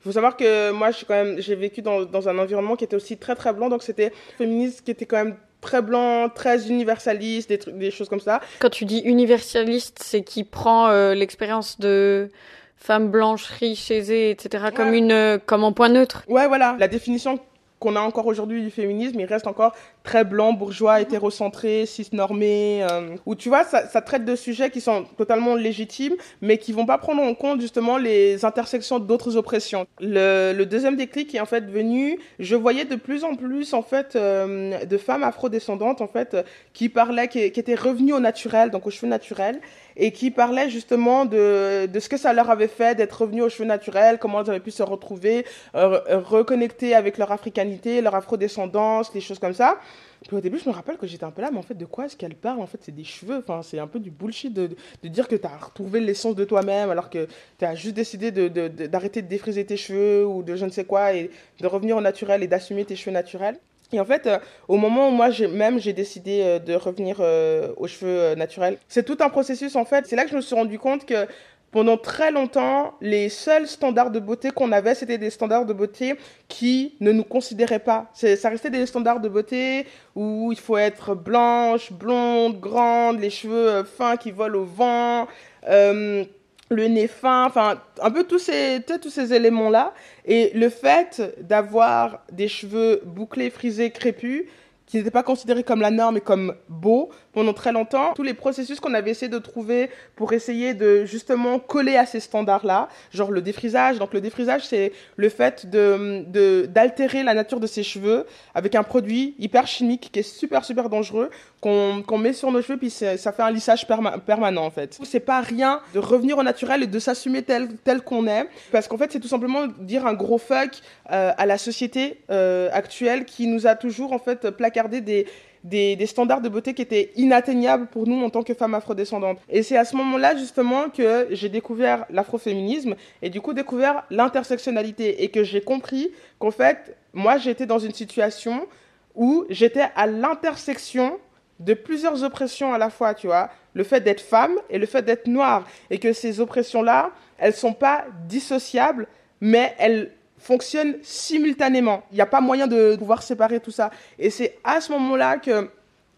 Il 0.00 0.04
faut 0.04 0.12
savoir 0.12 0.36
que 0.36 0.70
moi, 0.70 0.90
j'ai 1.38 1.54
vécu 1.54 1.82
dans, 1.82 2.28
un 2.28 2.38
environnement 2.38 2.76
qui 2.76 2.84
était 2.84 2.96
aussi 2.96 3.16
très 3.16 3.34
très 3.34 3.52
blanc, 3.52 3.68
donc 3.68 3.82
c'était 3.82 4.06
un 4.06 4.38
féminisme 4.38 4.84
qui 4.84 4.90
était 4.90 5.06
quand 5.06 5.24
même 5.24 5.36
très 5.60 5.82
blanc, 5.82 6.28
très 6.28 6.68
universaliste, 6.68 7.48
des, 7.48 7.58
trucs, 7.58 7.76
des 7.76 7.90
choses 7.90 8.08
comme 8.08 8.20
ça. 8.20 8.40
Quand 8.60 8.70
tu 8.70 8.84
dis 8.84 9.00
universaliste, 9.00 9.98
c'est 10.02 10.22
qui 10.22 10.44
prend 10.44 10.88
euh, 10.88 11.14
l'expérience 11.14 11.78
de 11.80 12.30
femme 12.76 13.10
blanche, 13.10 13.46
riche, 13.46 13.90
aisée, 13.90 14.30
etc. 14.30 14.66
comme 14.74 14.94
une, 14.94 15.12
euh, 15.12 15.38
comme 15.44 15.64
en 15.64 15.72
point 15.72 15.88
neutre. 15.88 16.24
Ouais, 16.28 16.48
voilà. 16.48 16.76
La 16.78 16.88
définition 16.88 17.38
qu'on 17.78 17.96
a 17.96 18.00
encore 18.00 18.26
aujourd'hui 18.26 18.62
du 18.62 18.70
féminisme, 18.70 19.18
il 19.20 19.26
reste 19.26 19.46
encore 19.46 19.74
très 20.02 20.24
blanc, 20.24 20.52
bourgeois, 20.52 21.00
hétérocentré, 21.00 21.86
cisnormé, 21.86 22.84
euh, 22.90 23.16
où 23.26 23.34
tu 23.34 23.48
vois, 23.48 23.64
ça, 23.64 23.86
ça, 23.86 24.00
traite 24.00 24.24
de 24.24 24.34
sujets 24.34 24.70
qui 24.70 24.80
sont 24.80 25.04
totalement 25.16 25.54
légitimes, 25.54 26.14
mais 26.40 26.58
qui 26.58 26.72
vont 26.72 26.86
pas 26.86 26.98
prendre 26.98 27.22
en 27.22 27.34
compte 27.34 27.60
justement 27.60 27.98
les 27.98 28.44
intersections 28.44 28.98
d'autres 28.98 29.36
oppressions. 29.36 29.86
Le, 30.00 30.52
le, 30.56 30.66
deuxième 30.66 30.96
déclic 30.96 31.34
est 31.34 31.40
en 31.40 31.46
fait 31.46 31.64
venu, 31.70 32.18
je 32.38 32.56
voyais 32.56 32.84
de 32.84 32.96
plus 32.96 33.24
en 33.24 33.34
plus 33.34 33.74
en 33.74 33.82
fait 33.82 34.16
euh, 34.16 34.84
de 34.84 34.96
femmes 34.96 35.22
afrodescendantes 35.24 36.00
en 36.00 36.08
fait 36.08 36.36
qui 36.72 36.88
parlaient, 36.88 37.28
qui, 37.28 37.50
qui 37.52 37.60
étaient 37.60 37.74
revenues 37.74 38.14
au 38.14 38.20
naturel, 38.20 38.70
donc 38.70 38.86
aux 38.86 38.90
cheveux 38.90 39.08
naturels, 39.08 39.60
et 39.96 40.12
qui 40.12 40.30
parlaient 40.30 40.70
justement 40.70 41.24
de, 41.26 41.86
de 41.86 42.00
ce 42.00 42.08
que 42.08 42.16
ça 42.16 42.32
leur 42.32 42.50
avait 42.50 42.68
fait 42.68 42.94
d'être 42.94 43.20
revenues 43.20 43.42
aux 43.42 43.48
cheveux 43.48 43.68
naturels, 43.68 44.18
comment 44.18 44.40
elles 44.40 44.50
avaient 44.50 44.60
pu 44.60 44.70
se 44.70 44.82
retrouver, 44.82 45.44
euh, 45.74 46.00
reconnecter 46.24 46.94
avec 46.94 47.18
leur 47.18 47.32
africanité, 47.32 48.00
leur 48.00 48.14
afrodescendance, 48.14 49.12
les 49.14 49.20
choses 49.20 49.38
comme 49.38 49.52
ça. 49.52 49.78
Puis 50.26 50.36
au 50.36 50.40
début, 50.40 50.58
je 50.58 50.68
me 50.68 50.74
rappelle 50.74 50.96
que 50.96 51.06
j'étais 51.06 51.24
un 51.24 51.30
peu 51.30 51.42
là, 51.42 51.50
mais 51.50 51.58
en 51.58 51.62
fait, 51.62 51.74
de 51.74 51.84
quoi 51.86 52.06
est-ce 52.06 52.16
qu'elle 52.16 52.34
parle? 52.34 52.60
En 52.60 52.66
fait, 52.66 52.78
c'est 52.82 52.94
des 52.94 53.04
cheveux. 53.04 53.38
Enfin, 53.38 53.62
c'est 53.62 53.78
un 53.78 53.86
peu 53.86 53.98
du 53.98 54.10
bullshit 54.10 54.52
de, 54.52 54.68
de 55.02 55.08
dire 55.08 55.28
que 55.28 55.36
tu 55.36 55.46
as 55.46 55.56
retrouvé 55.56 56.00
l'essence 56.00 56.34
de 56.34 56.44
toi-même 56.44 56.90
alors 56.90 57.08
que 57.08 57.26
tu 57.58 57.64
as 57.64 57.74
juste 57.74 57.94
décidé 57.94 58.30
d'arrêter 58.30 59.22
de, 59.22 59.26
de, 59.26 59.30
défriser 59.30 59.64
tes 59.64 59.76
cheveux 59.76 60.26
ou 60.26 60.42
de 60.42 60.56
je 60.56 60.64
ne 60.64 60.70
sais 60.70 60.84
quoi 60.84 61.14
et 61.14 61.30
de 61.60 61.66
revenir 61.66 61.96
au 61.96 62.00
naturel 62.00 62.42
et 62.42 62.48
d'assumer 62.48 62.84
tes 62.84 62.96
cheveux 62.96 63.12
naturels. 63.12 63.58
Et 63.92 64.00
en 64.00 64.04
fait, 64.04 64.26
euh, 64.26 64.38
au 64.68 64.76
moment 64.76 65.08
où 65.08 65.10
moi, 65.10 65.30
même, 65.48 65.80
j'ai 65.80 65.92
décidé 65.92 66.42
euh, 66.42 66.58
de 66.58 66.74
revenir 66.74 67.16
euh, 67.20 67.72
aux 67.76 67.88
cheveux 67.88 68.34
naturels, 68.34 68.78
c'est 68.88 69.04
tout 69.04 69.18
un 69.20 69.28
processus 69.30 69.74
en 69.76 69.84
fait. 69.84 70.06
C'est 70.06 70.16
là 70.16 70.24
que 70.24 70.30
je 70.30 70.36
me 70.36 70.40
suis 70.40 70.54
rendu 70.54 70.78
compte 70.78 71.04
que 71.06 71.26
pendant 71.70 71.96
très 71.96 72.32
longtemps, 72.32 72.94
les 73.00 73.28
seuls 73.28 73.68
standards 73.68 74.10
de 74.10 74.18
beauté 74.18 74.50
qu'on 74.50 74.72
avait, 74.72 74.94
c'était 74.94 75.18
des 75.18 75.30
standards 75.30 75.66
de 75.66 75.72
beauté 75.72 76.16
qui 76.48 76.94
ne 77.00 77.12
nous 77.12 77.22
considéraient 77.22 77.78
pas. 77.78 78.10
Ça 78.14 78.48
restait 78.48 78.70
des 78.70 78.86
standards 78.86 79.20
de 79.20 79.28
beauté 79.28 79.86
où 80.16 80.50
il 80.50 80.58
faut 80.58 80.76
être 80.76 81.14
blanche, 81.14 81.92
blonde, 81.92 82.58
grande, 82.58 83.20
les 83.20 83.30
cheveux 83.30 83.68
euh, 83.68 83.84
fins 83.84 84.16
qui 84.16 84.32
volent 84.32 84.58
au 84.58 84.64
vent, 84.64 85.28
euh, 85.68 86.24
le 86.70 86.88
nez 86.88 87.06
fin, 87.06 87.46
enfin 87.46 87.80
un 88.00 88.10
peu 88.10 88.24
tous 88.24 88.38
ces, 88.38 88.82
tous 89.00 89.10
ces 89.10 89.32
éléments-là. 89.32 89.94
Et 90.24 90.50
le 90.54 90.68
fait 90.70 91.36
d'avoir 91.40 92.24
des 92.32 92.48
cheveux 92.48 93.02
bouclés, 93.04 93.50
frisés, 93.50 93.90
crépus, 93.90 94.44
qui 94.90 94.96
n'étaient 94.96 95.12
pas 95.12 95.22
considérés 95.22 95.62
comme 95.62 95.80
la 95.80 95.92
norme 95.92 96.16
et 96.16 96.20
comme 96.20 96.54
beaux 96.68 97.10
pendant 97.32 97.52
très 97.52 97.70
longtemps. 97.70 98.12
Tous 98.14 98.24
les 98.24 98.34
processus 98.34 98.80
qu'on 98.80 98.92
avait 98.92 99.12
essayé 99.12 99.30
de 99.30 99.38
trouver 99.38 99.88
pour 100.16 100.32
essayer 100.32 100.74
de 100.74 101.04
justement 101.04 101.60
coller 101.60 101.96
à 101.96 102.06
ces 102.06 102.18
standards-là, 102.18 102.88
genre 103.12 103.30
le 103.30 103.40
défrisage. 103.40 104.00
Donc 104.00 104.12
le 104.12 104.20
défrisage, 104.20 104.66
c'est 104.66 104.92
le 105.16 105.28
fait 105.28 105.70
de 105.70 106.26
d'altérer 106.66 107.22
la 107.22 107.34
nature 107.34 107.60
de 107.60 107.68
ses 107.68 107.84
cheveux 107.84 108.26
avec 108.54 108.74
un 108.74 108.82
produit 108.82 109.36
hyper 109.38 109.68
chimique 109.68 110.10
qui 110.12 110.18
est 110.18 110.24
super 110.24 110.64
super 110.64 110.88
dangereux 110.88 111.30
qu'on 111.60 112.02
qu'on 112.04 112.18
met 112.18 112.32
sur 112.32 112.50
nos 112.50 112.60
cheveux 112.60 112.78
puis 112.78 112.90
ça 112.90 113.16
fait 113.16 113.42
un 113.42 113.50
lissage 113.50 113.86
permanent 114.26 114.64
en 114.64 114.70
fait. 114.70 114.98
C'est 115.04 115.20
pas 115.20 115.40
rien 115.40 115.80
de 115.94 116.00
revenir 116.00 116.36
au 116.38 116.42
naturel 116.42 116.82
et 116.82 116.86
de 116.88 116.98
s'assumer 116.98 117.42
tel 117.42 117.68
tel 117.84 118.00
qu'on 118.00 118.26
est 118.26 118.48
parce 118.72 118.88
qu'en 118.88 118.98
fait 118.98 119.12
c'est 119.12 119.20
tout 119.20 119.28
simplement 119.28 119.68
dire 119.78 120.04
un 120.06 120.14
gros 120.14 120.38
fuck 120.38 120.70
euh, 121.12 121.32
à 121.36 121.46
la 121.46 121.58
société 121.58 122.20
euh, 122.30 122.70
actuelle 122.72 123.24
qui 123.24 123.46
nous 123.46 123.68
a 123.68 123.76
toujours 123.76 124.12
en 124.12 124.18
fait 124.18 124.50
placardé 124.50 124.79
des, 124.88 125.26
des, 125.64 126.06
standards 126.06 126.40
de 126.40 126.48
beauté 126.48 126.74
qui 126.74 126.82
étaient 126.82 127.12
inatteignables 127.16 127.86
pour 127.86 128.06
nous 128.06 128.22
en 128.24 128.30
tant 128.30 128.42
que 128.42 128.54
femmes 128.54 128.74
afrodescendantes. 128.74 129.38
Et 129.48 129.62
c'est 129.62 129.76
à 129.76 129.84
ce 129.84 129.96
moment-là 129.96 130.36
justement 130.36 130.88
que 130.88 131.28
j'ai 131.30 131.48
découvert 131.48 132.06
l'afroféminisme 132.10 132.94
et 133.22 133.30
du 133.30 133.40
coup 133.40 133.52
découvert 133.52 134.04
l'intersectionnalité 134.10 135.22
et 135.22 135.28
que 135.28 135.44
j'ai 135.44 135.60
compris 135.60 136.10
qu'en 136.38 136.50
fait, 136.50 136.96
moi 137.12 137.38
j'étais 137.38 137.66
dans 137.66 137.78
une 137.78 137.94
situation 137.94 138.66
où 139.14 139.44
j'étais 139.50 139.86
à 139.96 140.06
l'intersection 140.06 141.18
de 141.58 141.74
plusieurs 141.74 142.24
oppressions 142.24 142.72
à 142.72 142.78
la 142.78 142.88
fois, 142.88 143.14
tu 143.14 143.26
vois, 143.26 143.50
le 143.74 143.84
fait 143.84 144.00
d'être 144.00 144.22
femme 144.22 144.54
et 144.70 144.78
le 144.78 144.86
fait 144.86 145.02
d'être 145.02 145.26
noire, 145.26 145.66
et 145.90 145.98
que 145.98 146.12
ces 146.14 146.40
oppressions-là, 146.40 147.10
elles 147.38 147.54
sont 147.54 147.74
pas 147.74 148.06
dissociables, 148.26 149.06
mais 149.42 149.74
elles 149.78 150.12
fonctionnent 150.40 150.96
simultanément. 151.02 152.02
Il 152.10 152.16
n'y 152.16 152.20
a 152.20 152.26
pas 152.26 152.40
moyen 152.40 152.66
de 152.66 152.96
pouvoir 152.96 153.22
séparer 153.22 153.60
tout 153.60 153.70
ça. 153.70 153.90
Et 154.18 154.30
c'est 154.30 154.58
à 154.64 154.80
ce 154.80 154.90
moment-là 154.92 155.36
que 155.36 155.70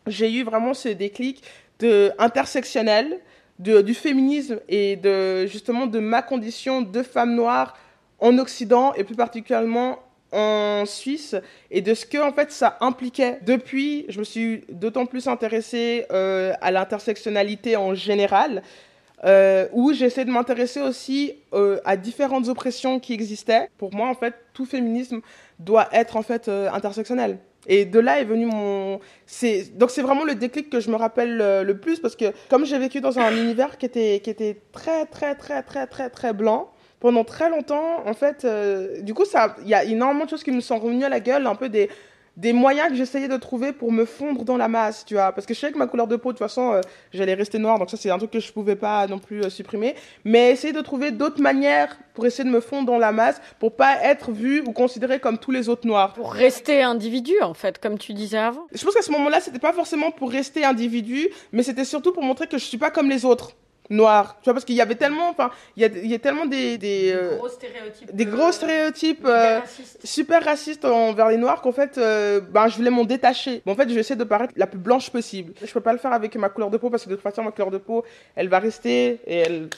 j'ai 0.07 0.33
eu 0.33 0.45
vraiment 0.45 0.75
ce 0.75 0.89
déclic 0.89 1.43
de 1.81 2.13
intersectionnel, 2.19 3.19
de, 3.59 3.81
du 3.81 3.95
féminisme 3.95 4.61
et 4.69 4.97
de 4.97 5.47
justement 5.47 5.87
de 5.87 5.99
ma 5.99 6.23
condition 6.23 6.83
de 6.83 7.03
femme 7.03 7.35
noire 7.35 7.77
en 8.19 8.39
Occident 8.39 8.95
et 8.95 9.05
plus 9.05 9.17
particulièrement 9.17 9.99
en 10.31 10.85
Suisse 10.87 11.37
et 11.71 11.83
de 11.83 11.93
ce 11.93 12.07
que 12.07 12.19
en 12.19 12.33
fait 12.33 12.51
ça 12.51 12.79
impliquait. 12.81 13.39
Depuis, 13.43 14.07
je 14.09 14.21
me 14.21 14.25
suis 14.25 14.65
d'autant 14.71 15.05
plus 15.05 15.29
intéressée 15.29 16.07
euh, 16.11 16.55
à 16.61 16.71
l'intersectionnalité 16.71 17.77
en 17.77 17.95
général, 17.95 18.63
euh, 19.25 19.67
où 19.73 19.93
j'essaie 19.93 20.25
de 20.25 20.31
m'intéresser 20.31 20.81
aussi 20.81 21.35
euh, 21.53 21.79
à 21.85 21.97
différentes 21.97 22.49
oppressions 22.49 23.01
qui 23.01 23.13
existaient. 23.13 23.69
Pour 23.79 23.95
moi, 23.95 24.09
en 24.09 24.15
fait, 24.15 24.35
tout 24.53 24.67
féminisme 24.67 25.21
doit 25.59 25.89
être 25.93 26.17
en 26.17 26.23
fait 26.23 26.49
euh, 26.49 26.71
intersectionnel. 26.73 27.39
Et 27.69 27.85
de 27.85 28.01
là 28.01 28.21
est 28.21 28.25
venu 28.25 28.47
mon. 28.47 28.99
C'est 29.25 29.79
donc 29.79 29.91
c'est 29.93 30.03
vraiment 30.03 30.25
le 30.25 30.35
déclic 30.35 30.69
que 30.69 30.81
je 30.81 30.91
me 30.91 30.97
rappelle 30.97 31.37
le, 31.37 31.63
le 31.63 31.79
plus 31.79 32.01
parce 32.01 32.17
que 32.17 32.33
comme 32.51 32.67
j'ai 32.67 32.77
vécu 32.77 33.01
dans 33.01 33.21
un 33.21 33.31
univers 33.31 33.79
qui 33.79 33.87
était 33.87 34.19
qui 34.19 34.31
était 34.31 34.61
très 34.73 35.07
très 35.07 35.37
très 35.37 35.63
très 35.63 35.87
très 35.87 36.11
très 36.11 36.33
blanc 36.33 36.73
pendant 37.03 37.25
très 37.25 37.51
longtemps, 37.51 38.07
en 38.07 38.15
fait, 38.15 38.45
euh, 38.45 39.01
du 39.01 39.13
coup 39.13 39.25
il 39.63 39.69
y 39.69 39.75
a 39.75 39.83
énormément 39.83 40.25
de 40.25 40.31
choses 40.31 40.45
qui 40.45 40.53
me 40.53 40.61
sont 40.61 40.79
revenues 40.79 41.05
à 41.05 41.09
la 41.09 41.19
gueule, 41.19 41.49
un 41.49 41.57
peu 41.57 41.69
des 41.69 41.91
des 42.37 42.53
moyens 42.53 42.89
que 42.89 42.95
j'essayais 42.95 43.29
de 43.29 43.37
trouver 43.37 43.73
pour 43.73 43.93
me 43.93 44.05
fondre 44.05 44.45
dans 44.45 44.57
la 44.57 44.69
masse, 44.69 45.05
tu 45.05 45.15
vois. 45.15 45.33
Parce 45.33 45.47
que 45.47 45.55
je 45.55 45.59
savais 45.61 45.73
que 45.73 45.79
ma 45.79 45.87
couleur 45.87 46.07
de 46.07 46.17
peau, 46.17 46.33
de 46.33 46.39
toute 46.39 46.47
façon, 46.47 46.73
euh, 46.73 46.81
j'allais 47.13 47.35
rester 47.35 47.59
noire, 47.59 47.79
donc 47.79 47.91
ça, 47.91 47.97
c'est 47.97 48.11
un 48.11 48.19
truc 48.19 48.31
que 48.31 48.41
je 48.41 48.53
pouvais 48.53 48.77
pas 48.77 49.07
non 49.07 49.19
plus 49.19 49.43
euh, 49.43 49.51
supprimer. 49.51 49.95
Mais 50.25 50.51
essayer 50.51 50.73
de 50.73 50.81
trouver 50.81 51.11
d'autres 51.11 51.43
manières 51.43 51.99
pour 52.15 52.27
essayer 52.27 52.45
de 52.45 52.55
me 52.55 52.61
fondre 52.61 52.87
dans 52.87 52.99
la 52.99 53.13
masse, 53.13 53.41
pour 53.59 53.77
pas 53.77 54.03
être 54.03 54.31
vu 54.31 54.63
ou 54.67 54.73
considéré 54.73 55.21
comme 55.21 55.39
tous 55.39 55.51
les 55.51 55.69
autres 55.69 55.87
noirs. 55.87 56.15
Pour 56.15 56.33
rester 56.33 56.83
individu, 56.83 57.35
en 57.43 57.55
fait, 57.55 57.79
comme 57.79 57.99
tu 57.99 58.15
disais 58.15 58.39
avant. 58.39 58.67
Je 58.73 58.83
pense 58.85 58.95
qu'à 58.95 59.03
ce 59.03 59.13
moment-là, 59.13 59.41
c'était 59.41 59.59
pas 59.59 59.73
forcément 59.73 60.11
pour 60.11 60.31
rester 60.31 60.65
individu, 60.65 61.29
mais 61.53 61.63
c'était 61.63 61.85
surtout 61.85 62.13
pour 62.13 62.23
montrer 62.23 62.47
que 62.47 62.59
je 62.59 62.65
suis 62.65 62.79
pas 62.79 62.91
comme 62.91 63.09
les 63.09 63.25
autres 63.25 63.53
noirs. 63.91 64.37
Tu 64.41 64.45
vois, 64.45 64.55
parce 64.55 64.65
qu'il 64.65 64.75
y 64.75 64.81
avait 64.81 64.95
tellement, 64.95 65.29
enfin, 65.29 65.51
il 65.77 65.83
y 65.83 65.85
a, 65.85 65.89
il 65.89 66.07
y 66.07 66.15
a 66.15 66.19
tellement 66.19 66.47
des, 66.47 66.79
des, 66.79 67.13
Des 67.13 67.13
euh, 67.15 67.37
gros 67.37 67.49
stéréotypes. 67.49 68.15
des 68.15 68.27
euh, 68.27 68.31
gros 68.31 68.53
stéréotypes 68.53 69.19
hyper 69.21 69.31
euh, 69.31 69.61
racistes. 69.61 70.01
super 70.05 70.45
racistes 70.45 70.85
envers 70.85 71.29
les 71.29 71.37
noirs 71.37 71.61
qu'en 71.63 71.73
fait, 71.73 71.99
euh, 71.99 72.41
ben, 72.41 72.69
je 72.69 72.77
voulais 72.77 72.91
m'en 72.91 73.05
détacher. 73.05 73.63
Bon, 73.67 73.73
en 73.73 73.75
fait, 73.75 73.89
je 73.89 73.95
vais 73.95 74.01
essayer 74.01 74.17
de 74.17 74.25
paraître 74.25 74.55
la 74.57 74.67
plus 74.67 74.79
blanche 74.79 75.11
possible. 75.11 75.53
Je 75.63 75.73
peux 75.73 75.81
pas 75.81 75.93
le 75.93 75.99
faire 75.99 76.13
avec 76.13 76.35
ma 76.37 76.49
couleur 76.49 76.71
de 76.71 76.77
peau 76.79 76.91
parce 76.91 77.05
que 77.05 77.11
de 77.11 77.15
toute 77.15 77.23
façon, 77.23 77.43
ma 77.43 77.51
couleur 77.51 77.71
de 77.71 77.79
peau, 77.79 78.05
elle 78.37 78.49
va 78.49 78.59
rester 78.59 79.21
et 79.27 79.37
elle 79.39 79.69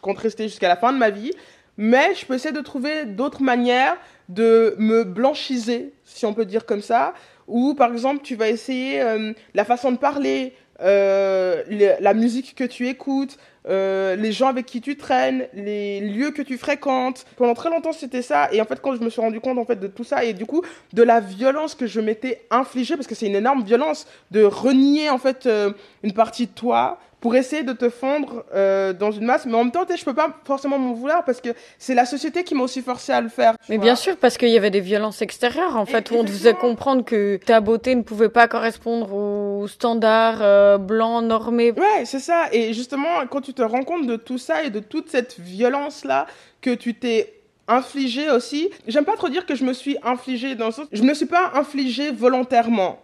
compte 0.00 0.18
rester 0.18 0.44
jusqu'à 0.48 0.68
la 0.68 0.76
fin 0.76 0.92
de 0.92 0.98
ma 0.98 1.10
vie. 1.10 1.32
Mais 1.76 2.14
je 2.14 2.24
peux 2.24 2.34
essayer 2.34 2.54
de 2.54 2.60
trouver 2.60 3.04
d'autres 3.04 3.42
manières 3.42 3.96
de 4.28 4.74
me 4.78 5.04
blanchiser, 5.04 5.92
si 6.04 6.24
on 6.24 6.32
peut 6.32 6.44
dire 6.44 6.66
comme 6.66 6.80
ça. 6.82 7.14
Ou 7.46 7.74
par 7.74 7.92
exemple, 7.92 8.20
tu 8.22 8.36
vas 8.36 8.48
essayer 8.48 9.02
euh, 9.02 9.32
la 9.54 9.64
façon 9.64 9.92
de 9.92 9.98
parler, 9.98 10.54
euh, 10.80 11.62
la 12.00 12.14
musique 12.14 12.54
que 12.54 12.64
tu 12.64 12.88
écoutes, 12.88 13.38
euh, 13.66 14.14
les 14.16 14.32
gens 14.32 14.48
avec 14.48 14.66
qui 14.66 14.80
tu 14.80 14.96
traînes, 14.96 15.46
les 15.54 16.00
lieux 16.00 16.32
que 16.32 16.42
tu 16.42 16.58
fréquentes. 16.58 17.24
Pendant 17.36 17.54
très 17.54 17.70
longtemps, 17.70 17.92
c'était 17.92 18.22
ça. 18.22 18.52
Et 18.52 18.60
en 18.60 18.64
fait, 18.64 18.80
quand 18.80 18.94
je 18.94 19.00
me 19.00 19.08
suis 19.08 19.20
rendu 19.20 19.40
compte 19.40 19.58
en 19.58 19.64
fait 19.64 19.80
de 19.80 19.86
tout 19.86 20.04
ça 20.04 20.24
et 20.24 20.34
du 20.34 20.44
coup 20.44 20.62
de 20.92 21.02
la 21.02 21.20
violence 21.20 21.74
que 21.74 21.86
je 21.86 22.00
m'étais 22.00 22.42
infligée, 22.50 22.96
parce 22.96 23.06
que 23.06 23.14
c'est 23.14 23.26
une 23.26 23.36
énorme 23.36 23.64
violence 23.64 24.06
de 24.30 24.44
renier 24.44 25.08
en 25.08 25.18
fait 25.18 25.46
euh, 25.46 25.72
une 26.02 26.12
partie 26.12 26.46
de 26.46 26.52
toi 26.52 26.98
pour 27.24 27.34
essayer 27.36 27.62
de 27.62 27.72
te 27.72 27.88
fondre 27.88 28.44
euh, 28.54 28.92
dans 28.92 29.10
une 29.10 29.24
masse. 29.24 29.46
Mais 29.46 29.54
en 29.54 29.64
même 29.64 29.72
temps, 29.72 29.86
je 29.88 30.04
peux 30.04 30.12
pas 30.12 30.28
forcément 30.44 30.78
m'en 30.78 30.92
vouloir 30.92 31.24
parce 31.24 31.40
que 31.40 31.48
c'est 31.78 31.94
la 31.94 32.04
société 32.04 32.44
qui 32.44 32.54
m'a 32.54 32.64
aussi 32.64 32.82
forcé 32.82 33.12
à 33.12 33.22
le 33.22 33.30
faire. 33.30 33.54
Mais 33.70 33.76
vois. 33.76 33.84
bien 33.86 33.96
sûr, 33.96 34.18
parce 34.18 34.36
qu'il 34.36 34.50
y 34.50 34.58
avait 34.58 34.70
des 34.70 34.82
violences 34.82 35.22
extérieures, 35.22 35.74
en 35.78 35.86
fait, 35.86 36.10
où 36.10 36.16
on 36.16 36.24
te 36.24 36.28
faisait 36.28 36.52
comprendre 36.52 37.02
que 37.02 37.38
ta 37.38 37.62
beauté 37.62 37.94
ne 37.94 38.02
pouvait 38.02 38.28
pas 38.28 38.46
correspondre 38.46 39.14
aux 39.14 39.66
standards 39.68 40.42
euh, 40.42 40.76
blancs 40.76 41.24
normés. 41.24 41.70
Ouais, 41.70 42.04
c'est 42.04 42.18
ça. 42.18 42.48
Et 42.52 42.74
justement, 42.74 43.26
quand 43.30 43.40
tu 43.40 43.54
te 43.54 43.62
rends 43.62 43.84
compte 43.84 44.06
de 44.06 44.16
tout 44.16 44.36
ça 44.36 44.62
et 44.62 44.68
de 44.68 44.80
toute 44.80 45.08
cette 45.08 45.40
violence-là 45.40 46.26
que 46.60 46.74
tu 46.74 46.92
t'es 46.92 47.32
infligé 47.68 48.28
aussi, 48.28 48.68
j'aime 48.86 49.06
pas 49.06 49.16
trop 49.16 49.30
dire 49.30 49.46
que 49.46 49.54
je 49.54 49.64
me 49.64 49.72
suis 49.72 49.96
infligé 50.02 50.56
dans 50.56 50.66
le 50.66 50.72
sens, 50.72 50.88
je 50.92 51.02
me 51.02 51.14
suis 51.14 51.24
pas 51.24 51.52
infligé 51.54 52.10
volontairement. 52.12 53.00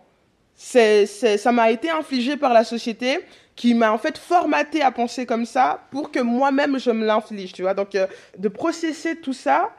C'est, 0.62 1.06
ça 1.06 1.52
m'a 1.52 1.70
été 1.70 1.88
infligé 1.88 2.36
par 2.36 2.52
la 2.52 2.64
société 2.64 3.20
qui 3.60 3.74
m'a 3.74 3.92
en 3.92 3.98
fait 3.98 4.16
formaté 4.16 4.80
à 4.80 4.90
penser 4.90 5.26
comme 5.26 5.44
ça 5.44 5.82
pour 5.90 6.10
que 6.10 6.18
moi-même 6.18 6.78
je 6.78 6.90
me 6.90 7.04
l'inflige, 7.04 7.52
tu 7.52 7.60
vois. 7.60 7.74
Donc, 7.74 7.94
euh, 7.94 8.06
de 8.38 8.48
processer 8.48 9.16
tout 9.16 9.34
ça, 9.34 9.70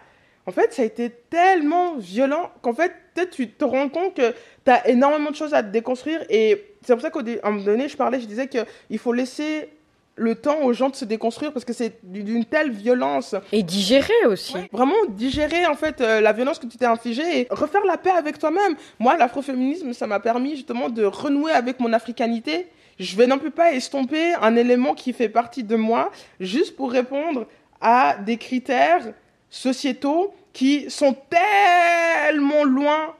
en 0.45 0.51
fait, 0.51 0.71
ça 0.71 0.83
a 0.83 0.85
été 0.85 1.09
tellement 1.09 1.95
violent 1.95 2.51
qu'en 2.61 2.73
fait, 2.73 2.91
peut-être 3.15 3.31
tu 3.31 3.49
te 3.49 3.65
rends 3.65 3.89
compte 3.89 4.13
que 4.13 4.35
tu 4.65 4.71
as 4.71 4.87
énormément 4.87 5.31
de 5.31 5.35
choses 5.35 5.55
à 5.55 5.63
te 5.63 5.69
déconstruire. 5.69 6.23
Et 6.29 6.75
c'est 6.83 6.93
pour 6.93 7.01
ça 7.01 7.09
qu'à 7.09 7.21
un 7.41 7.49
moment 7.49 7.63
donné, 7.63 7.89
je 7.89 7.97
parlais, 7.97 8.19
je 8.19 8.27
disais 8.27 8.47
qu'il 8.47 8.99
faut 8.99 9.13
laisser 9.13 9.69
le 10.15 10.35
temps 10.35 10.61
aux 10.61 10.73
gens 10.73 10.89
de 10.89 10.95
se 10.95 11.05
déconstruire 11.05 11.51
parce 11.51 11.65
que 11.65 11.73
c'est 11.73 11.97
d'une 12.03 12.45
telle 12.45 12.69
violence. 12.69 13.33
Et 13.51 13.63
digérer 13.63 14.27
aussi. 14.27 14.57
Vraiment 14.71 14.93
digérer 15.09 15.65
en 15.65 15.75
fait 15.75 16.01
euh, 16.01 16.21
la 16.21 16.33
violence 16.33 16.59
que 16.59 16.67
tu 16.67 16.77
t'es 16.77 16.85
infligée 16.85 17.39
et 17.39 17.47
refaire 17.49 17.83
la 17.87 17.97
paix 17.97 18.11
avec 18.11 18.37
toi-même. 18.37 18.75
Moi, 18.99 19.17
l'afroféminisme, 19.17 19.93
ça 19.93 20.05
m'a 20.05 20.19
permis 20.19 20.55
justement 20.55 20.87
de 20.89 21.03
renouer 21.03 21.53
avec 21.53 21.79
mon 21.79 21.91
africanité. 21.93 22.67
Je 23.01 23.17
vais 23.17 23.25
non 23.25 23.39
plus 23.39 23.49
pas 23.49 23.73
estomper 23.73 24.35
un 24.35 24.55
élément 24.55 24.93
qui 24.93 25.11
fait 25.11 25.27
partie 25.27 25.63
de 25.63 25.75
moi 25.75 26.11
juste 26.39 26.75
pour 26.75 26.91
répondre 26.91 27.47
à 27.81 28.15
des 28.15 28.37
critères 28.37 29.13
sociétaux 29.49 30.35
qui 30.53 30.87
sont 30.91 31.15
tellement 31.31 32.63
loin 32.63 33.15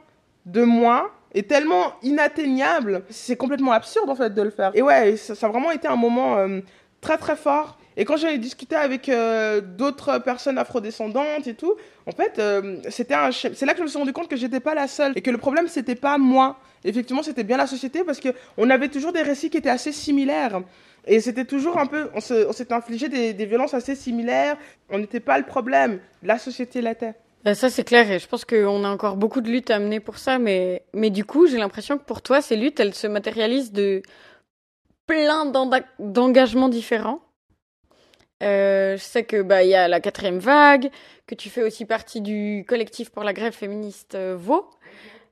de 0.46 0.62
moi 0.62 1.12
et 1.34 1.41
tellement 1.41 1.94
inatteignables. 2.04 3.02
C'est 3.10 3.36
complètement 3.36 3.72
absurde 3.72 4.08
en 4.12 4.15
fait 4.15 4.32
de 4.32 4.44
le 4.44 4.52
faire. 4.52 4.70
Et 4.76 4.84
ouais, 4.84 5.17
ça, 5.17 5.34
a 5.34 5.50
vraiment 5.50 5.72
été 5.72 5.88
un 5.88 5.96
moment 5.96 6.38
euh, 6.38 6.60
très 7.02 7.17
très 7.17 7.36
fort. 7.36 7.80
Et 7.98 8.06
quand 8.06 8.17
j'ai 8.17 8.38
discuté 8.38 8.76
avec 8.76 9.10
euh, 9.10 9.62
d'autres 9.62 10.20
personnes 10.20 10.60
afrodescendantes 10.60 11.48
et 11.48 11.56
tout, 11.56 11.74
en 12.06 12.12
fait, 12.12 12.38
euh, 12.38 12.78
c'était 12.89 13.15
c'est 13.32 13.65
là 13.65 13.74
que 13.74 13.80
je 13.80 13.84
me 13.84 13.88
suis 13.88 13.98
rendu 13.98 14.13
compte 14.13 14.28
que 14.28 14.38
j'étais 14.38 14.60
pas 14.60 14.76
la 14.76 14.88
seule 14.88 15.13
et 15.15 15.22
que 15.22 15.32
le 15.32 15.39
problème 15.39 15.67
c'était 15.67 15.96
pas 15.96 16.20
moi. 16.20 16.60
Effectivement, 16.84 17.24
c'était 17.24 17.44
bien 17.44 17.58
la 17.58 17.67
société 17.67 18.04
parce 18.04 18.20
que 18.20 18.30
on 18.58 18.70
avait 18.70 18.89
toujours 18.89 19.13
des 19.13 19.22
récits 19.22 19.50
qui 19.50 19.58
étaient 19.58 19.70
assez 19.70 19.91
similaires. 19.91 20.62
Et 21.06 21.20
c'était 21.20 21.46
toujours 21.46 21.78
un 21.80 21.88
peu, 21.88 22.10
on 22.13 22.20
se- 22.22 22.48
on 22.48 22.52
s'était 22.52 22.74
infligé 22.74 23.10
des, 23.10 23.46
violences 23.46 23.74
assez 23.74 23.96
similaires. 23.96 24.58
On 24.89 25.00
n'était 25.00 25.20
pas 25.20 25.38
le 25.38 25.46
problème, 25.46 26.00
la 26.24 26.38
société 26.38 26.82
l'était. 26.82 27.13
Ben, 27.44 27.56
ça, 27.56 27.70
c'est 27.72 27.84
clair. 27.84 28.10
Et 28.12 28.20
je 28.20 28.28
pense 28.28 28.46
qu'on 28.46 28.84
a 28.84 28.89
encore 28.89 29.15
beaucoup 29.17 29.41
de 29.41 29.50
luttes 29.50 29.72
à 29.72 29.80
mener 29.80 30.00
pour 30.00 30.17
ça. 30.20 30.38
Mais, 30.38 30.84
mais 30.94 31.10
du 31.10 31.26
coup, 31.26 31.48
j'ai 31.48 31.58
l'impression 31.58 31.98
que 31.98 32.04
pour 32.04 32.22
toi, 32.22 32.41
ces 32.41 32.56
luttes, 32.56 32.80
elles 32.80 32.94
se 32.94 33.08
matérialisent 33.08 33.72
de 33.72 34.04
plein 35.08 35.52
d'engagements 36.00 36.70
différents. 36.70 37.20
Euh, 38.44 38.98
je 38.98 39.04
sais 39.04 39.24
que 39.24 39.41
bah 39.44 39.63
il 39.63 39.70
y 39.70 39.76
a 39.76 39.88
la 39.88 40.00
quatrième 40.00 40.39
vague, 40.39 40.89
que 41.28 41.36
tu 41.36 41.50
fais 41.50 41.62
aussi 41.62 41.86
partie 41.86 42.22
du 42.22 42.65
collectif 42.67 43.12
pour 43.12 43.24
la 43.24 43.34
grève 43.34 43.54
féministe 43.54 44.15
euh, 44.15 44.36
Vaux, 44.36 44.67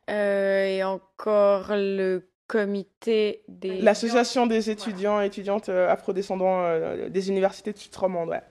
euh, 0.10 0.66
et 0.66 0.84
encore 0.84 1.68
le 1.70 2.28
comité 2.48 3.44
des 3.48 3.80
L'association 3.82 4.48
des 4.48 4.70
étudiants 4.72 5.22
et 5.22 5.28
étudiantes 5.28 5.70
euh, 5.70 5.90
afrodescendants 5.90 6.64
euh, 6.64 7.08
des 7.10 7.30
universités 7.30 7.72
de 7.72 7.78
Suisse 7.78 7.96
romande, 7.96 8.30
ouais, 8.30 8.42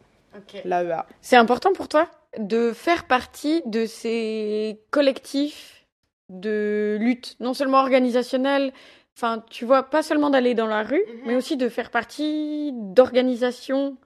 l'AEA. 0.65 1.05
C'est 1.21 1.37
important 1.37 1.73
pour 1.73 1.89
toi 1.89 2.09
de 2.39 2.73
faire 2.73 3.07
partie 3.07 3.63
de 3.67 3.87
ces 3.87 4.81
collectifs 4.91 5.85
de 6.29 6.97
lutte, 7.01 7.37
non 7.41 7.55
seulement 7.55 7.79
organisationnels, 7.79 8.73
enfin, 9.17 9.43
tu 9.51 9.65
vois, 9.65 9.83
pas 9.85 10.03
seulement 10.03 10.31
d'aller 10.31 10.55
dans 10.55 10.67
la 10.67 10.83
rue, 10.83 11.03
Mhm. 11.07 11.21
mais 11.27 11.35
aussi 11.37 11.57
de 11.57 11.69
faire 11.69 11.91
partie 11.91 12.71
d'organisations 12.75 13.97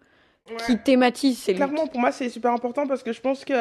qui 0.66 0.78
thématisent 0.78 1.38
ces 1.38 1.52
luttes. 1.52 1.62
Clairement, 1.62 1.86
pour 1.86 2.00
moi, 2.00 2.12
c'est 2.12 2.28
super 2.28 2.52
important 2.52 2.86
parce 2.86 3.02
que 3.02 3.12
je 3.12 3.20
pense 3.20 3.44
que 3.44 3.54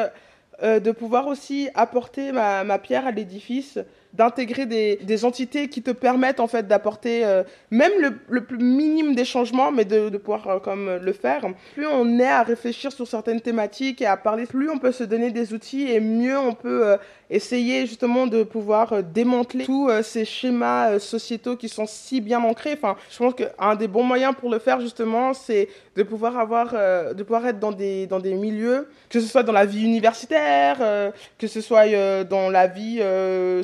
de 0.60 0.90
pouvoir 0.90 1.26
aussi 1.26 1.68
apporter 1.74 2.32
ma, 2.32 2.64
ma 2.64 2.78
pierre 2.78 3.06
à 3.06 3.10
l'édifice, 3.10 3.78
d'intégrer 4.14 4.66
des, 4.66 5.24
entités 5.24 5.68
qui 5.68 5.82
te 5.82 5.90
permettent 5.90 6.40
en 6.40 6.46
fait 6.46 6.66
d'apporter 6.66 7.24
euh, 7.24 7.42
même 7.70 7.92
le, 8.28 8.40
plus 8.44 8.58
minime 8.58 9.14
des 9.14 9.24
changements, 9.24 9.70
mais 9.70 9.84
de, 9.84 10.08
pouvoir 10.16 10.48
euh, 10.48 10.58
comme 10.58 10.98
le 11.00 11.12
faire. 11.12 11.42
Plus 11.74 11.86
on 11.86 12.18
est 12.18 12.26
à 12.26 12.42
réfléchir 12.42 12.92
sur 12.92 13.06
certaines 13.06 13.40
thématiques 13.40 14.02
et 14.02 14.06
à 14.06 14.16
parler, 14.16 14.46
plus 14.46 14.70
on 14.70 14.78
peut 14.78 14.92
se 14.92 15.04
donner 15.04 15.30
des 15.30 15.52
outils 15.54 15.90
et 15.90 16.00
mieux 16.00 16.38
on 16.38 16.54
peut 16.54 16.86
euh, 16.86 16.96
essayer 17.32 17.86
justement 17.86 18.26
de 18.26 18.42
pouvoir 18.42 18.92
euh, 18.92 19.02
démanteler 19.02 19.64
tous 19.64 19.88
euh, 19.88 20.02
ces 20.02 20.24
schémas 20.24 20.90
euh, 20.90 20.98
sociétaux 20.98 21.56
qui 21.56 21.68
sont 21.68 21.86
si 21.86 22.20
bien 22.20 22.42
ancrés. 22.44 22.74
Enfin, 22.74 22.96
je 23.10 23.18
pense 23.18 23.34
qu'un 23.34 23.74
des 23.74 23.88
bons 23.88 24.04
moyens 24.04 24.34
pour 24.38 24.50
le 24.50 24.58
faire 24.58 24.80
justement, 24.80 25.32
c'est 25.32 25.68
de 25.96 26.02
pouvoir 26.02 26.38
avoir, 26.38 26.72
euh, 26.74 27.14
de 27.14 27.22
pouvoir 27.22 27.46
être 27.46 27.58
dans 27.58 27.72
des 27.72 28.06
dans 28.06 28.20
des 28.20 28.34
milieux, 28.34 28.88
que 29.08 29.20
ce 29.20 29.26
soit 29.26 29.42
dans 29.42 29.52
la 29.52 29.64
vie 29.64 29.84
universitaire, 29.84 30.78
euh, 30.80 31.10
que 31.38 31.46
ce 31.46 31.60
soit 31.60 31.86
euh, 31.88 32.22
dans 32.24 32.50
la 32.50 32.66
vie 32.66 32.98
euh, 33.00 33.62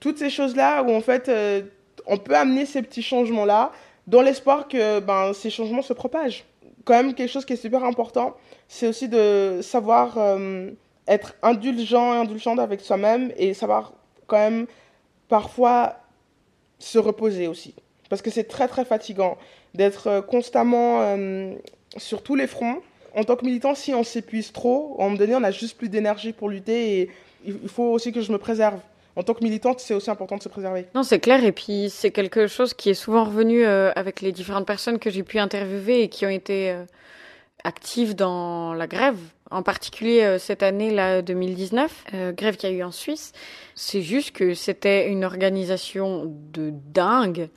toutes 0.00 0.18
ces 0.18 0.30
choses 0.30 0.56
là 0.56 0.82
où 0.82 0.90
en 0.92 1.00
fait 1.00 1.28
euh, 1.28 1.62
on 2.06 2.16
peut 2.16 2.36
amener 2.36 2.66
ces 2.66 2.82
petits 2.82 3.02
changements 3.02 3.44
là 3.44 3.72
dans 4.06 4.22
l'espoir 4.22 4.68
que 4.68 5.00
ben 5.00 5.32
ces 5.34 5.50
changements 5.50 5.82
se 5.82 5.92
propagent. 5.92 6.44
Quand 6.84 6.94
même 6.94 7.14
quelque 7.14 7.30
chose 7.30 7.44
qui 7.44 7.52
est 7.52 7.56
super 7.56 7.84
important, 7.84 8.36
c'est 8.66 8.88
aussi 8.88 9.08
de 9.08 9.60
savoir 9.62 10.16
euh, 10.16 10.70
être 11.06 11.34
indulgent 11.42 12.14
et 12.14 12.16
indulgente 12.16 12.58
avec 12.58 12.80
soi-même 12.80 13.30
et 13.36 13.52
savoir 13.52 13.92
quand 14.26 14.38
même 14.38 14.66
parfois 15.28 15.96
se 16.78 16.98
reposer 16.98 17.48
aussi. 17.48 17.74
parce 18.08 18.22
que 18.22 18.30
c'est 18.30 18.44
très 18.44 18.68
très 18.68 18.86
fatigant 18.86 19.36
d'être 19.74 20.20
constamment 20.20 21.16
sur 21.98 22.22
tous 22.22 22.34
les 22.34 22.46
fronts. 22.46 22.80
En 23.14 23.24
tant 23.24 23.36
que 23.36 23.44
militant, 23.44 23.74
si 23.74 23.92
on 23.94 24.04
s'épuise 24.04 24.52
trop, 24.52 24.96
à 24.98 25.02
un 25.02 25.04
moment 25.06 25.18
donné, 25.18 25.34
on 25.34 25.40
n'a 25.40 25.50
juste 25.50 25.76
plus 25.76 25.88
d'énergie 25.88 26.32
pour 26.32 26.48
lutter 26.48 27.00
et 27.00 27.10
il 27.62 27.68
faut 27.68 27.92
aussi 27.92 28.12
que 28.12 28.20
je 28.20 28.32
me 28.32 28.38
préserve 28.38 28.80
en 29.18 29.24
tant 29.24 29.34
que 29.34 29.42
militante, 29.42 29.80
c'est 29.80 29.94
aussi 29.94 30.10
important 30.10 30.36
de 30.36 30.42
se 30.44 30.48
préserver. 30.48 30.86
Non, 30.94 31.02
c'est 31.02 31.18
clair. 31.18 31.44
Et 31.44 31.50
puis, 31.50 31.90
c'est 31.90 32.12
quelque 32.12 32.46
chose 32.46 32.72
qui 32.72 32.90
est 32.90 32.94
souvent 32.94 33.24
revenu 33.24 33.66
euh, 33.66 33.90
avec 33.96 34.20
les 34.20 34.30
différentes 34.30 34.64
personnes 34.64 35.00
que 35.00 35.10
j'ai 35.10 35.24
pu 35.24 35.40
interviewer 35.40 36.02
et 36.02 36.08
qui 36.08 36.24
ont 36.24 36.30
été 36.30 36.70
euh, 36.70 36.84
actives 37.64 38.14
dans 38.14 38.74
la 38.74 38.86
grève. 38.86 39.18
En 39.50 39.64
particulier 39.64 40.22
euh, 40.22 40.38
cette 40.38 40.62
année, 40.62 40.92
là, 40.92 41.20
2019, 41.20 42.04
grève 42.36 42.56
qu'il 42.56 42.70
y 42.70 42.72
a 42.74 42.76
eu 42.76 42.84
en 42.84 42.92
Suisse. 42.92 43.32
C'est 43.74 44.02
juste 44.02 44.30
que 44.30 44.54
c'était 44.54 45.08
une 45.08 45.24
organisation 45.24 46.32
de 46.52 46.72
dingue 46.92 47.48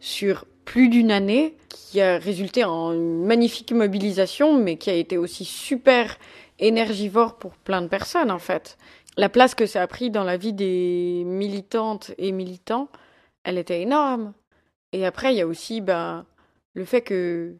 sur 0.00 0.46
plus 0.64 0.88
d'une 0.88 1.10
année 1.10 1.56
qui 1.68 2.00
a 2.00 2.16
résulté 2.16 2.64
en 2.64 2.94
une 2.94 3.26
magnifique 3.26 3.72
mobilisation, 3.72 4.56
mais 4.56 4.76
qui 4.76 4.88
a 4.88 4.94
été 4.94 5.18
aussi 5.18 5.44
super 5.44 6.16
énergivore 6.58 7.36
pour 7.36 7.52
plein 7.52 7.82
de 7.82 7.88
personnes, 7.88 8.30
en 8.30 8.38
fait 8.38 8.78
la 9.16 9.28
place 9.28 9.54
que 9.54 9.66
ça 9.66 9.82
a 9.82 9.86
pris 9.86 10.10
dans 10.10 10.24
la 10.24 10.36
vie 10.36 10.52
des 10.52 11.22
militantes 11.26 12.12
et 12.18 12.32
militants, 12.32 12.88
elle 13.44 13.58
était 13.58 13.82
énorme. 13.82 14.32
Et 14.92 15.06
après, 15.06 15.32
il 15.34 15.38
y 15.38 15.40
a 15.40 15.46
aussi 15.46 15.80
ben, 15.80 16.26
le 16.74 16.84
fait 16.84 17.02
que, 17.02 17.54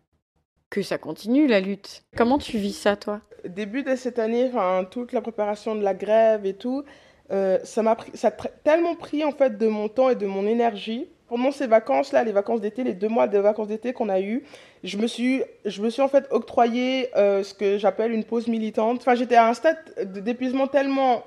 que 0.70 0.82
ça 0.82 0.98
continue, 0.98 1.46
la 1.46 1.61
lutte. 1.61 2.05
Comment 2.16 2.38
tu 2.38 2.59
vis 2.59 2.72
ça, 2.72 2.96
toi? 2.96 3.20
Début 3.44 3.82
de 3.82 3.96
cette 3.96 4.18
année, 4.18 4.50
toute 4.90 5.12
la 5.12 5.20
préparation 5.20 5.74
de 5.74 5.82
la 5.82 5.94
grève 5.94 6.46
et 6.46 6.55
tout, 6.55 6.84
euh, 7.30 7.59
ça 7.64 7.82
m'a 7.82 7.96
a 8.22 8.30
tellement 8.30 8.94
pris 8.94 9.24
en 9.24 9.32
fait 9.32 9.59
de 9.59 9.66
mon 9.66 9.88
temps 9.88 10.11
et 10.11 10.14
de 10.14 10.26
mon 10.26 10.46
énergie. 10.46 11.09
Pendant 11.28 11.50
ces 11.50 11.66
vacances-là, 11.66 12.24
les 12.24 12.32
vacances 12.32 12.61
d'été, 12.61 12.84
les 12.84 12.92
deux 12.92 13.09
mois 13.09 13.26
de 13.26 13.38
vacances 13.38 13.68
d'été 13.68 13.94
qu'on 13.94 14.11
a 14.11 14.20
eu, 14.20 14.44
je 14.84 14.98
me 14.98 15.07
suis, 15.07 15.42
je 15.64 15.80
me 15.80 15.88
suis 15.88 16.03
en 16.03 16.09
fait 16.09 16.26
octroyé 16.30 17.09
euh, 17.16 17.42
ce 17.42 17.55
que 17.55 17.78
j'appelle 17.78 18.12
une 18.12 18.24
pause 18.24 18.48
militante. 18.48 18.98
Enfin, 19.00 19.14
j'étais 19.14 19.36
à 19.36 19.48
un 19.48 19.55
stade 19.55 19.78
d'épuisement 20.22 20.66
tellement 20.66 21.24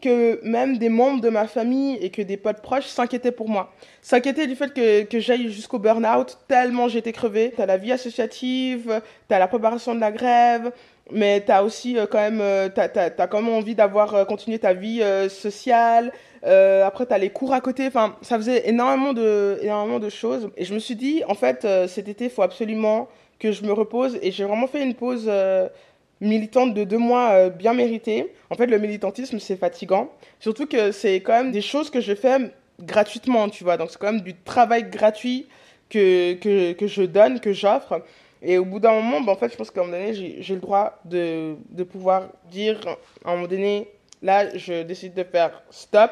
que 0.00 0.40
même 0.42 0.78
des 0.78 0.88
membres 0.88 1.20
de 1.20 1.28
ma 1.28 1.46
famille 1.46 1.96
et 2.00 2.10
que 2.10 2.22
des 2.22 2.36
potes 2.36 2.62
proches 2.62 2.86
s'inquiétaient 2.86 3.32
pour 3.32 3.48
moi. 3.48 3.72
S'inquiétaient 4.02 4.46
du 4.46 4.54
fait 4.54 4.72
que, 4.72 5.04
que 5.04 5.20
j'aille 5.20 5.50
jusqu'au 5.50 5.78
burn-out 5.78 6.38
tellement 6.48 6.88
j'étais 6.88 7.12
crevée. 7.12 7.52
T'as 7.56 7.66
la 7.66 7.76
vie 7.76 7.92
associative, 7.92 9.00
t'as 9.28 9.38
la 9.38 9.48
préparation 9.48 9.94
de 9.94 10.00
la 10.00 10.12
grève, 10.12 10.72
mais 11.12 11.40
t'as 11.40 11.62
aussi 11.62 11.98
euh, 11.98 12.06
quand 12.06 12.18
même, 12.18 12.40
euh, 12.40 12.68
t'as, 12.68 12.88
t'as, 12.88 13.26
quand 13.26 13.42
même 13.42 13.52
envie 13.52 13.74
d'avoir 13.74 14.14
euh, 14.14 14.24
continué 14.24 14.58
ta 14.58 14.72
vie 14.72 15.02
sociale. 15.28 16.12
après, 16.42 17.06
t'as 17.06 17.18
les 17.18 17.30
cours 17.30 17.52
à 17.52 17.60
côté. 17.60 17.86
Enfin, 17.86 18.16
ça 18.22 18.36
faisait 18.36 18.68
énormément 18.68 19.12
de, 19.12 19.58
énormément 19.62 19.98
de 19.98 20.08
choses. 20.08 20.50
Et 20.56 20.64
je 20.64 20.74
me 20.74 20.78
suis 20.78 20.96
dit, 20.96 21.22
en 21.28 21.34
fait, 21.34 21.66
cet 21.86 22.08
été, 22.08 22.24
il 22.24 22.30
faut 22.30 22.42
absolument 22.42 23.08
que 23.38 23.52
je 23.52 23.64
me 23.64 23.72
repose. 23.72 24.18
Et 24.22 24.30
j'ai 24.30 24.44
vraiment 24.44 24.66
fait 24.66 24.82
une 24.82 24.94
pause 24.94 25.30
militante 26.20 26.74
de 26.74 26.84
deux 26.84 26.98
mois 26.98 27.30
euh, 27.30 27.50
bien 27.50 27.72
méritée. 27.72 28.32
En 28.50 28.54
fait, 28.54 28.66
le 28.66 28.78
militantisme, 28.78 29.38
c'est 29.38 29.56
fatigant. 29.56 30.10
Surtout 30.38 30.66
que 30.66 30.92
c'est 30.92 31.16
quand 31.16 31.32
même 31.32 31.52
des 31.52 31.62
choses 31.62 31.90
que 31.90 32.00
je 32.00 32.14
fais 32.14 32.52
gratuitement, 32.80 33.48
tu 33.48 33.64
vois. 33.64 33.76
Donc, 33.76 33.90
c'est 33.90 33.98
quand 33.98 34.12
même 34.12 34.22
du 34.22 34.34
travail 34.34 34.84
gratuit 34.90 35.46
que, 35.88 36.34
que, 36.34 36.72
que 36.72 36.86
je 36.86 37.02
donne, 37.02 37.40
que 37.40 37.52
j'offre. 37.52 38.02
Et 38.42 38.58
au 38.58 38.64
bout 38.64 38.80
d'un 38.80 38.92
moment, 38.92 39.20
ben, 39.20 39.32
en 39.32 39.36
fait, 39.36 39.50
je 39.52 39.56
pense 39.56 39.70
qu'à 39.70 39.80
un 39.80 39.84
moment 39.84 39.98
donné, 39.98 40.38
j'ai 40.40 40.54
le 40.54 40.60
droit 40.60 40.98
de, 41.04 41.56
de 41.70 41.84
pouvoir 41.84 42.28
dire, 42.50 42.80
à 43.24 43.30
un 43.32 43.34
moment 43.36 43.48
donné, 43.48 43.88
là, 44.22 44.56
je 44.56 44.82
décide 44.82 45.14
de 45.14 45.24
faire 45.24 45.62
stop 45.70 46.10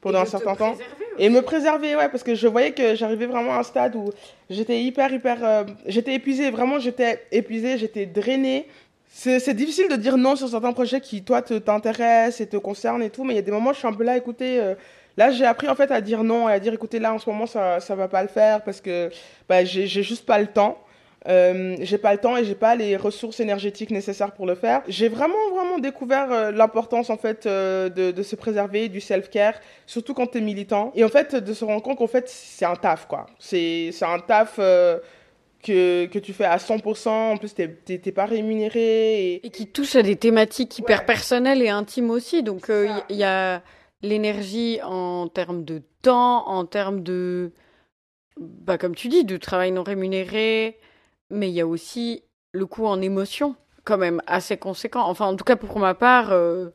pendant 0.00 0.20
un 0.20 0.26
certain 0.26 0.54
temps. 0.54 0.74
Et 1.18 1.28
me 1.28 1.42
préserver, 1.42 1.96
ouais, 1.96 2.08
parce 2.08 2.22
que 2.22 2.34
je 2.34 2.46
voyais 2.46 2.72
que 2.72 2.94
j'arrivais 2.94 3.26
vraiment 3.26 3.54
à 3.54 3.58
un 3.58 3.62
stade 3.62 3.96
où 3.96 4.10
j'étais 4.48 4.80
hyper, 4.82 5.12
hyper. 5.12 5.38
Euh, 5.42 5.64
j'étais 5.86 6.14
épuisée, 6.14 6.50
vraiment, 6.50 6.78
j'étais 6.78 7.22
épuisée, 7.32 7.78
j'étais 7.78 8.06
drainée 8.06 8.66
c'est 9.08 9.54
difficile 9.54 9.88
de 9.88 9.96
dire 9.96 10.16
non 10.16 10.36
sur 10.36 10.48
certains 10.48 10.72
projets 10.72 11.00
qui, 11.00 11.22
toi, 11.22 11.42
t'intéressent 11.42 12.40
et 12.40 12.46
te 12.46 12.56
concernent 12.56 13.02
et 13.02 13.10
tout, 13.10 13.24
mais 13.24 13.32
il 13.32 13.36
y 13.36 13.40
a 13.40 13.42
des 13.42 13.50
moments 13.50 13.70
où 13.70 13.74
je 13.74 13.78
suis 13.78 13.88
un 13.88 13.92
peu 13.92 14.04
là, 14.04 14.16
écoutez, 14.16 14.60
euh, 14.60 14.74
là, 15.16 15.30
j'ai 15.30 15.44
appris 15.44 15.68
en 15.68 15.74
fait 15.74 15.90
à 15.90 16.00
dire 16.00 16.22
non 16.22 16.48
et 16.48 16.52
à 16.52 16.60
dire, 16.60 16.74
écoutez, 16.74 16.98
là, 16.98 17.12
en 17.12 17.18
ce 17.18 17.28
moment, 17.28 17.46
ça, 17.46 17.80
ça 17.80 17.94
va 17.94 18.08
pas 18.08 18.22
le 18.22 18.28
faire 18.28 18.62
parce 18.62 18.80
que 18.80 19.10
bah, 19.48 19.64
j'ai 19.64 19.86
juste 19.86 20.26
pas 20.26 20.38
le 20.38 20.46
temps. 20.46 20.78
Euh, 21.28 21.74
j'ai 21.80 21.98
pas 21.98 22.12
le 22.12 22.18
temps 22.18 22.36
et 22.36 22.44
j'ai 22.44 22.54
pas 22.54 22.76
les 22.76 22.96
ressources 22.96 23.40
énergétiques 23.40 23.90
nécessaires 23.90 24.30
pour 24.30 24.46
le 24.46 24.54
faire. 24.54 24.82
J'ai 24.86 25.08
vraiment 25.08 25.34
vraiment 25.52 25.80
découvert 25.80 26.30
euh, 26.30 26.52
l'importance 26.52 27.10
en 27.10 27.16
fait 27.16 27.48
de, 27.48 28.22
se 28.22 28.36
préserver, 28.36 28.88
du 28.88 29.00
self-care, 29.00 29.54
surtout 29.86 30.14
quand 30.14 30.28
tu 30.28 30.38
es 30.38 30.40
militant. 30.40 30.92
Et 30.94 31.02
en 31.02 31.08
fait 31.08 31.34
de 31.34 31.52
se 31.52 31.64
rendre 31.64 31.82
compte 31.82 31.98
qu'en 31.98 32.06
fait 32.06 32.28
c'est 32.28 32.64
un 32.64 32.76
taf 32.76 33.08
quoi. 33.08 33.26
C'est 33.40 33.90
un 34.02 34.20
taf 34.20 34.60
que, 35.66 36.06
que 36.06 36.18
tu 36.18 36.32
fais 36.32 36.44
à 36.44 36.58
100%, 36.58 37.08
en 37.08 37.36
plus 37.36 37.54
t'es 37.54 38.12
pas 38.12 38.26
rémunéré. 38.26 39.34
Et... 39.42 39.50
qui 39.50 39.66
touche 39.66 39.96
à 39.96 40.02
des 40.02 40.16
thématiques 40.16 40.78
hyper 40.78 41.04
personnelles 41.04 41.62
et 41.62 41.68
intimes 41.68 42.10
aussi. 42.10 42.42
Donc 42.42 42.70
euh, 42.70 42.88
il 43.10 43.16
y, 43.16 43.24
a 43.24 43.62
l'énergie 44.02 44.78
en 44.84 45.28
termes 45.28 45.64
de 45.64 45.82
temps, 46.02 46.46
en 46.48 46.64
termes 46.64 47.02
de, 47.02 47.52
bah, 48.38 48.78
comme 48.78 48.94
tu 48.94 49.08
dis, 49.08 49.24
de 49.24 49.36
travail 49.36 49.72
non 49.72 49.82
rémunéré, 49.82 50.78
mais 51.30 51.48
il 51.48 51.54
y 51.54 51.60
a 51.60 51.66
aussi 51.66 52.22
le 52.52 52.66
coût 52.66 52.86
en 52.86 53.00
émotion, 53.02 53.56
quand 53.84 53.98
même 53.98 54.22
assez 54.26 54.56
conséquent. 54.56 55.04
Enfin, 55.08 55.26
en 55.26 55.36
tout 55.36 55.44
cas 55.44 55.56
pour 55.56 55.78
ma 55.78 55.94
part, 55.94 56.30
euh, 56.30 56.68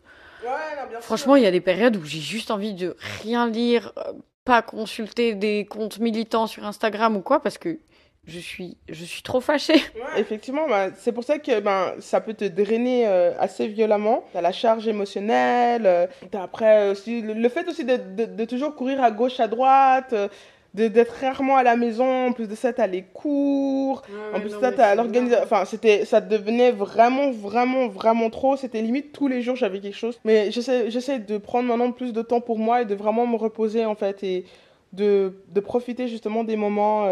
franchement, 0.99 1.37
il 1.37 1.43
y 1.43 1.47
a 1.47 1.51
des 1.51 1.61
périodes 1.61 1.95
où 1.95 2.03
j'ai 2.03 2.19
juste 2.19 2.51
envie 2.51 2.73
de 2.73 2.97
rien 3.21 3.47
lire, 3.47 3.93
euh, 3.97 4.13
pas 4.43 4.61
consulter 4.61 5.33
des 5.33 5.65
comptes 5.65 5.99
militants 5.99 6.47
sur 6.47 6.65
Instagram 6.65 7.15
ou 7.15 7.21
quoi, 7.21 7.39
parce 7.41 7.57
que 7.57 7.79
je 8.27 8.39
suis, 8.39 8.77
je 8.87 9.03
suis 9.03 9.23
trop 9.23 9.41
fâchée. 9.41 9.81
effectivement, 10.17 10.67
bah, 10.67 10.89
c'est 10.95 11.11
pour 11.11 11.23
ça 11.23 11.39
que 11.39 11.59
ben, 11.59 11.93
ça 11.99 12.21
peut 12.21 12.33
te 12.33 12.45
drainer 12.45 13.07
euh, 13.07 13.33
assez 13.39 13.67
violemment. 13.67 14.23
T'as 14.33 14.41
la 14.41 14.51
charge 14.51 14.87
émotionnelle, 14.87 15.85
euh, 15.85 16.07
après 16.33 16.89
aussi 16.89 17.21
le, 17.21 17.49
fait 17.49 17.67
aussi 17.67 17.83
de, 17.83 17.97
de, 18.25 18.45
toujours 18.45 18.75
courir 18.75 19.03
à 19.03 19.09
gauche, 19.09 19.39
à 19.39 19.47
droite, 19.47 20.13
euh, 20.13 20.27
d'être 20.75 21.15
rarement 21.19 21.57
à 21.57 21.63
la 21.63 21.75
maison. 21.75 22.27
En 22.27 22.31
plus 22.31 22.47
de 22.47 22.53
ça, 22.53 22.71
t'as 22.71 22.85
les 22.85 23.01
cours. 23.01 24.03
en 24.35 24.39
plus 24.39 24.51
de 24.53 24.59
ça, 24.59 24.71
t'as 24.71 24.93
l'organisation. 24.93 25.43
Enfin, 25.43 25.65
c'était, 25.65 26.05
ça 26.05 26.21
devenait 26.21 26.71
vraiment, 26.71 27.31
vraiment, 27.31 27.87
vraiment 27.87 28.29
trop. 28.29 28.55
C'était 28.55 28.83
limite 28.83 29.13
tous 29.13 29.27
les 29.27 29.41
jours, 29.41 29.55
j'avais 29.55 29.79
quelque 29.79 29.97
chose. 29.97 30.19
Mais 30.23 30.51
j'essaie, 30.51 30.91
j'essaie 30.91 31.17
de 31.17 31.37
prendre 31.39 31.67
maintenant 31.67 31.91
plus 31.91 32.13
de 32.13 32.21
temps 32.21 32.41
pour 32.41 32.59
moi 32.59 32.83
et 32.83 32.85
de 32.85 32.93
vraiment 32.93 33.25
me 33.25 33.35
reposer 33.35 33.83
en 33.83 33.95
fait 33.95 34.23
et 34.23 34.45
de, 34.93 35.33
de 35.49 35.59
profiter 35.59 36.07
justement 36.07 36.43
des 36.43 36.55
moments 36.55 37.07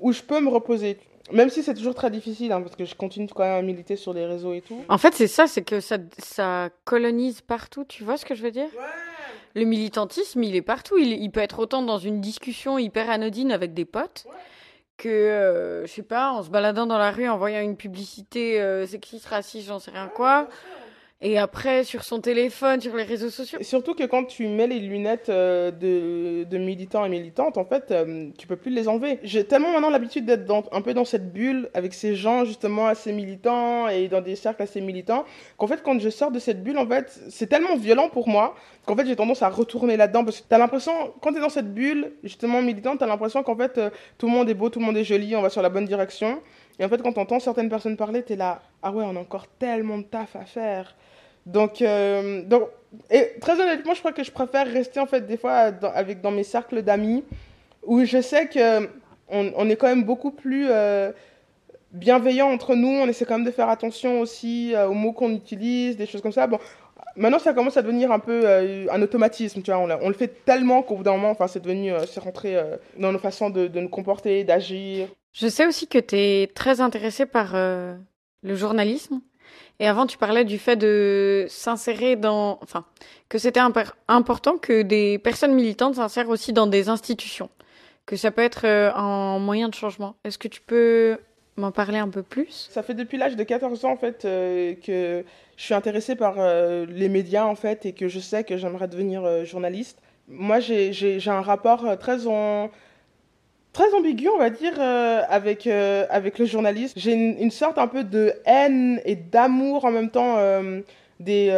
où 0.00 0.12
je 0.12 0.22
peux 0.22 0.40
me 0.40 0.48
reposer. 0.48 0.98
Même 1.32 1.48
si 1.48 1.62
c'est 1.62 1.74
toujours 1.74 1.94
très 1.94 2.10
difficile, 2.10 2.50
hein, 2.50 2.60
parce 2.60 2.74
que 2.74 2.84
je 2.84 2.94
continue 2.94 3.28
quand 3.28 3.44
même 3.44 3.58
à 3.58 3.62
militer 3.62 3.94
sur 3.94 4.12
les 4.12 4.26
réseaux 4.26 4.52
et 4.52 4.62
tout. 4.62 4.82
En 4.88 4.98
fait, 4.98 5.14
c'est 5.14 5.28
ça, 5.28 5.46
c'est 5.46 5.62
que 5.62 5.80
ça, 5.80 5.98
ça 6.18 6.70
colonise 6.84 7.40
partout. 7.40 7.84
Tu 7.84 8.02
vois 8.02 8.16
ce 8.16 8.24
que 8.24 8.34
je 8.34 8.42
veux 8.42 8.50
dire? 8.50 8.68
Le 9.54 9.64
militantisme, 9.64 10.42
il 10.42 10.56
est 10.56 10.62
partout. 10.62 10.98
Il, 10.98 11.12
il, 11.12 11.30
peut 11.30 11.40
être 11.40 11.60
autant 11.60 11.82
dans 11.82 11.98
une 11.98 12.20
discussion 12.20 12.78
hyper 12.78 13.10
anodine 13.10 13.52
avec 13.52 13.74
des 13.74 13.84
potes. 13.84 14.26
que, 14.96 15.08
euh, 15.08 15.86
je 15.86 15.92
sais 15.92 16.02
pas, 16.02 16.32
en 16.32 16.42
se 16.42 16.50
baladant 16.50 16.86
dans 16.86 16.98
la 16.98 17.10
rue, 17.10 17.28
en 17.28 17.38
voyant 17.38 17.60
une 17.60 17.76
publicité 17.76 18.60
euh, 18.60 18.86
sexiste, 18.86 19.26
raciste, 19.26 19.68
j'en 19.68 19.78
sais 19.78 19.90
rien 19.90 20.08
quoi, 20.08 20.48
et 21.22 21.36
après, 21.36 21.84
sur 21.84 22.02
son 22.02 22.20
téléphone, 22.20 22.80
sur 22.80 22.96
les 22.96 23.02
réseaux 23.02 23.28
sociaux. 23.28 23.58
surtout 23.60 23.94
que 23.94 24.04
quand 24.04 24.24
tu 24.24 24.48
mets 24.48 24.66
les 24.66 24.78
lunettes 24.78 25.28
euh, 25.28 25.70
de, 25.70 26.44
de, 26.44 26.58
militants 26.58 27.04
et 27.04 27.10
militantes, 27.10 27.58
en 27.58 27.66
fait, 27.66 27.90
euh, 27.90 28.30
tu 28.38 28.46
peux 28.46 28.56
plus 28.56 28.70
les 28.70 28.88
enlever. 28.88 29.18
J'ai 29.22 29.44
tellement 29.44 29.70
maintenant 29.70 29.90
l'habitude 29.90 30.24
d'être 30.24 30.50
un 30.72 30.80
peu 30.80 30.94
dans 30.94 31.04
cette 31.04 31.30
bulle 31.30 31.68
avec 31.74 31.92
ces 31.92 32.16
gens 32.16 32.46
justement 32.46 32.86
assez 32.86 33.12
militants 33.12 33.88
et 33.88 34.08
dans 34.08 34.22
des 34.22 34.34
cercles 34.34 34.62
assez 34.62 34.80
militants 34.80 35.26
qu'en 35.58 35.66
fait, 35.66 35.82
quand 35.82 35.98
je 36.00 36.08
sors 36.08 36.30
de 36.30 36.38
cette 36.38 36.62
bulle, 36.62 36.78
en 36.78 36.86
fait, 36.86 37.20
c'est 37.28 37.48
tellement 37.48 37.76
violent 37.76 38.08
pour 38.08 38.26
moi 38.26 38.54
qu'en 38.86 38.96
fait, 38.96 39.06
j'ai 39.06 39.16
tendance 39.16 39.42
à 39.42 39.50
retourner 39.50 39.98
là-dedans 39.98 40.24
parce 40.24 40.40
que 40.40 40.48
tu 40.48 40.54
as 40.54 40.58
l'impression, 40.58 41.12
quand 41.20 41.32
tu 41.32 41.38
es 41.38 41.42
dans 41.42 41.50
cette 41.50 41.74
bulle 41.74 42.12
justement 42.24 42.62
militante, 42.62 42.96
tu 42.96 43.04
as 43.04 43.06
l'impression 43.06 43.42
qu'en 43.42 43.56
fait, 43.56 43.76
euh, 43.76 43.90
tout 44.16 44.26
le 44.26 44.32
monde 44.32 44.48
est 44.48 44.54
beau, 44.54 44.70
tout 44.70 44.78
le 44.78 44.86
monde 44.86 44.96
est 44.96 45.04
joli, 45.04 45.36
on 45.36 45.42
va 45.42 45.50
sur 45.50 45.60
la 45.60 45.68
bonne 45.68 45.84
direction. 45.84 46.40
Et 46.80 46.84
en 46.84 46.88
fait, 46.88 47.02
quand 47.02 47.12
tu 47.12 47.20
entends 47.20 47.38
certaines 47.40 47.68
personnes 47.68 47.98
parler, 47.98 48.24
tu 48.24 48.32
es 48.32 48.36
là, 48.36 48.62
ah 48.82 48.90
ouais, 48.90 49.04
on 49.06 49.14
a 49.14 49.20
encore 49.20 49.46
tellement 49.58 49.98
de 49.98 50.04
taf 50.04 50.34
à 50.34 50.46
faire. 50.46 50.96
Donc, 51.44 51.82
euh, 51.82 52.42
donc 52.42 52.68
et 53.10 53.32
très 53.38 53.60
honnêtement, 53.60 53.92
je 53.92 54.00
crois 54.00 54.12
que 54.12 54.24
je 54.24 54.30
préfère 54.30 54.66
rester 54.66 54.98
en 54.98 55.06
fait 55.06 55.26
des 55.26 55.36
fois 55.36 55.70
dans, 55.70 55.92
avec 55.92 56.22
dans 56.22 56.30
mes 56.30 56.42
cercles 56.42 56.82
d'amis 56.82 57.22
où 57.84 58.02
je 58.04 58.20
sais 58.20 58.46
que 58.48 58.88
on, 59.28 59.68
est 59.68 59.76
quand 59.76 59.86
même 59.86 60.02
beaucoup 60.02 60.32
plus 60.32 60.66
euh, 60.70 61.12
bienveillant 61.92 62.48
entre 62.48 62.74
nous. 62.74 62.88
On 62.88 63.06
essaie 63.06 63.26
quand 63.26 63.36
même 63.36 63.46
de 63.46 63.52
faire 63.52 63.68
attention 63.68 64.20
aussi 64.20 64.74
euh, 64.74 64.88
aux 64.88 64.94
mots 64.94 65.12
qu'on 65.12 65.30
utilise, 65.30 65.96
des 65.98 66.06
choses 66.06 66.22
comme 66.22 66.32
ça. 66.32 66.46
Bon, 66.46 66.58
maintenant 67.14 67.38
ça 67.38 67.52
commence 67.52 67.76
à 67.76 67.82
devenir 67.82 68.10
un 68.10 68.18
peu 68.18 68.48
un 68.90 69.02
automatisme, 69.02 69.60
tu 69.60 69.70
vois. 69.70 69.98
On, 70.02 70.08
le 70.08 70.14
fait 70.14 70.44
tellement 70.46 70.82
qu'au 70.82 70.96
bout 70.96 71.02
d'un 71.02 71.12
moment, 71.12 71.30
enfin, 71.30 71.46
c'est 71.46 71.60
devenu, 71.60 71.92
c'est 72.06 72.20
rentré 72.20 72.56
dans 72.98 73.12
nos 73.12 73.18
façons 73.18 73.50
de 73.50 73.68
nous 73.78 73.88
comporter, 73.90 74.44
d'agir. 74.44 75.08
Je 75.32 75.48
sais 75.48 75.66
aussi 75.66 75.86
que 75.86 75.98
tu 75.98 76.16
es 76.16 76.46
très 76.54 76.80
intéressé 76.80 77.26
par 77.26 77.54
le 77.54 78.54
journalisme. 78.54 79.20
Et 79.78 79.86
avant, 79.86 80.06
tu 80.06 80.18
parlais 80.18 80.44
du 80.44 80.58
fait 80.58 80.76
de 80.76 81.46
s'insérer 81.48 82.16
dans, 82.16 82.58
enfin, 82.62 82.84
que 83.30 83.38
c'était 83.38 83.60
important 84.08 84.58
que 84.58 84.82
des 84.82 85.18
personnes 85.18 85.54
militantes 85.54 85.94
s'insèrent 85.94 86.28
aussi 86.28 86.52
dans 86.52 86.66
des 86.66 86.88
institutions. 86.90 87.48
que 88.10 88.16
ça 88.16 88.32
peut 88.32 88.42
être 88.42 88.66
un 88.66 89.38
moyen 89.38 89.68
de 89.68 89.74
changement. 89.74 90.16
Est-ce 90.24 90.36
que 90.36 90.48
tu 90.48 90.60
peux 90.60 91.18
m'en 91.56 91.70
parler 91.70 91.98
un 91.98 92.08
peu 92.08 92.24
plus? 92.24 92.68
Ça 92.70 92.82
fait 92.82 92.94
depuis 92.94 93.18
l'âge 93.18 93.36
de 93.36 93.44
14 93.44 93.84
ans 93.84 93.92
en 93.92 93.96
fait 93.96 94.22
que 94.22 95.24
je 95.56 95.62
suis 95.62 95.74
intéressée 95.74 96.16
par 96.16 96.34
les 96.86 97.08
médias 97.08 97.44
en 97.44 97.54
fait 97.54 97.86
et 97.86 97.92
que 97.92 98.08
je 98.08 98.18
sais 98.18 98.42
que 98.42 98.56
j'aimerais 98.56 98.88
devenir 98.88 99.44
journaliste. 99.44 100.00
Moi 100.26 100.58
j'ai 100.58 101.20
un 101.28 101.40
rapport 101.40 101.86
très 102.00 102.26
très 103.72 103.92
ambigu, 103.94 104.28
on 104.28 104.38
va 104.38 104.50
dire, 104.50 104.74
euh, 104.78 105.22
avec, 105.28 105.66
euh, 105.66 106.06
avec 106.10 106.38
le 106.38 106.46
journaliste. 106.46 106.98
J'ai 106.98 107.12
une, 107.12 107.50
sorte 107.50 107.78
un 107.78 107.86
peu 107.86 108.04
de 108.04 108.34
haine 108.44 109.00
et 109.04 109.16
d'amour 109.16 109.84
en 109.84 109.90
même 109.90 110.10
temps 110.10 110.36
euh, 110.38 110.80
des, 111.18 111.52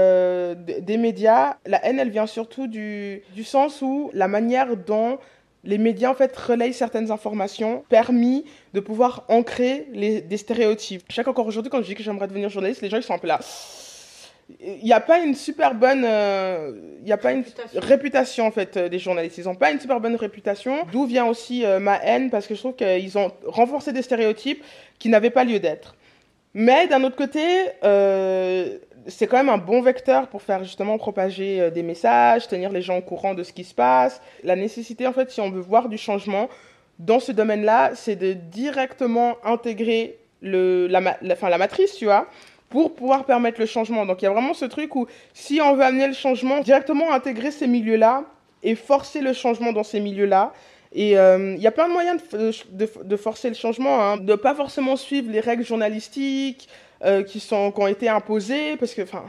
des 0.81 0.97
médias. 0.97 1.57
La 1.67 1.85
haine, 1.85 1.99
elle 1.99 2.11
vient 2.11 2.27
surtout 2.27 2.67
du, 2.67 3.23
du 3.35 3.45
sens 3.45 3.83
où 3.83 4.11
la 4.13 4.29
manière 4.29 4.77
dont 4.77 5.19
les 5.65 5.79
médias 5.79 6.11
en 6.11 6.15
fait 6.15 6.37
relayent 6.37 6.73
certaines 6.73 7.13
informations 7.13 7.85
permis 7.89 8.45
de 8.75 8.81
pouvoir 8.81 9.25
ancrer 9.29 9.87
les, 9.93 10.21
des 10.21 10.37
stéréotypes. 10.37 11.05
Chaque 11.09 11.29
encore 11.29 11.47
aujourd'hui, 11.47 11.71
quand 11.71 11.81
je 11.81 11.87
dis 11.87 11.95
que 11.95 12.03
j'aimerais 12.03 12.27
devenir 12.27 12.49
journaliste, 12.49 12.83
les 12.83 12.91
gens 12.91 12.97
ils 12.97 13.03
sont 13.05 13.15
un 13.15 13.19
peu 13.19 13.29
là 13.29 13.39
il 14.61 14.85
n'y 14.85 14.93
a 14.93 15.01
pas 15.01 15.21
une 15.21 15.35
super 15.35 15.75
bonne 15.75 16.05
euh, 16.05 16.73
y 17.05 17.13
a 17.13 17.17
pas 17.17 17.33
une 17.33 17.45
réputation. 17.75 18.47
en 18.47 18.51
fait 18.51 18.77
euh, 18.77 18.89
des 18.89 18.99
journalistes. 18.99 19.39
Ils 19.39 19.45
n'ont 19.45 19.55
pas 19.55 19.71
une 19.71 19.81
super 19.81 20.01
bonne 20.01 20.17
réputation 20.17 20.87
d'où 20.91 21.07
vient 21.07 21.27
aussi 21.27 21.65
euh, 21.65 21.79
ma 21.79 21.97
haine 22.03 22.31
parce 22.31 22.47
que 22.47 22.55
je 22.55 22.61
trouve 22.61 22.75
qu'ils 22.75 23.19
ont 23.19 23.31
renforcé 23.47 23.93
des 23.93 24.03
stéréotypes 24.03 24.63
qui 24.99 25.09
n'avaient 25.09 25.31
pas 25.31 25.45
lieu 25.45 25.59
d'être. 25.59 25.95
Mais 26.55 26.87
d'un 26.87 27.03
autre 27.05 27.17
côté 27.17 27.41
c'est 29.09 29.27
quand 29.27 29.39
même 29.39 29.49
un 29.49 29.59
bon 29.59 29.83
vecteur 29.83 30.29
pour 30.29 30.43
faire 30.43 30.63
justement 30.63 30.97
propager 30.97 31.71
des 31.71 31.83
messages 31.83 32.47
tenir 32.47 32.71
les 32.71 32.83
gens 32.83 32.99
au 32.99 33.03
courant 33.03 33.35
de 33.35 33.43
ce 33.43 33.53
qui 33.53 33.65
se 33.65 33.75
passe. 33.75 34.21
La 34.45 34.55
nécessité 34.55 35.07
en 35.07 35.13
fait 35.13 35.31
si 35.31 35.41
on 35.41 35.51
veut 35.51 35.61
voir 35.61 35.89
du 35.89 35.99
changement 35.99 36.49
dans 36.99 37.21
ce 37.21 37.33
domaine 37.33 37.65
là 37.65 37.93
c'est 37.95 38.17
de 38.17 38.35
directement 38.35 39.37
intégrer 39.45 40.19
le 40.43 40.89
la, 40.89 41.01
la, 41.01 41.49
la 41.49 41.59
matrice 41.59 41.97
tu 41.97 42.05
vois 42.05 42.29
pour 42.73 42.95
pouvoir 42.95 43.27
permettre 43.27 43.61
le 43.61 43.66
changement. 43.66 44.07
Donc 44.07 44.23
il 44.23 44.25
y 44.25 44.29
a 44.29 44.33
vraiment 44.33 44.55
ce 44.55 44.64
truc 44.64 44.97
où 44.97 45.07
si 45.35 45.61
on 45.61 45.75
veut 45.75 45.85
amener 45.85 46.07
le 46.07 46.14
changement, 46.14 46.61
directement 46.61 47.12
intégrer 47.12 47.51
ces 47.51 47.66
milieux-là 47.66 48.25
et 48.62 48.75
forcer 48.75 49.20
le 49.20 49.35
changement 49.35 49.73
dans 49.73 49.85
ces 49.85 50.01
milieux-là. 50.01 50.55
Et 50.95 51.18
euh, 51.18 51.55
il 51.57 51.62
y 51.62 51.66
a 51.66 51.70
plein 51.70 51.89
de 51.89 51.93
moyens 51.93 52.20
de, 52.33 52.89
de, 53.03 53.16
forcer 53.16 53.49
le 53.49 53.55
changement, 53.55 54.01
hein. 54.03 54.16
de 54.16 54.35
pas 54.35 54.55
forcément 54.55 54.97
suivre 54.97 55.31
les 55.31 55.41
règles 55.41 55.64
journalistiques 55.64 56.68
euh, 57.05 57.23
qui, 57.23 57.41
sont, 57.41 57.73
qui 57.73 57.81
ont 57.81 57.87
été 57.87 58.09
imposées, 58.09 58.77
parce 58.77 58.95
que 58.95 59.03
enfin, 59.03 59.25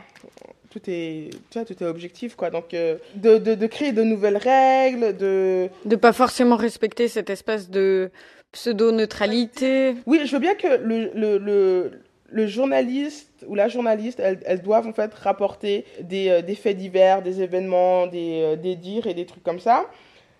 tout 0.70 0.82
est, 0.88 1.30
tout 1.52 1.84
est 1.84 1.86
objectif, 1.86 2.36
quoi. 2.36 2.50
Donc, 2.50 2.74
euh, 2.74 2.98
de, 3.16 3.38
de, 3.38 3.56
de, 3.56 3.68
créer 3.68 3.94
de 3.94 4.04
nouvelles 4.04 4.38
règles, 4.38 5.16
de... 5.16 5.70
De 5.86 5.96
pas 5.96 6.12
forcément 6.12 6.58
respecter 6.58 7.08
cette 7.08 7.30
espèce 7.30 7.70
de 7.70 8.12
pseudo-neutralité. 8.52 9.96
Oui, 10.06 10.22
je 10.26 10.34
veux 10.34 10.39
bien 10.39 10.56
que 10.56 10.68
le, 10.68 11.12
le, 11.16 11.38
le, 11.38 11.91
le 12.34 12.48
journaliste 12.48 13.46
ou 13.48 13.54
la 13.54 13.68
journaliste, 13.68 14.20
elles, 14.20 14.62
doivent 14.62 14.88
en 14.88 14.94
fait 14.94 15.14
rapporter 15.14 15.86
des, 16.02 16.30
euh, 16.30 16.42
des, 16.42 16.56
faits 16.56 16.76
divers, 16.76 17.22
des 17.22 17.42
événements, 17.42 18.08
des, 18.08 18.42
euh, 18.42 18.76
dires 18.76 19.06
et 19.06 19.14
des 19.14 19.26
trucs 19.26 19.44
comme 19.44 19.60
ça. 19.60 19.86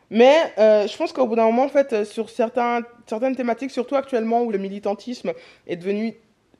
Mais 0.10 0.36
euh, 0.58 0.88
je 0.88 0.98
pense 0.98 1.14
qu'au 1.14 1.28
bout 1.28 1.36
d'un 1.36 1.46
moment, 1.46 1.66
en 1.66 1.70
fait, 1.70 2.04
sur 2.04 2.30
certains, 2.30 2.82
certaines 3.06 3.36
thématiques, 3.36 3.72
surtout 3.72 3.96
actuellement 3.96 4.42
où 4.42 4.52
le 4.52 4.58
militantisme 4.58 5.34
est 5.68 5.76
devenu 5.76 6.16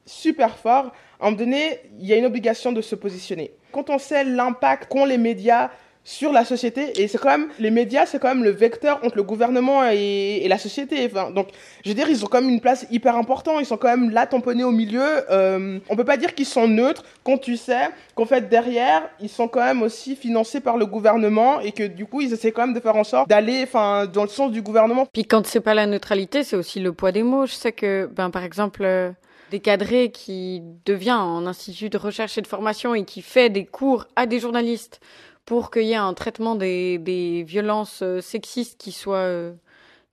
super 0.06 0.56
fort, 0.58 0.92
à 1.20 1.28
un 1.28 1.32
moment 1.32 1.38
donné, 1.38 1.80
il 2.00 2.06
y 2.06 2.14
a 2.14 2.18
une 2.18 2.26
obligation 2.26 2.72
de 2.72 2.82
se 2.82 2.96
positionner. 2.96 3.52
Quand 3.72 3.90
on 3.90 3.98
sait 3.98 4.24
l'impact 4.24 4.90
qu'ont 4.90 5.06
les 5.06 5.18
médias 5.18 5.72
sur 6.04 6.34
la 6.34 6.44
société 6.44 7.02
et 7.02 7.08
c'est 7.08 7.18
quand 7.18 7.30
même 7.30 7.50
les 7.60 7.72
médias 7.72 8.06
c'est 8.06 8.20
quand 8.20 8.28
même 8.28 8.44
le 8.44 8.50
vecteur 8.50 9.00
entre 9.04 9.16
le 9.16 9.24
gouvernement 9.24 9.88
et, 9.90 10.46
la 10.50 10.58
société 10.58 11.10
enfin, 11.10 11.32
donc 11.32 11.48
je 11.84 11.90
veux 11.90 11.96
dire 11.96 12.10
ils 12.10 12.26
ont 12.26 12.28
quand 12.28 12.42
même 12.42 12.50
une 12.50 12.60
place 12.60 12.86
hyper 12.92 13.16
importante 13.16 13.56
ils 13.62 13.66
sont 13.66 13.78
quand 13.78 13.88
même 13.88 14.10
là 14.10 14.28
tamponnés 14.28 14.66
au 14.66 14.72
milieu 14.72 15.06
euh, 15.32 15.80
on 15.90 15.96
peut 15.96 16.04
pas 16.04 16.18
dire 16.18 16.36
qu'ils 16.36 16.46
sont 16.46 16.68
neutres 16.68 17.04
quand 17.24 17.38
tu 17.38 17.56
sais 17.56 17.90
qu'en 18.16 18.26
fait 18.26 18.50
derrière 18.50 19.10
ils 19.22 19.30
sont 19.30 19.48
quand 19.48 19.64
même 19.64 19.82
aussi 19.82 20.16
financés 20.18 20.60
par 20.60 20.78
le 20.78 20.86
gouvernement 20.86 21.62
et 21.62 21.72
que 21.72 21.84
du 21.84 22.06
coup 22.06 22.20
ils 22.20 22.34
essaient 22.34 22.52
quand 22.52 22.66
même 22.66 22.76
de 22.76 22.82
faire 22.82 22.98
en 22.98 23.06
sorte 23.06 23.30
d'aller 23.30 23.62
enfin 23.64 24.06
dans 24.06 24.24
le 24.24 24.30
sens 24.30 24.52
du 24.52 24.62
gouvernement. 24.62 25.08
Puis 25.12 25.24
quand 25.24 25.46
c'est 25.48 25.62
pas 25.62 25.74
la 25.74 25.86
neutralité 25.86 26.44
c'est 26.44 26.58
aussi 26.58 26.80
le 26.80 26.92
poids 26.92 27.12
des 27.12 27.24
mots. 27.24 27.46
Je 27.46 27.54
sais 27.54 27.72
que 27.72 28.10
ben 28.14 28.30
par 28.30 28.44
exemple 28.44 28.84
euh, 28.84 29.12
des 29.52 29.60
cadrés 29.60 30.12
qui 30.12 30.62
devient 30.86 31.12
en 31.12 31.46
institut 31.46 31.90
de 31.90 31.98
recherche 31.98 32.38
et 32.38 32.42
de 32.42 32.48
formation 32.48 32.96
et 32.96 33.06
qui 33.06 33.22
fait 33.22 33.50
des 33.50 33.66
cours 33.66 34.08
à 34.16 34.26
des 34.26 34.40
journalistes 34.40 35.00
pour 35.46 35.72
qu'il 35.72 35.84
y 35.84 35.92
ait 35.92 35.96
un 35.96 36.14
traitement 36.14 36.56
des, 36.56 36.98
des 36.98 37.44
violences 37.44 38.02
euh, 38.02 38.22
sexistes 38.22 38.80
qui 38.80 38.92
soit 38.92 39.18
euh, 39.18 39.54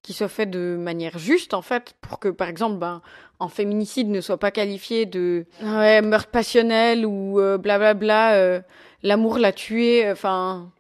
qui 0.03 0.13
soit 0.13 0.29
fait 0.29 0.47
de 0.47 0.77
manière 0.79 1.19
juste 1.19 1.55
en 1.55 1.63
fait 1.63 1.95
pour 2.01 2.19
que 2.19 2.29
par 2.29 2.49
exemple 2.49 2.79
ben 2.79 3.03
un 3.39 3.49
féminicide 3.49 4.09
ne 4.09 4.21
soit 4.21 4.39
pas 4.39 4.51
qualifié 4.51 5.07
de 5.07 5.47
ouais, 5.63 6.03
meurtre 6.03 6.31
passionnel 6.31 7.07
ou 7.07 7.35
blablabla 7.35 8.35
euh, 8.35 8.59
bla, 8.59 8.61
bla, 8.61 8.69
l'amour 9.03 9.39
l'a 9.39 9.53
tué 9.53 10.11
enfin 10.11 10.73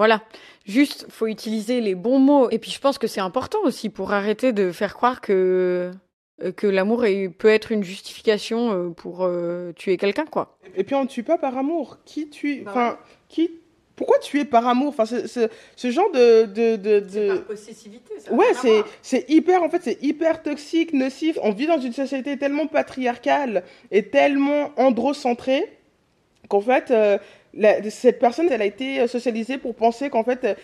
voilà. 0.00 0.22
Juste 0.64 1.04
faut 1.10 1.26
utiliser 1.26 1.82
les 1.82 1.94
bons 1.94 2.18
mots. 2.18 2.48
Et 2.48 2.58
puis 2.58 2.70
je 2.70 2.80
pense 2.80 2.96
que 2.96 3.06
c'est 3.06 3.20
important 3.20 3.58
aussi 3.64 3.90
pour 3.90 4.14
arrêter 4.14 4.54
de 4.54 4.72
faire 4.72 4.94
croire 4.94 5.20
que 5.20 5.90
que 6.56 6.66
l'amour 6.66 7.04
peut 7.38 7.48
être 7.48 7.72
une 7.72 7.84
justification 7.84 8.72
euh, 8.72 8.90
pour 8.90 9.24
euh, 9.24 9.72
tuer 9.72 9.96
quelqu'un, 9.96 10.24
quoi. 10.24 10.56
Et 10.76 10.84
puis 10.84 10.94
on 10.94 11.02
ne 11.02 11.08
tue 11.08 11.22
pas 11.22 11.38
par 11.38 11.56
amour. 11.58 11.98
Qui 12.04 12.28
tue 12.30 12.62
bah 12.62 12.70
Enfin, 12.70 12.98
qui 13.28 13.50
pourquoi 13.96 14.18
tuer 14.18 14.46
par 14.46 14.66
amour? 14.66 14.94
Enfin, 14.98 15.04
ce 15.04 15.90
genre 15.90 16.10
de 16.12 16.46
de 16.46 16.76
de, 16.76 17.00
de... 17.00 17.28
Par 17.28 17.44
possessivité. 17.44 18.14
Ça 18.18 18.32
ouais, 18.32 18.54
c'est 18.54 18.82
c'est 19.02 19.28
hyper 19.28 19.62
en 19.62 19.68
fait 19.68 19.82
c'est 19.82 20.02
hyper 20.02 20.42
toxique, 20.42 20.94
nocif. 20.94 21.38
On 21.42 21.50
vit 21.50 21.66
dans 21.66 21.80
une 21.80 21.92
société 21.92 22.38
tellement 22.38 22.66
patriarcale 22.66 23.62
et 23.90 24.04
tellement 24.04 24.70
androcentrée 24.76 25.76
qu'en 26.48 26.62
fait 26.62 26.92
cette 27.90 28.18
personne 28.18 28.48
elle 28.50 28.62
a 28.62 28.66
été 28.66 29.06
socialisée 29.06 29.58
pour 29.58 29.74
penser 29.74 30.08
qu'en 30.08 30.24
fait 30.24 30.56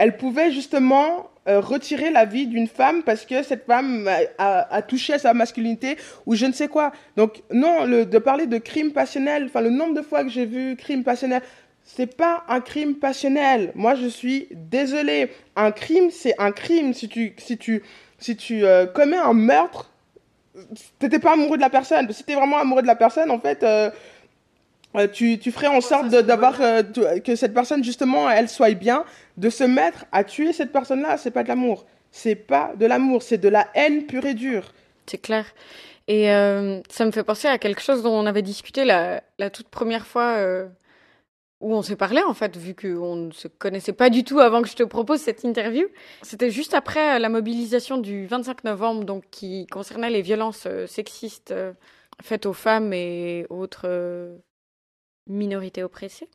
elle 0.00 0.16
pouvait 0.16 0.50
justement 0.50 1.28
euh, 1.46 1.60
retirer 1.60 2.10
la 2.10 2.24
vie 2.24 2.46
d'une 2.46 2.68
femme 2.68 3.02
parce 3.02 3.26
que 3.26 3.42
cette 3.42 3.66
femme 3.66 4.08
a, 4.38 4.80
touché 4.80 5.12
à 5.12 5.18
sa 5.18 5.34
masculinité 5.34 5.98
ou 6.24 6.34
je 6.34 6.46
ne 6.46 6.52
sais 6.52 6.68
quoi. 6.68 6.90
Donc 7.18 7.42
non, 7.52 7.86
de 7.86 8.18
parler 8.18 8.46
de 8.46 8.56
crime 8.56 8.92
passionnel, 8.92 9.44
enfin 9.44 9.60
le 9.60 9.68
nombre 9.68 9.92
de 9.92 10.00
fois 10.00 10.24
que 10.24 10.30
j'ai 10.30 10.46
vu 10.46 10.74
crime 10.76 11.04
passionnel, 11.04 11.42
c'est 11.84 12.16
pas 12.16 12.44
un 12.48 12.62
crime 12.62 12.94
passionnel. 12.94 13.72
Moi 13.74 13.94
je 13.94 14.06
suis 14.06 14.48
désolée. 14.52 15.30
Un 15.54 15.70
crime, 15.70 16.10
c'est 16.10 16.34
un 16.38 16.50
crime. 16.50 16.94
Si 16.94 17.06
tu, 17.06 17.34
si 17.36 17.58
tu, 17.58 17.82
si 18.18 18.36
tu 18.36 18.64
euh, 18.64 18.86
commets 18.86 19.18
un 19.18 19.34
meurtre, 19.34 19.90
t'étais 20.98 21.18
pas 21.18 21.34
amoureux 21.34 21.58
de 21.58 21.62
la 21.62 21.70
personne. 21.70 22.10
Si 22.10 22.24
t'es 22.24 22.34
vraiment 22.34 22.56
amoureux 22.56 22.82
de 22.82 22.86
la 22.86 22.96
personne, 22.96 23.30
en 23.30 23.38
fait. 23.38 23.62
Euh, 23.64 23.90
euh, 24.96 25.06
tu, 25.06 25.38
tu, 25.38 25.52
ferais 25.52 25.68
en 25.68 25.80
sorte 25.80 26.08
d'avoir 26.08 26.60
euh, 26.60 26.82
que 27.24 27.36
cette 27.36 27.54
personne 27.54 27.84
justement 27.84 28.28
elle 28.28 28.48
soit 28.48 28.74
bien 28.74 29.04
de 29.36 29.48
se 29.48 29.62
mettre 29.62 30.04
à 30.10 30.24
tuer 30.24 30.52
cette 30.52 30.72
personne 30.72 31.02
là 31.02 31.16
c'est 31.16 31.30
pas 31.30 31.42
de 31.42 31.48
l'amour. 31.48 31.86
C'est 32.10 32.34
pas 32.34 32.72
de 32.76 32.86
l'amour. 32.86 33.22
C'est 33.22 33.38
de 33.38 33.48
la 33.48 33.68
haine 33.74 34.06
pure 34.06 34.26
et 34.26 34.34
dure. 34.34 34.72
C'est 35.06 35.18
clair. 35.18 35.46
Et 36.08 36.30
euh, 36.32 36.80
ça 36.88 37.04
me 37.04 37.12
fait 37.12 37.22
penser 37.22 37.46
à 37.46 37.58
quelque 37.58 37.80
chose 37.80 38.02
dont 38.02 38.12
on 38.12 38.26
avait 38.26 38.42
discuté 38.42 38.84
la, 38.84 39.22
la 39.38 39.48
toute 39.48 39.68
première 39.68 40.06
fois 40.06 40.38
euh, 40.38 40.66
où 41.60 41.72
on 41.72 41.82
s'est 41.82 41.96
parlé 41.96 42.20
en 42.22 42.34
fait 42.34 42.56
vu 42.56 42.74
qu'on 42.74 43.14
ne 43.14 43.30
se 43.30 43.46
connaissait 43.46 43.92
pas 43.92 44.10
du 44.10 44.24
tout 44.24 44.40
avant 44.40 44.62
que 44.62 44.68
je 44.68 44.74
te 44.74 44.82
propose 44.82 45.20
cette 45.20 45.44
interview. 45.44 45.86
C'était 46.22 46.50
juste 46.50 46.74
après 46.74 47.20
la 47.20 47.28
mobilisation 47.28 47.98
du 47.98 48.26
25 48.26 48.64
novembre 48.64 49.04
donc 49.04 49.24
qui 49.30 49.66
concernait 49.68 50.10
les 50.10 50.22
violences 50.22 50.66
sexistes 50.86 51.54
faites 52.22 52.46
aux 52.46 52.52
femmes 52.54 52.92
et 52.92 53.46
autres 53.50 53.86
minorité 55.30 55.82
oppressée. 55.82 56.28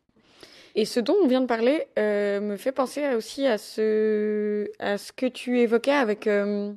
Et 0.76 0.84
ce 0.84 1.00
dont 1.00 1.16
on 1.24 1.28
vient 1.28 1.42
de 1.42 1.46
parler 1.46 1.88
euh, 1.98 2.42
me 2.42 2.58
fait 2.58 2.74
penser 2.74 3.16
aussi 3.16 3.48
à 3.48 3.58
ce, 3.58 4.70
à 4.80 4.98
ce 4.98 5.14
que 5.14 5.26
tu 5.26 5.62
évoquais 5.62 5.94
avec 5.94 6.28
euh, 6.28 6.74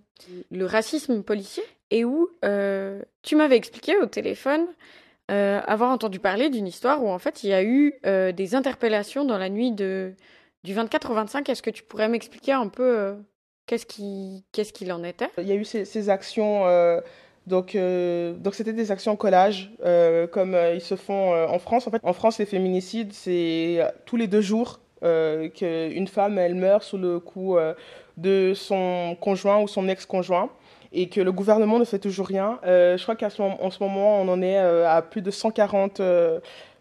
le 0.52 0.64
racisme 0.66 1.22
policier 1.24 1.64
et 1.90 2.04
où 2.04 2.30
euh, 2.44 3.02
tu 3.22 3.34
m'avais 3.34 3.56
expliqué 3.56 3.96
au 3.96 4.06
téléphone 4.06 4.66
avoir 5.30 5.90
entendu 5.90 6.20
parler 6.20 6.48
d'une 6.48 6.66
histoire 6.66 7.04
où 7.04 7.10
en 7.10 7.18
fait 7.18 7.44
il 7.44 7.50
y 7.50 7.52
a 7.52 7.62
eu 7.62 7.92
des 8.32 8.54
interpellations 8.54 9.26
dans 9.26 9.36
la 9.36 9.50
nuit 9.50 9.72
de, 9.72 10.14
du 10.64 10.72
24 10.72 11.10
au 11.10 11.14
25. 11.14 11.46
Est-ce 11.50 11.62
que 11.62 11.68
tu 11.68 11.82
pourrais 11.82 12.08
m'expliquer 12.08 12.52
un 12.52 12.68
peu 12.68 13.14
qu'est-ce 13.66 13.84
qu'il 13.84 14.42
qu'il 14.50 14.90
en 14.90 15.04
était? 15.04 15.28
Il 15.36 15.46
y 15.46 15.52
a 15.52 15.54
eu 15.54 15.66
ces, 15.66 15.84
ces 15.84 16.08
actions 16.08 16.64
donc, 17.48 17.74
euh, 17.74 18.34
donc 18.34 18.54
c'était 18.54 18.72
des 18.72 18.92
actions 18.92 19.16
collage, 19.16 19.72
euh, 19.84 20.26
comme 20.26 20.54
euh, 20.54 20.74
ils 20.74 20.80
se 20.80 20.94
font 20.94 21.32
en 21.32 21.58
France. 21.58 21.86
En 21.86 21.90
fait, 21.90 22.00
en 22.04 22.12
France, 22.12 22.38
les 22.38 22.46
féminicides, 22.46 23.12
c'est 23.12 23.80
tous 24.04 24.16
les 24.16 24.28
deux 24.28 24.42
jours 24.42 24.80
qu'une 25.00 26.08
femme, 26.08 26.38
elle 26.38 26.54
meurt 26.54 26.82
sous 26.82 26.98
le 26.98 27.20
coup 27.20 27.56
de 28.16 28.52
son 28.54 29.16
conjoint 29.20 29.60
ou 29.60 29.68
son 29.68 29.88
ex-conjoint 29.88 30.50
et 30.92 31.08
que 31.08 31.20
le 31.20 31.30
gouvernement 31.30 31.78
ne 31.78 31.84
fait 31.84 32.00
toujours 32.00 32.26
rien. 32.26 32.58
je 32.64 33.00
crois 33.02 33.14
qu'en 33.14 33.30
ce, 33.30 33.82
moment, 33.82 34.20
on 34.20 34.28
en 34.28 34.42
est 34.42 34.58
à 34.58 35.00
plus 35.02 35.22
de 35.22 35.30
140 35.30 36.02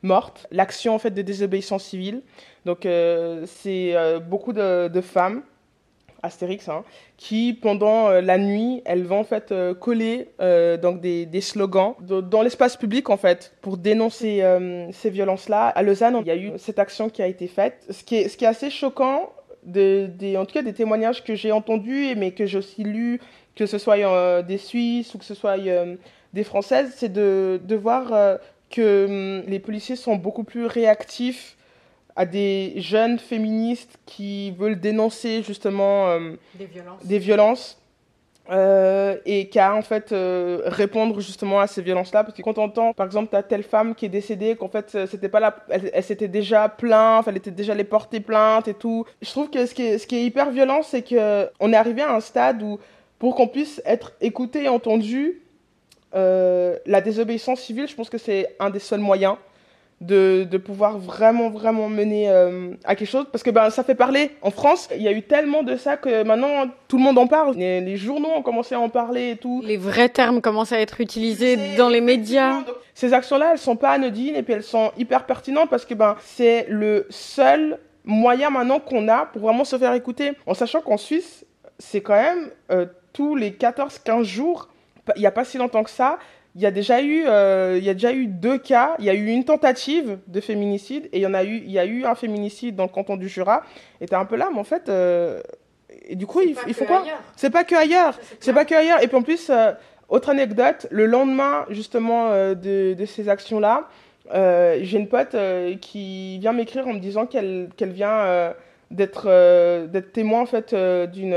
mortes. 0.01 0.47
L'action 0.51 0.95
en 0.95 0.99
fait 0.99 1.11
de 1.11 1.21
désobéissance 1.21 1.83
civile. 1.83 2.23
Donc, 2.65 2.87
c'est 3.45 3.95
beaucoup 4.27 4.53
de 4.53 5.01
femmes 5.01 5.43
Astérix, 6.23 6.67
hein, 6.69 6.83
qui 7.17 7.53
pendant 7.53 8.09
la 8.09 8.37
nuit, 8.37 8.81
elles 8.85 9.03
vont 9.03 9.19
en 9.19 9.23
fait 9.23 9.53
coller 9.79 10.29
donc 10.81 11.01
des, 11.01 11.41
slogans 11.41 11.95
dans 12.01 12.41
l'espace 12.41 12.77
public 12.77 13.09
en 13.09 13.17
fait 13.17 13.53
pour 13.61 13.77
dénoncer 13.77 14.43
ces 14.91 15.09
violences-là. 15.09 15.67
À 15.67 15.83
Lausanne, 15.83 16.17
il 16.21 16.27
y 16.27 16.31
a 16.31 16.35
eu 16.35 16.51
cette 16.57 16.79
action 16.79 17.09
qui 17.09 17.21
a 17.21 17.27
été 17.27 17.47
faite. 17.47 17.85
Ce 17.89 18.03
qui 18.03 18.15
est, 18.15 18.43
assez 18.43 18.69
choquant, 18.69 19.31
en 19.67 20.45
tout 20.45 20.53
cas 20.53 20.61
des 20.61 20.73
témoignages 20.73 21.23
que 21.23 21.35
j'ai 21.35 21.51
entendus, 21.51 22.15
mais 22.15 22.31
que 22.31 22.45
j'ai 22.45 22.57
aussi 22.57 22.83
lus, 22.83 23.19
que 23.57 23.65
ce 23.65 23.77
soit 23.77 23.97
euh, 23.97 24.41
des 24.41 24.57
Suisses 24.57 25.13
ou 25.13 25.17
que 25.17 25.25
ce 25.25 25.33
soit 25.33 25.59
euh, 25.59 25.95
des 26.33 26.43
Françaises, 26.43 26.93
c'est 26.95 27.11
de, 27.11 27.59
voir 27.75 28.13
euh, 28.13 28.37
que 28.69 29.41
hum, 29.41 29.49
les 29.49 29.59
policiers 29.59 29.95
sont 29.95 30.15
beaucoup 30.15 30.43
plus 30.43 30.65
réactifs 30.65 31.56
à 32.17 32.25
des 32.25 32.73
jeunes 32.77 33.19
féministes 33.19 33.97
qui 34.05 34.51
veulent 34.51 34.79
dénoncer 34.79 35.43
justement 35.43 36.19
des 36.55 36.65
violences. 36.65 37.05
Des 37.05 37.19
violences 37.19 37.77
euh, 38.49 39.17
et 39.25 39.49
qu'à 39.49 39.75
en 39.75 39.81
fait 39.81 40.13
euh, 40.13 40.61
répondre 40.67 41.19
justement 41.19 41.59
à 41.59 41.67
ces 41.67 41.81
violences-là 41.81 42.23
parce 42.23 42.37
que 42.37 42.41
quand 42.41 42.57
on 42.57 42.63
entend 42.63 42.93
par 42.93 43.05
exemple 43.05 43.27
t'as 43.29 43.43
telle 43.43 43.63
femme 43.63 43.93
qui 43.93 44.05
est 44.05 44.09
décédée 44.09 44.55
qu'en 44.55 44.69
fait 44.69 44.95
euh, 44.95 45.05
c'était 45.05 45.27
pas 45.27 45.41
là 45.41 45.57
elle, 45.69 46.01
s'était 46.01 46.29
déjà 46.29 46.69
plainte 46.69 47.27
elle 47.27 47.35
était 47.35 47.51
déjà 47.51 47.73
les 47.73 47.83
porter 47.83 48.21
plainte 48.21 48.69
et 48.69 48.73
tout 48.73 49.05
je 49.21 49.29
trouve 49.31 49.49
que 49.49 49.65
ce 49.65 49.73
qui 49.73 49.81
est, 49.81 49.97
ce 49.97 50.07
qui 50.07 50.15
est 50.15 50.23
hyper 50.23 50.51
violent 50.51 50.81
c'est 50.81 51.01
que 51.01 51.49
on 51.59 51.73
est 51.73 51.75
arrivé 51.75 52.01
à 52.01 52.13
un 52.15 52.21
stade 52.21 52.63
où 52.63 52.79
pour 53.19 53.35
qu'on 53.35 53.49
puisse 53.49 53.81
être 53.83 54.13
écouté 54.21 54.63
et 54.63 54.69
entendu 54.69 55.41
la 56.13 57.01
désobéissance 57.01 57.59
civile 57.59 57.89
je 57.89 57.95
pense 57.95 58.09
que 58.09 58.17
c'est 58.17 58.55
un 58.61 58.69
des 58.69 58.79
seuls 58.79 59.01
moyens 59.01 59.35
de, 59.99 60.47
de, 60.49 60.57
pouvoir 60.57 60.99
vraiment, 60.99 61.49
vraiment 61.49 61.89
mener 61.89 62.29
euh, 62.29 62.71
à 62.83 62.95
quelque 62.95 63.09
chose. 63.09 63.25
Parce 63.31 63.43
que 63.43 63.49
ben, 63.49 63.69
ça 63.69 63.83
fait 63.83 63.95
parler. 63.95 64.31
En 64.41 64.51
France, 64.51 64.89
il 64.95 65.01
y 65.01 65.07
a 65.07 65.11
eu 65.11 65.23
tellement 65.23 65.63
de 65.63 65.75
ça 65.75 65.97
que 65.97 66.23
maintenant, 66.23 66.65
tout 66.87 66.97
le 66.97 67.03
monde 67.03 67.17
en 67.17 67.27
parle. 67.27 67.55
Les, 67.55 67.81
les 67.81 67.97
journaux 67.97 68.29
ont 68.29 68.43
commencé 68.43 68.75
à 68.75 68.79
en 68.79 68.89
parler 68.89 69.31
et 69.31 69.35
tout. 69.37 69.61
Les 69.65 69.77
vrais 69.77 70.09
termes 70.09 70.41
commencent 70.41 70.71
à 70.71 70.79
être 70.79 71.01
utilisés 71.01 71.75
dans 71.77 71.89
les 71.89 72.01
médias. 72.01 72.63
Ces 72.93 73.13
actions-là, 73.13 73.51
elles 73.53 73.59
sont 73.59 73.75
pas 73.75 73.91
anodines 73.91 74.35
et 74.35 74.43
puis 74.43 74.53
elles 74.53 74.63
sont 74.63 74.91
hyper 74.97 75.25
pertinentes 75.25 75.69
parce 75.69 75.85
que 75.85 75.93
ben, 75.93 76.15
c'est 76.21 76.65
le 76.69 77.07
seul 77.09 77.79
moyen 78.05 78.49
maintenant 78.49 78.79
qu'on 78.79 79.07
a 79.07 79.25
pour 79.25 79.41
vraiment 79.41 79.65
se 79.65 79.77
faire 79.77 79.93
écouter. 79.93 80.31
En 80.45 80.53
sachant 80.53 80.81
qu'en 80.81 80.97
Suisse, 80.97 81.45
c'est 81.79 82.01
quand 82.01 82.15
même 82.15 82.49
euh, 82.71 82.85
tous 83.13 83.35
les 83.35 83.51
14-15 83.51 84.23
jours, 84.23 84.69
il 85.15 85.19
n'y 85.19 85.27
a 85.27 85.31
pas 85.31 85.45
si 85.45 85.57
longtemps 85.57 85.83
que 85.83 85.89
ça, 85.89 86.17
il 86.57 86.63
y 86.63 86.65
a 86.65 86.71
déjà 86.71 87.03
eu, 87.03 87.23
euh, 87.27 87.75
il 87.77 87.83
y 87.83 87.89
a 87.89 87.93
déjà 87.93 88.11
eu 88.11 88.25
deux 88.25 88.57
cas. 88.57 88.95
Il 88.97 89.05
y 89.05 89.11
a 89.11 89.13
eu 89.13 89.27
une 89.27 89.45
tentative 89.45 90.17
de 90.25 90.41
féminicide 90.41 91.07
et 91.13 91.19
il 91.19 91.21
y 91.21 91.27
en 91.27 91.35
a 91.35 91.43
eu, 91.43 91.57
il 91.63 91.71
y 91.71 91.77
a 91.77 91.85
eu 91.85 92.03
un 92.03 92.15
féminicide 92.15 92.75
dans 92.75 92.85
le 92.85 92.89
canton 92.89 93.15
du 93.15 93.29
Jura. 93.29 93.61
Et 94.01 94.07
t'es 94.07 94.15
un 94.15 94.25
peu 94.25 94.37
là, 94.37 94.49
mais 94.51 94.59
en 94.59 94.63
fait, 94.63 94.89
euh, 94.89 95.39
et 96.07 96.15
du 96.15 96.25
coup, 96.25 96.41
il, 96.41 96.55
faut 96.55 96.85
quoi 96.85 97.03
C'est 97.35 97.51
pas 97.51 97.63
que 97.63 97.75
ailleurs. 97.75 98.17
C'est 98.39 98.53
pas 98.53 98.65
que 98.65 98.73
ailleurs. 98.73 99.03
Et 99.03 99.07
puis 99.07 99.15
en 99.15 99.21
plus, 99.21 99.51
euh, 99.51 99.71
autre 100.09 100.29
anecdote, 100.29 100.87
le 100.89 101.05
lendemain 101.05 101.67
justement 101.69 102.31
de, 102.31 102.95
de, 102.95 103.05
ces 103.05 103.29
actions-là, 103.29 103.87
j'ai 104.33 104.97
une 104.97 105.09
pote 105.09 105.35
qui 105.79 106.39
vient 106.39 106.53
m'écrire 106.53 106.87
en 106.87 106.93
me 106.93 106.99
disant 106.99 107.27
qu'elle 107.27 107.69
qu'elle 107.77 107.91
vient 107.91 108.53
d'être 108.89 109.27
d'être 109.87 110.11
témoin 110.11 110.41
en 110.41 110.45
fait 110.47 110.73
d'une 110.73 111.35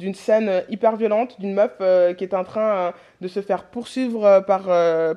d'une 0.00 0.14
scène 0.14 0.64
hyper 0.70 0.96
violente 0.96 1.38
d'une 1.38 1.52
meuf 1.52 1.72
euh, 1.80 2.14
qui 2.14 2.24
est 2.24 2.34
en 2.34 2.42
train 2.42 2.70
euh, 2.70 2.90
de 3.20 3.28
se 3.28 3.40
faire 3.40 3.64
poursuivre 3.64 4.24
euh, 4.24 4.40
par 4.40 4.62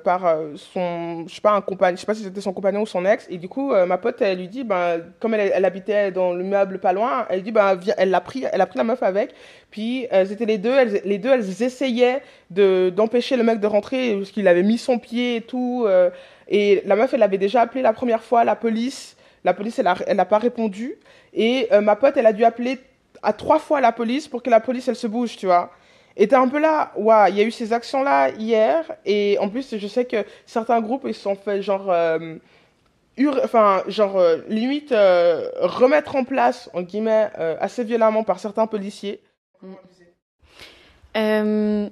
par 0.03 0.37
son 0.55 1.25
je 1.27 1.35
sais 1.35 1.41
pas 1.41 1.53
un 1.53 1.61
compagnon 1.61 1.95
je 1.95 2.01
sais 2.01 2.05
pas 2.05 2.13
si 2.13 2.23
c'était 2.23 2.41
son 2.41 2.53
compagnon 2.53 2.81
ou 2.81 2.85
son 2.85 3.05
ex. 3.05 3.25
Et 3.29 3.37
du 3.37 3.47
coup 3.47 3.73
ma 3.87 3.97
pote 3.97 4.21
elle 4.21 4.37
lui 4.37 4.49
dit 4.49 4.63
ben 4.63 5.01
comme 5.19 5.33
elle, 5.33 5.51
elle 5.55 5.65
habitait 5.65 6.11
dans 6.11 6.33
le 6.33 6.43
meuble 6.43 6.79
pas 6.79 6.93
loin 6.93 7.25
elle 7.29 7.41
dit 7.41 7.51
ben 7.51 7.79
elle 7.97 8.09
l'a 8.09 8.21
pris 8.21 8.43
elle 8.51 8.61
a 8.61 8.65
pris 8.65 8.77
la 8.77 8.83
meuf 8.83 9.01
avec. 9.01 9.33
Puis 9.71 10.05
étaient 10.11 10.45
les 10.45 10.57
deux 10.57 10.75
elles, 10.75 11.01
les 11.05 11.17
deux 11.17 11.31
elles 11.31 11.63
essayaient 11.63 12.21
de 12.51 12.91
d'empêcher 12.93 13.37
le 13.37 13.43
mec 13.43 13.59
de 13.61 13.67
rentrer 13.67 14.15
parce 14.15 14.31
qu'il 14.31 14.47
avait 14.47 14.63
mis 14.63 14.77
son 14.77 14.99
pied 14.99 15.37
et 15.37 15.41
tout 15.41 15.87
et 16.49 16.83
la 16.85 16.95
meuf 16.97 17.13
elle 17.13 17.23
avait 17.23 17.37
déjà 17.37 17.61
appelé 17.61 17.81
la 17.81 17.93
première 17.93 18.21
fois 18.21 18.43
la 18.43 18.57
police. 18.57 19.15
La 19.45 19.53
police 19.53 19.79
elle 19.79 19.87
a, 19.87 19.95
elle 20.07 20.19
a 20.19 20.25
pas 20.25 20.39
répondu. 20.39 20.95
Et 21.33 21.69
ma 21.81 21.95
pote 21.95 22.17
elle 22.17 22.25
a 22.25 22.33
dû 22.33 22.43
appeler 22.43 22.79
à 23.23 23.33
trois 23.33 23.59
fois 23.59 23.81
la 23.81 23.91
police 23.91 24.27
pour 24.27 24.43
que 24.43 24.49
la 24.49 24.59
police, 24.59 24.87
elle 24.87 24.95
se 24.95 25.07
bouge, 25.07 25.37
tu 25.37 25.45
vois. 25.45 25.71
Et 26.15 26.27
t'es 26.27 26.35
un 26.35 26.47
peu 26.47 26.59
là, 26.59 26.91
waouh, 26.95 27.29
il 27.29 27.37
y 27.37 27.41
a 27.41 27.43
eu 27.43 27.51
ces 27.51 27.73
actions-là 27.73 28.29
hier, 28.31 28.85
et 29.05 29.37
en 29.39 29.49
plus, 29.49 29.77
je 29.77 29.87
sais 29.87 30.05
que 30.05 30.23
certains 30.45 30.79
groupes, 30.79 31.05
ils 31.07 31.15
se 31.15 31.21
sont 31.21 31.35
fait 31.35 31.61
genre, 31.63 31.89
euh, 31.89 32.35
enfin, 33.43 33.83
genre, 33.87 34.17
euh, 34.17 34.37
limite, 34.47 34.91
euh, 34.91 35.49
remettre 35.59 36.15
en 36.15 36.23
place, 36.23 36.69
en 36.73 36.81
guillemets, 36.81 37.31
assez 37.59 37.83
violemment 37.83 38.23
par 38.23 38.39
certains 38.39 38.67
policiers. 38.67 39.21
on 41.15 41.89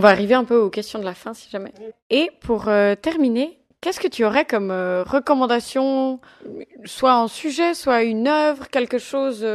va 0.00 0.08
arriver 0.08 0.34
un 0.34 0.44
peu 0.44 0.56
aux 0.56 0.70
questions 0.70 1.00
de 1.00 1.04
la 1.04 1.14
fin, 1.14 1.34
si 1.34 1.50
jamais. 1.50 1.72
Et 2.10 2.30
pour 2.40 2.70
terminer, 3.02 3.58
Qu'est-ce 3.80 4.00
que 4.00 4.08
tu 4.08 4.24
aurais 4.24 4.46
comme 4.46 4.70
recommandation, 4.70 6.18
soit 6.86 7.16
en 7.16 7.28
sujet, 7.28 7.74
soit 7.74 8.02
une 8.02 8.28
œuvre, 8.28 8.70
quelque 8.70 8.96
chose 8.96 9.46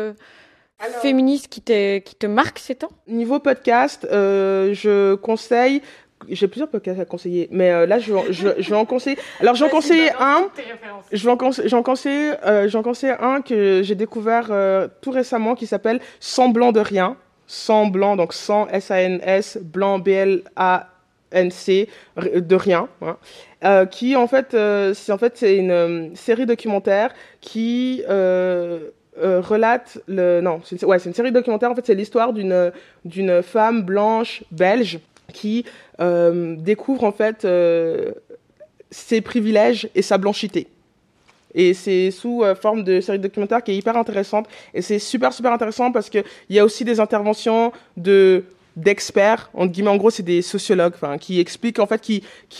féministe 1.01 1.47
qui, 1.47 1.61
qui 1.61 2.15
te 2.15 2.25
marque 2.25 2.59
ces 2.59 2.75
temps? 2.75 2.91
Niveau 3.07 3.39
podcast, 3.39 4.07
euh, 4.11 4.73
je 4.73 5.15
conseille 5.15 5.81
j'ai 6.27 6.47
plusieurs 6.47 6.69
podcasts 6.69 6.99
à 6.99 7.05
conseiller, 7.05 7.47
mais 7.51 7.71
euh, 7.71 7.85
là, 7.85 7.99
je, 7.99 8.11
je, 8.29 8.49
je, 8.57 8.69
vais 8.69 8.75
en 8.75 8.85
conseiller. 8.85 9.17
Alors, 9.39 9.55
j'en 9.55 9.69
conseille 9.69 10.09
un. 10.19 10.49
Je 11.11 11.23
vais 11.23 11.31
en, 11.31 11.51
j'en 11.65 11.83
conseille, 11.83 12.33
euh, 12.45 12.67
j'en 12.67 12.83
conseille 12.83 13.15
un 13.19 13.41
que 13.41 13.81
j'ai 13.83 13.95
découvert 13.95 14.47
euh, 14.49 14.87
tout 15.01 15.11
récemment 15.11 15.55
qui 15.55 15.67
s'appelle 15.67 15.99
Semblant 16.19 16.71
de 16.71 16.79
rien. 16.79 17.15
Semblant, 17.47 18.15
donc 18.15 18.33
sans 18.33 18.67
S-A-N-S, 18.67 19.59
blanc 19.61 19.97
B-L-A-N-C, 19.99 21.89
de 22.17 22.55
rien. 22.55 22.87
Hein. 23.01 23.85
Qui 23.87 24.15
en 24.15 24.27
fait, 24.27 24.55
c'est 24.93 25.11
en 25.11 25.17
fait 25.17 25.37
c'est 25.37 25.57
une 25.57 26.15
série 26.15 26.45
documentaire 26.45 27.11
qui 27.41 28.03
euh, 29.21 29.41
relate 29.41 29.99
le 30.07 30.41
non 30.41 30.61
c'est 30.63 30.81
une 30.81 31.13
série 31.13 31.31
documentaire. 31.31 31.71
En 31.71 31.75
fait 31.75 31.85
c'est 31.85 31.95
l'histoire 31.95 32.33
d'une 32.33 32.71
d'une 33.05 33.41
femme 33.41 33.83
blanche 33.83 34.43
belge 34.51 34.99
qui 35.33 35.65
euh, 35.99 36.55
découvre 36.57 37.03
en 37.03 37.11
fait 37.11 37.45
euh, 37.45 38.11
ses 38.91 39.21
privilèges 39.21 39.89
et 39.95 40.01
sa 40.01 40.17
blanchité. 40.17 40.67
Et 41.55 41.73
c'est 41.73 42.11
sous 42.11 42.43
forme 42.61 42.83
de 42.83 43.01
série 43.01 43.17
documentaire 43.17 43.63
qui 43.63 43.71
est 43.71 43.75
hyper 43.75 43.97
intéressante. 43.97 44.47
Et 44.73 44.83
c'est 44.83 44.99
super 44.99 45.33
super 45.33 45.51
intéressant 45.51 45.91
parce 45.91 46.09
que 46.09 46.19
il 46.47 46.55
y 46.55 46.59
a 46.59 46.65
aussi 46.65 46.85
des 46.85 46.99
interventions 46.99 47.71
de 47.97 48.43
d'experts, 48.79 49.49
en 49.53 49.97
gros, 49.97 50.09
c'est 50.09 50.23
des 50.23 50.41
sociologues, 50.41 50.93
qui 51.19 51.39
expliquent 51.39 51.79
en 51.79 51.87
fait, 51.87 52.01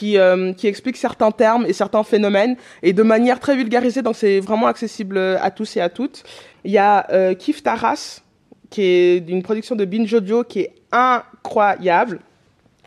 euh, 0.04 0.54
qui 0.54 0.68
expliquent 0.68 0.98
certains 0.98 1.32
termes 1.32 1.66
et 1.66 1.74
certains 1.74 2.04
phénomènes 2.04 2.56
et 2.84 2.94
de 2.94 3.04
manière 3.04 3.40
très 3.40 3.56
vulgarisée, 3.56 4.02
donc 4.02 4.16
c'est 4.16 4.40
vraiment 4.40 4.68
accessible 4.68 5.18
à 5.18 5.52
tous 5.52 5.78
et 5.78 5.82
à 5.82 5.90
toutes. 5.90 6.24
Il 6.64 6.72
y 6.72 6.78
a 6.78 7.08
euh, 7.12 7.34
Kif 7.34 7.64
Taras, 7.64 8.22
qui 8.70 8.84
est 8.84 9.20
d'une 9.22 9.42
production 9.44 9.76
de 9.76 9.86
Binge 9.86 10.14
Audio, 10.14 10.44
qui 10.44 10.62
est 10.62 10.74
incroyable, 10.92 12.20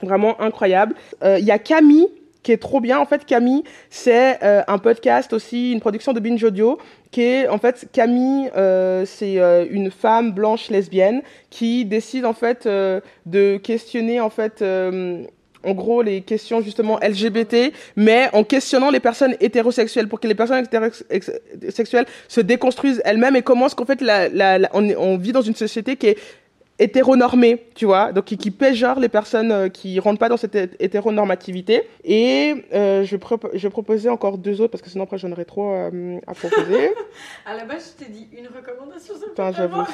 vraiment 0.02 0.40
incroyable. 0.40 0.94
Euh, 1.22 1.38
il 1.38 1.44
y 1.44 1.50
a 1.50 1.58
Camille 1.58 2.08
qui 2.42 2.52
est 2.52 2.58
trop 2.58 2.80
bien. 2.80 2.98
En 2.98 3.06
fait, 3.06 3.24
Camille, 3.24 3.62
c'est 3.90 4.42
euh, 4.42 4.62
un 4.66 4.78
podcast 4.78 5.32
aussi, 5.32 5.72
une 5.72 5.80
production 5.80 6.12
de 6.12 6.20
Binge 6.20 6.42
Audio, 6.42 6.78
qui 7.10 7.22
est, 7.22 7.48
en 7.48 7.58
fait, 7.58 7.88
Camille, 7.92 8.50
euh, 8.56 9.04
c'est 9.06 9.38
euh, 9.38 9.66
une 9.70 9.90
femme 9.90 10.32
blanche 10.32 10.70
lesbienne 10.70 11.22
qui 11.50 11.84
décide, 11.84 12.24
en 12.24 12.32
fait, 12.32 12.66
de 12.66 13.56
questionner, 13.58 14.20
en 14.20 14.30
fait, 14.30 14.62
en 15.64 15.74
gros, 15.74 16.02
les 16.02 16.22
questions 16.22 16.60
justement 16.60 16.98
LGBT, 16.98 17.72
mais 17.96 18.28
en 18.32 18.42
questionnant 18.42 18.90
les 18.90 19.00
personnes 19.00 19.36
hétérosexuelles 19.40 20.08
pour 20.08 20.18
que 20.18 20.26
les 20.26 20.34
personnes 20.34 20.64
hétérosexuelles 20.64 22.06
se 22.28 22.40
déconstruisent 22.40 23.00
elles-mêmes 23.04 23.36
et 23.36 23.42
comment 23.42 23.66
est-ce 23.66 23.76
qu'en 23.76 23.84
fait 23.84 24.00
la, 24.00 24.28
la, 24.28 24.68
on, 24.72 24.88
on, 24.96 25.16
vit 25.16 25.32
dans 25.32 25.42
une 25.42 25.54
société 25.54 25.96
qui 25.96 26.08
est 26.08 26.18
hétéronormé, 26.78 27.66
tu 27.74 27.84
vois, 27.84 28.12
donc 28.12 28.24
qui, 28.24 28.36
qui 28.36 28.50
péjore 28.50 28.98
les 28.98 29.08
personnes 29.08 29.52
euh, 29.52 29.68
qui 29.68 29.98
rentrent 30.00 30.18
pas 30.18 30.28
dans 30.28 30.36
cette 30.36 30.56
hétéronormativité. 30.80 31.82
Et 32.04 32.54
euh, 32.72 33.04
je, 33.04 33.16
je 33.54 33.68
proposais 33.68 34.08
encore 34.08 34.38
deux 34.38 34.60
autres 34.60 34.72
parce 34.72 34.82
que 34.82 34.90
sinon 34.90 35.04
après 35.04 35.18
j'en 35.18 35.30
aurais 35.32 35.44
trop 35.44 35.72
euh, 35.72 36.18
à 36.26 36.34
proposer. 36.34 36.90
à 37.46 37.54
la 37.54 37.64
base, 37.64 37.94
je 37.98 38.04
t'ai 38.04 38.10
dit 38.10 38.28
une 38.36 38.46
recommandation, 38.46 39.14
ça 39.36 39.52
j'avoue. 39.52 39.84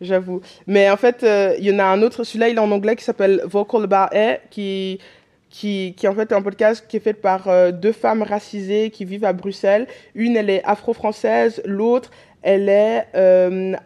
J'avoue. 0.00 0.40
Mais 0.66 0.88
en 0.88 0.96
fait, 0.96 1.26
il 1.58 1.64
y 1.64 1.74
en 1.74 1.78
a 1.78 1.84
un 1.84 2.00
autre, 2.00 2.24
celui-là 2.24 2.48
il 2.48 2.56
est 2.56 2.60
en 2.60 2.70
anglais 2.70 2.96
qui 2.96 3.04
s'appelle 3.04 3.42
Vocal 3.44 3.86
Bar 3.86 4.08
A, 4.14 4.36
qui 4.50 4.98
qui, 5.50 5.94
qui 5.96 6.06
en 6.06 6.14
fait 6.14 6.30
est 6.30 6.34
un 6.34 6.42
podcast 6.42 6.86
qui 6.88 6.96
est 6.96 7.00
fait 7.00 7.12
par 7.12 7.72
deux 7.72 7.92
femmes 7.92 8.22
racisées 8.22 8.90
qui 8.90 9.04
vivent 9.04 9.24
à 9.24 9.32
Bruxelles. 9.32 9.88
Une, 10.14 10.36
elle 10.36 10.48
est 10.48 10.62
afro-française, 10.64 11.60
l'autre, 11.66 12.12
elle 12.42 12.68
est 12.68 13.06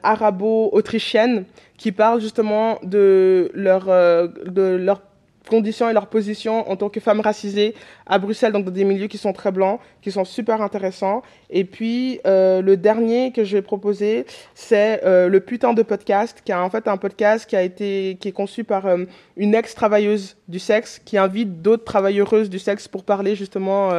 arabo-autrichienne 0.02 1.44
qui 1.76 1.92
parlent 1.92 2.20
justement 2.20 2.78
de 2.82 3.50
leur, 3.54 3.88
euh, 3.88 4.28
de 4.46 4.62
leur 4.62 5.02
conditions 5.48 5.88
et 5.88 5.92
leur 5.92 6.06
position 6.06 6.70
en 6.70 6.76
tant 6.76 6.88
que 6.88 7.00
femmes 7.00 7.20
racisées 7.20 7.74
à 8.06 8.18
Bruxelles, 8.18 8.52
donc 8.52 8.64
dans 8.64 8.70
des 8.70 8.84
milieux 8.84 9.06
qui 9.06 9.18
sont 9.18 9.32
très 9.32 9.52
blancs, 9.52 9.80
qui 10.02 10.10
sont 10.10 10.24
super 10.24 10.62
intéressants. 10.62 11.22
Et 11.50 11.64
puis 11.64 12.20
euh, 12.26 12.62
le 12.62 12.76
dernier 12.76 13.32
que 13.32 13.44
je 13.44 13.56
vais 13.56 13.62
proposer, 13.62 14.26
c'est 14.54 15.04
euh, 15.04 15.28
le 15.28 15.40
putain 15.40 15.72
de 15.72 15.82
podcast, 15.82 16.42
qui 16.44 16.52
est 16.52 16.54
en 16.54 16.70
fait 16.70 16.88
un 16.88 16.96
podcast 16.96 17.48
qui 17.48 17.56
a 17.56 17.62
été 17.62 18.16
qui 18.20 18.28
est 18.28 18.32
conçu 18.32 18.64
par 18.64 18.86
euh, 18.86 19.04
une 19.36 19.54
ex-travailleuse 19.54 20.36
du 20.48 20.58
sexe 20.58 21.00
qui 21.04 21.18
invite 21.18 21.62
d'autres 21.62 21.84
travailleuses 21.84 22.50
du 22.50 22.58
sexe 22.58 22.88
pour 22.88 23.04
parler 23.04 23.34
justement 23.34 23.90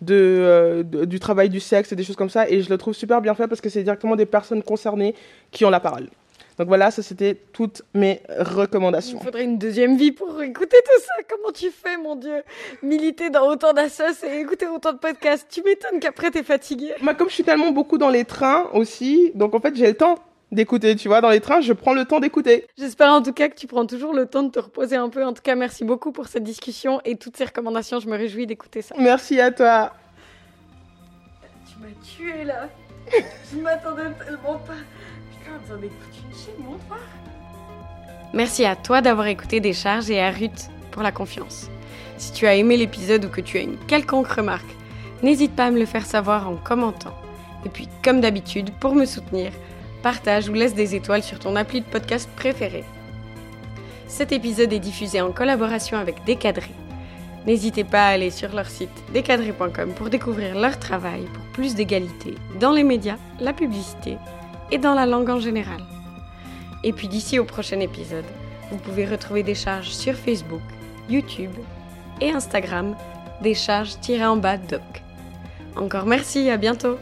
de, 0.00 0.84
de, 0.88 1.04
du 1.04 1.20
travail 1.20 1.48
du 1.48 1.60
sexe 1.60 1.92
et 1.92 1.96
des 1.96 2.04
choses 2.04 2.16
comme 2.16 2.30
ça. 2.30 2.48
Et 2.48 2.62
je 2.62 2.70
le 2.70 2.78
trouve 2.78 2.94
super 2.94 3.20
bien 3.20 3.34
fait 3.34 3.48
parce 3.48 3.60
que 3.60 3.68
c'est 3.68 3.82
directement 3.82 4.16
des 4.16 4.26
personnes 4.26 4.62
concernées 4.62 5.14
qui 5.50 5.64
ont 5.64 5.70
la 5.70 5.80
parole. 5.80 6.08
Donc 6.58 6.66
voilà, 6.66 6.90
ça 6.90 7.02
c'était 7.02 7.36
toutes 7.52 7.82
mes 7.94 8.20
recommandations. 8.38 9.18
Il 9.20 9.24
faudrait 9.24 9.44
une 9.44 9.58
deuxième 9.58 9.96
vie 9.96 10.10
pour 10.10 10.42
écouter 10.42 10.76
tout 10.84 11.00
ça. 11.02 11.22
Comment 11.28 11.52
tu 11.52 11.70
fais, 11.70 11.96
mon 11.96 12.16
Dieu? 12.16 12.42
Militer 12.82 13.30
dans 13.30 13.46
autant 13.46 13.72
d'assos 13.72 14.24
et 14.24 14.40
écouter 14.40 14.66
autant 14.66 14.92
de 14.92 14.98
podcasts. 14.98 15.46
Tu 15.48 15.62
m'étonnes 15.62 16.00
qu'après 16.00 16.30
t'es 16.30 16.42
fatigué. 16.42 16.94
Moi, 17.00 17.14
comme 17.14 17.28
je 17.28 17.34
suis 17.34 17.44
tellement 17.44 17.70
beaucoup 17.70 17.96
dans 17.96 18.10
les 18.10 18.24
trains 18.24 18.68
aussi, 18.72 19.30
donc 19.34 19.54
en 19.54 19.60
fait 19.60 19.76
j'ai 19.76 19.86
le 19.86 19.94
temps 19.94 20.16
d'écouter, 20.50 20.96
tu 20.96 21.08
vois, 21.08 21.20
dans 21.20 21.30
les 21.30 21.40
trains, 21.40 21.60
je 21.60 21.72
prends 21.72 21.92
le 21.92 22.04
temps 22.04 22.20
d'écouter. 22.20 22.66
J'espère 22.76 23.12
en 23.12 23.22
tout 23.22 23.32
cas 23.32 23.48
que 23.48 23.54
tu 23.54 23.66
prends 23.66 23.86
toujours 23.86 24.12
le 24.12 24.26
temps 24.26 24.42
de 24.42 24.50
te 24.50 24.58
reposer 24.58 24.96
un 24.96 25.10
peu. 25.10 25.24
En 25.24 25.32
tout 25.32 25.42
cas, 25.42 25.54
merci 25.54 25.84
beaucoup 25.84 26.10
pour 26.10 26.26
cette 26.26 26.44
discussion 26.44 27.00
et 27.04 27.16
toutes 27.16 27.36
ces 27.36 27.44
recommandations. 27.44 28.00
Je 28.00 28.08
me 28.08 28.16
réjouis 28.16 28.46
d'écouter 28.46 28.82
ça. 28.82 28.96
Merci 28.98 29.40
à 29.40 29.52
toi. 29.52 29.92
Tu 31.70 31.78
m'as 31.80 32.32
tué 32.32 32.44
là. 32.44 32.68
je 33.52 33.58
m'attendais 33.58 34.10
tellement 34.24 34.58
pas. 34.58 34.74
Merci 38.34 38.64
à 38.64 38.76
toi 38.76 39.00
d'avoir 39.00 39.26
écouté 39.26 39.60
Décharge 39.60 40.10
et 40.10 40.20
à 40.20 40.30
Ruth 40.30 40.70
pour 40.90 41.02
la 41.02 41.12
confiance. 41.12 41.70
Si 42.18 42.32
tu 42.32 42.46
as 42.46 42.56
aimé 42.56 42.76
l'épisode 42.76 43.24
ou 43.24 43.28
que 43.28 43.40
tu 43.40 43.58
as 43.58 43.62
une 43.62 43.78
quelconque 43.86 44.28
remarque, 44.28 44.68
n'hésite 45.22 45.54
pas 45.54 45.66
à 45.66 45.70
me 45.70 45.78
le 45.78 45.86
faire 45.86 46.04
savoir 46.04 46.48
en 46.48 46.56
commentant. 46.56 47.14
Et 47.64 47.68
puis, 47.68 47.88
comme 48.04 48.20
d'habitude, 48.20 48.70
pour 48.80 48.94
me 48.94 49.06
soutenir, 49.06 49.52
partage 50.02 50.48
ou 50.48 50.52
laisse 50.52 50.74
des 50.74 50.94
étoiles 50.94 51.22
sur 51.22 51.38
ton 51.38 51.56
appli 51.56 51.80
de 51.80 51.86
podcast 51.86 52.28
préféré. 52.36 52.84
Cet 54.06 54.32
épisode 54.32 54.72
est 54.72 54.78
diffusé 54.78 55.20
en 55.20 55.32
collaboration 55.32 55.98
avec 55.98 56.24
Décadré. 56.24 56.70
N'hésitez 57.46 57.84
pas 57.84 58.06
à 58.06 58.10
aller 58.10 58.30
sur 58.30 58.54
leur 58.54 58.66
site 58.66 58.90
décadré.com 59.12 59.92
pour 59.94 60.10
découvrir 60.10 60.58
leur 60.58 60.78
travail 60.78 61.24
pour 61.32 61.44
plus 61.52 61.74
d'égalité 61.74 62.34
dans 62.60 62.72
les 62.72 62.84
médias, 62.84 63.16
la 63.40 63.52
publicité 63.52 64.16
et 64.70 64.78
dans 64.78 64.94
la 64.94 65.06
langue 65.06 65.30
en 65.30 65.40
général. 65.40 65.80
Et 66.84 66.92
puis 66.92 67.08
d'ici 67.08 67.38
au 67.38 67.44
prochain 67.44 67.80
épisode, 67.80 68.24
vous 68.70 68.78
pouvez 68.78 69.04
retrouver 69.04 69.42
des 69.42 69.54
charges 69.54 69.90
sur 69.90 70.14
Facebook, 70.14 70.62
YouTube 71.08 71.52
et 72.20 72.30
Instagram, 72.30 72.96
des 73.42 73.54
charges 73.54 73.98
tirées 74.00 74.26
en 74.26 74.36
bas 74.36 74.58
doc. 74.58 74.82
Encore 75.76 76.06
merci, 76.06 76.50
à 76.50 76.56
bientôt 76.56 76.98